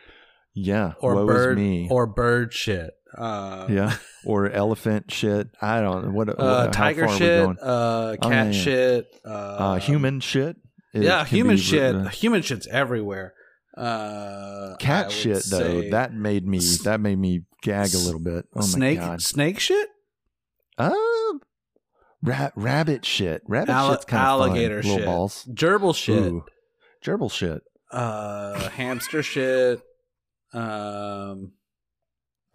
[0.55, 0.95] yeah.
[1.01, 1.89] or bird me.
[1.91, 2.93] or bird shit.
[3.17, 5.49] Uh, yeah, or elephant shit.
[5.61, 6.29] I don't what.
[6.29, 10.57] what uh, tiger far are we shit, uh, cat Oh, shit, uh, Uh, human shit.
[10.95, 11.95] It yeah, human shit.
[11.95, 13.35] uh, human shit's everywhere.
[13.77, 15.91] Uh, cat shit though.
[15.91, 16.59] That made me.
[16.59, 18.47] S- That made me gag a little bit.
[18.55, 19.23] Oh snake my god.
[19.23, 19.89] snake shit.
[20.79, 21.41] Um,
[22.23, 23.43] ra- rabbit shit.
[23.47, 24.91] Rabbit Alli- shit's kind of alligator fun.
[24.91, 25.01] shit.
[25.01, 25.49] Little balls.
[25.53, 26.23] Gerbil shit.
[26.33, 26.45] Ooh.
[27.05, 27.63] Gerbil shit.
[27.91, 29.81] Uh, hamster shit.
[30.55, 31.53] Um,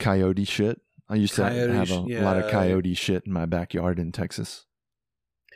[0.02, 0.82] Coyote shit.
[1.10, 4.66] I used to have a sh- lot of coyote shit in my backyard in Texas.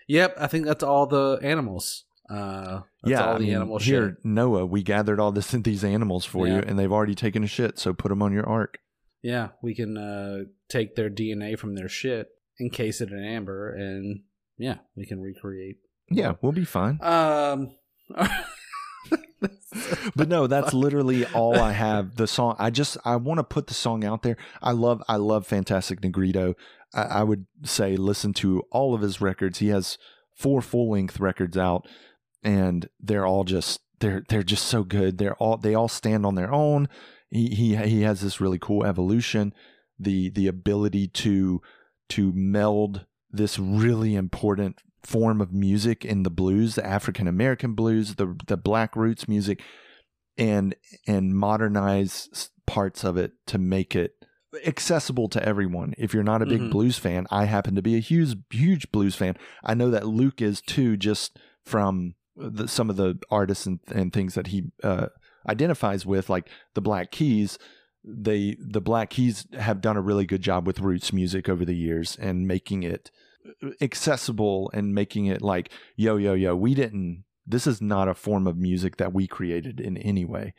[0.08, 2.04] yep, I think that's all the animals.
[2.30, 4.26] Uh, that's yeah, all I the mean, animal here, shit.
[4.26, 7.80] Noah, we gathered all this these animals for you, and they've already taken a shit.
[7.80, 8.80] So put them on your ark.
[9.22, 12.28] Yeah, we can uh, take their DNA from their shit,
[12.60, 14.22] encase it in amber, and
[14.58, 15.78] yeah, we can recreate.
[16.10, 17.00] Yeah, we'll be fine.
[17.02, 17.76] Um,
[20.16, 22.16] but no, that's literally all I have.
[22.16, 24.38] The song, I just I want to put the song out there.
[24.62, 26.56] I love I love Fantastic Negrito.
[26.94, 29.60] I, I would say listen to all of his records.
[29.60, 29.98] He has
[30.34, 31.88] four full length records out,
[32.44, 35.18] and they're all just they're they're just so good.
[35.18, 36.88] They're all they all stand on their own.
[37.30, 39.54] He he he has this really cool evolution,
[40.00, 41.62] the the ability to
[42.10, 48.16] to meld this really important form of music in the blues, the African American blues,
[48.16, 49.62] the the black roots music,
[50.38, 50.76] and
[51.08, 54.14] and modernize parts of it to make it
[54.66, 55.94] accessible to everyone.
[55.98, 56.72] If you're not a big Mhm.
[56.72, 59.36] blues fan, I happen to be a huge huge blues fan.
[59.64, 64.12] I know that Luke is too, just from the, some of the artists and, and
[64.12, 65.08] things that he uh,
[65.48, 67.58] identifies with, like the Black Keys.
[68.04, 71.76] They the Black Keys have done a really good job with roots music over the
[71.76, 73.12] years and making it
[73.82, 78.48] accessible and making it like yo yo yo we didn't this is not a form
[78.48, 80.54] of music that we created in any way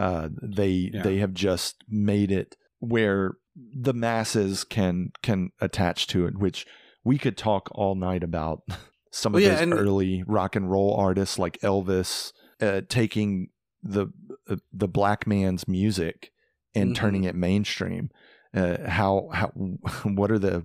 [0.00, 1.02] uh they Yeah.
[1.02, 3.32] they have just made it where
[3.74, 6.66] the masses can can attach to it, which
[7.04, 8.62] we could talk all night about
[9.10, 12.32] some Well, of yeah, those early rock and roll artists like Elvis
[12.62, 13.48] uh, taking
[13.82, 14.06] the
[14.48, 16.32] uh, the black man's music
[16.74, 16.96] and Mhm.
[16.96, 18.08] turning it mainstream.
[18.54, 19.48] Uh, how how
[20.04, 20.64] what are the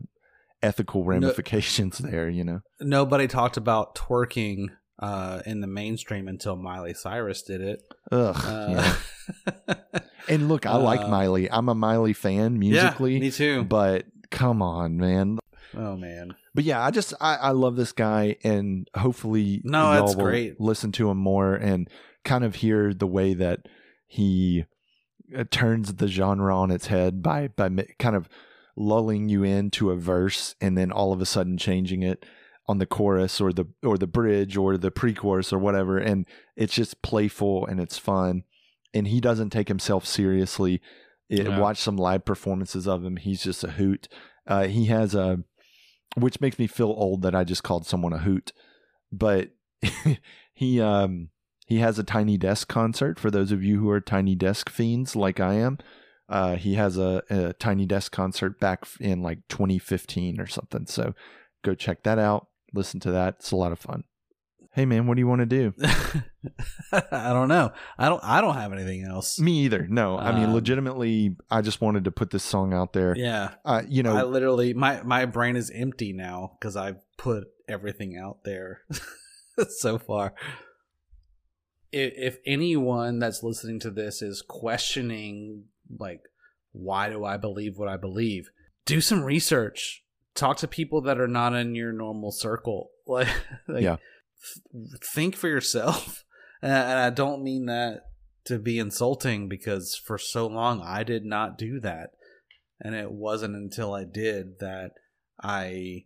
[0.61, 2.29] ethical ramifications there?
[2.29, 2.61] You know.
[2.79, 4.67] Nobody talked about twerking
[4.99, 7.81] uh, in the mainstream until Miley Cyrus did it.
[8.11, 8.35] Ugh.
[8.43, 8.95] Uh,
[9.67, 9.75] yeah.
[10.27, 11.49] And look, I like uh, Miley.
[11.49, 13.63] I'm a Miley fan yeah, musically, me too.
[13.63, 15.39] but come on, man.
[15.75, 20.05] oh man, But yeah, I just I, I love this guy, and hopefully, No, y'all
[20.05, 20.59] that's will great.
[20.59, 21.89] Listen to him more and
[22.23, 23.67] kind of hear the way that
[24.05, 24.65] he
[25.35, 27.69] uh, turns the genre on its head by by
[27.99, 28.27] kind of
[28.77, 32.25] lulling you into a verse and then all of a sudden changing it
[32.67, 35.97] on the chorus or the or the bridge or the pre-chorus or whatever.
[35.97, 36.25] And
[36.55, 38.43] it's just playful and it's fun.
[38.93, 40.81] And he doesn't take himself seriously.
[41.27, 41.59] It, Yeah.
[41.59, 43.17] watch some live performances of him.
[43.17, 44.07] He's just a hoot.
[44.45, 45.39] Uh, he has a
[46.15, 48.53] which makes me feel old that i just called someone a hoot.
[49.11, 49.51] But
[50.53, 51.29] he um
[51.67, 55.15] he has a tiny desk concert for those of you who are tiny desk fiends
[55.15, 55.77] like i am
[56.29, 61.13] uh, he has a, a tiny desk concert back in like 2015 or something so
[61.63, 64.03] go check that out listen to that it's a lot of fun
[64.73, 65.73] hey man what do you want to do
[66.93, 67.73] I don't know.
[67.97, 68.23] I don't.
[68.23, 69.37] I don't have anything else.
[69.39, 72.93] me either no i mean Um, legitimately i just wanted to put this song out
[72.93, 77.01] there Yeah, uh, you know I literally my my brain is empty now because I've
[77.17, 78.81] put everything out there
[79.69, 80.33] so far.
[81.91, 85.65] If, if anyone that's listening to this is questioning,
[85.99, 86.21] like,
[86.71, 88.49] why do I believe what I believe?
[88.85, 90.03] Do some research.
[90.35, 92.89] Talk to people that are not in your normal circle.
[93.09, 93.29] Like,
[93.69, 93.97] like Yeah.
[94.73, 96.23] th- think for yourself.
[96.61, 98.01] And and I don't mean that
[98.45, 102.09] to be insulting because for so long I did not do that.
[102.81, 104.91] And it wasn't until I did that
[105.41, 106.05] I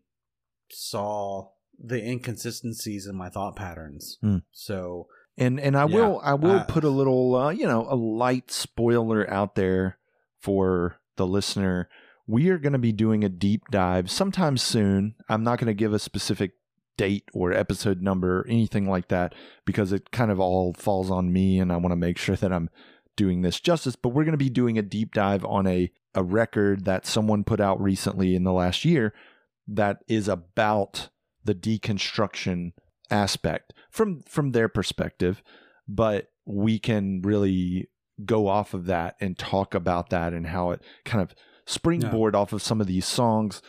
[0.69, 4.17] saw the inconsistencies in my thought patterns.
[4.21, 4.37] Hmm.
[4.51, 5.07] So,
[5.41, 7.95] And and I Yeah, will I will uh, put a little uh, you know a
[7.95, 9.97] light spoiler out there
[10.39, 11.89] for the listener.
[12.27, 15.15] We are going to be doing a deep dive sometime soon.
[15.27, 16.51] I'm not going to give a specific
[16.95, 19.33] date or episode number or anything like that
[19.65, 22.53] because it kind of all falls on me and I want to make sure that
[22.53, 22.69] I'm
[23.15, 26.23] doing this justice, but we're going to be doing a deep dive on a a
[26.23, 29.13] record that someone put out recently in the last year
[29.67, 31.09] that is about
[31.43, 32.73] the deconstruction
[33.11, 35.43] aspect from from their perspective
[35.87, 37.89] but we can really
[38.25, 41.35] go off of that and talk about that and how it kind of
[41.65, 43.61] springboard off of some of these songs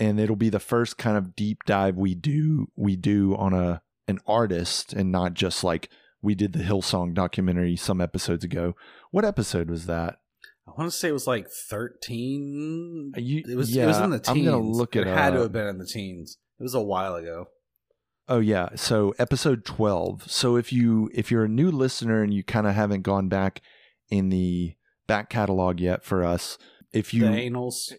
[0.00, 3.80] and it'll be the first kind of deep dive we do we do on a
[4.06, 5.88] an artist and not just like
[6.22, 8.74] we did the Hillsong documentary some episodes ago.
[9.12, 10.16] What episode was that?
[10.66, 13.12] I want to say it was like 13.
[13.16, 14.28] You- it was yeah, it was in the teens.
[14.38, 16.38] I'm gonna look it had to have been in the teens.
[16.58, 17.48] It was a while ago.
[18.28, 20.30] Oh yeah, so episode 12.
[20.30, 23.62] So if you if you're a new listener and you kind of haven't gone back
[24.10, 24.74] in the
[25.06, 26.58] back catalog yet for us,
[26.92, 27.24] if you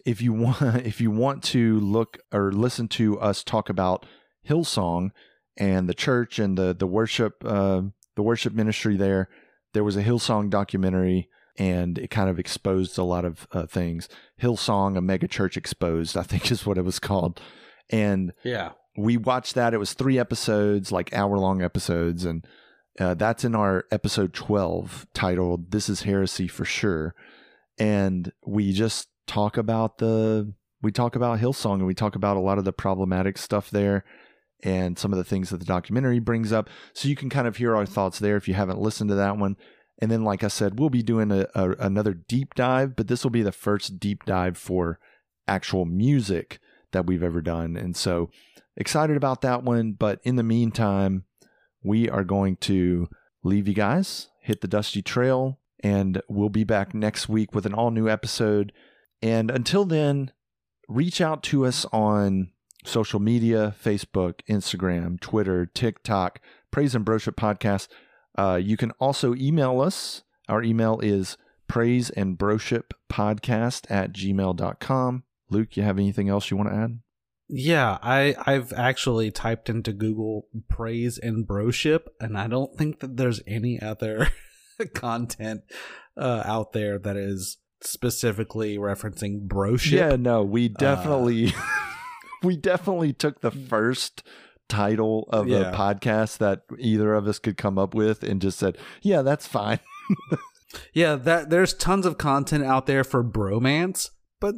[0.06, 4.06] if you want if you want to look or listen to us talk about
[4.48, 5.10] Hillsong
[5.56, 7.82] and the church and the the worship uh,
[8.14, 9.28] the worship ministry there,
[9.74, 11.28] there was a Hillsong documentary
[11.58, 14.08] and it kind of exposed a lot of uh, things.
[14.40, 17.40] Hillsong, a mega church exposed, I think is what it was called,
[17.90, 18.70] and Yeah.
[18.96, 19.74] We watched that.
[19.74, 22.46] It was three episodes, like hour long episodes, and
[22.98, 27.14] uh, that's in our episode 12 titled This is Heresy for Sure.
[27.78, 30.52] And we just talk about the,
[30.82, 34.04] we talk about Hillsong and we talk about a lot of the problematic stuff there
[34.62, 36.68] and some of the things that the documentary brings up.
[36.92, 39.38] So you can kind of hear our thoughts there if you haven't listened to that
[39.38, 39.56] one.
[39.98, 43.22] And then, like I said, we'll be doing a, a, another deep dive, but this
[43.22, 44.98] will be the first deep dive for
[45.46, 46.58] actual music
[46.92, 47.76] that we've ever done.
[47.76, 48.30] And so,
[48.76, 49.92] excited about that one.
[49.92, 51.24] But in the meantime,
[51.82, 53.08] we are going to
[53.42, 57.74] leave you guys, hit the dusty trail, and we'll be back next week with an
[57.74, 58.72] all new episode.
[59.22, 60.32] And until then,
[60.88, 62.50] reach out to us on
[62.84, 66.40] social media Facebook, Instagram, Twitter, TikTok,
[66.70, 67.88] Praise and Broship Podcast.
[68.36, 70.22] Uh, you can also email us.
[70.48, 71.36] Our email is
[71.68, 75.24] praise and broship podcast at gmail.com.
[75.50, 77.00] Luke, you have anything else you want to add?
[77.52, 83.16] Yeah, I I've actually typed into Google praise and broship, and I don't think that
[83.16, 84.28] there's any other
[84.94, 85.62] content
[86.16, 89.92] uh, out there that is specifically referencing broship.
[89.98, 91.52] Yeah, no, we definitely
[92.42, 94.22] we definitely took the first
[94.68, 95.70] title of Yeah.
[95.70, 99.46] a podcast that either of us could come up with and just said, "Yeah, that's
[99.46, 99.80] fine."
[100.94, 104.54] Yeah, that there's tons of content out there for bromance, but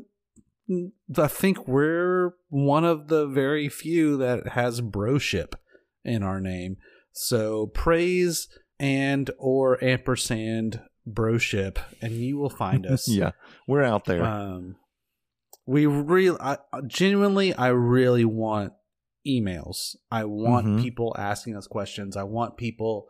[1.17, 5.55] I think we're one of the very few that has broship
[6.05, 6.77] in our name.
[7.13, 13.09] So praise and or ampersand broship, and you will find us.
[13.11, 13.33] yeah,
[13.67, 14.25] we're out there.
[14.25, 14.77] Um,
[15.67, 18.73] we really, I, genuinely, I really want
[19.27, 19.95] emails.
[20.11, 20.83] I want Mhm.
[20.83, 22.17] people asking us questions.
[22.17, 23.07] I want people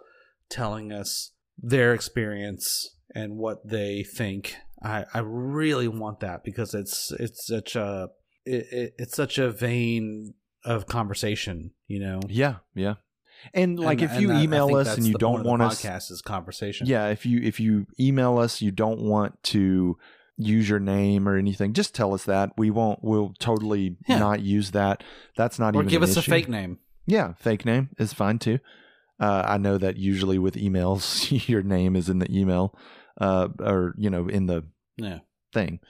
[0.51, 4.57] telling us their experience and what they think.
[4.85, 8.09] I, I really want that because it's it's such a
[8.45, 10.35] it, it, it's such a vein
[10.65, 12.21] of conversation, you know.
[12.29, 12.95] yeah, yeah.
[13.55, 16.23] And like And- if you I email us and you don't want us podcast is
[16.23, 16.87] conversation.
[16.87, 19.97] Yeah, if you if you email us, you don't want to
[20.37, 22.51] use your name or anything, just tell us that.
[22.57, 23.01] We won't.
[23.03, 24.19] We'll totally Yeah.
[24.19, 25.03] not use that.
[25.37, 25.91] That's not or even.
[25.91, 26.79] give an us a fake name.
[27.07, 28.61] Yeah, fake name is fine too.
[29.21, 32.77] Uh, I know that usually with emails, your name is in the email,
[33.21, 34.65] uh, or you know, in the
[34.97, 35.21] Yeah.
[35.53, 35.81] thing.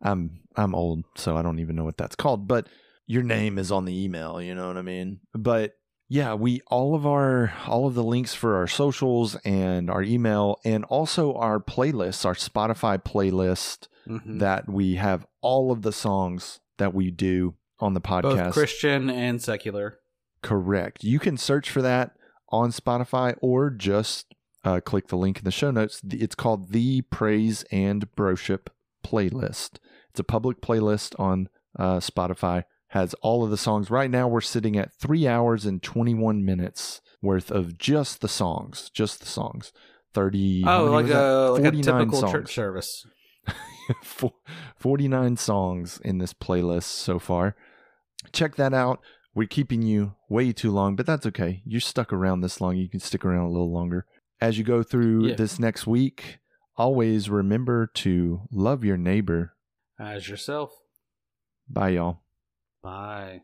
[0.00, 2.46] I'm I'm old, so I don't even know what that's called.
[2.48, 2.68] But
[3.06, 4.40] your name is on the email.
[4.40, 5.20] You know what I mean?
[5.34, 5.74] But
[6.08, 10.58] yeah, we all of our all of the links for our socials and our email,
[10.64, 14.38] and also our playlists, our Spotify playlist Mhm.
[14.40, 18.22] that we have all of the songs that we do on the podcast.
[18.46, 19.98] Both Christian and secular.
[20.42, 21.02] Correct.
[21.04, 22.16] You can search for that
[22.50, 26.00] on Spotify or just uh, click the link in the show notes.
[26.10, 28.68] It's called the Praise and Broship
[29.04, 29.78] playlist.
[30.10, 31.48] It's a public playlist on
[31.78, 32.64] uh, Spotify.
[32.92, 33.90] Has all of the songs.
[33.90, 38.90] Right now, we're sitting at three hours and twenty-one minutes worth of just the songs,
[38.94, 39.72] just the songs.
[40.14, 40.64] Thirty.
[40.66, 42.32] Oh, like a like a typical songs.
[42.32, 43.06] church service.
[44.02, 44.34] Fo-
[44.78, 47.56] 49 songs in this playlist so far.
[48.32, 49.00] Check that out.
[49.34, 51.62] We're keeping you way too long, but that's okay.
[51.64, 52.76] You're stuck around this long.
[52.76, 54.06] You can stick around a little longer.
[54.40, 55.34] As you go through Yeah.
[55.34, 56.38] this next week,
[56.76, 59.54] always remember to love your neighbor.
[59.98, 60.72] As yourself.
[61.68, 62.22] Bye, y'all.
[62.82, 63.42] Bye.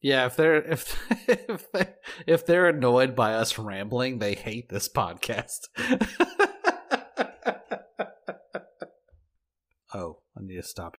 [0.00, 0.96] Yeah, if they're if
[1.28, 1.88] if they
[2.26, 5.68] if they're annoyed by us rambling, they hate this podcast.
[9.94, 10.96] oh, I need to stop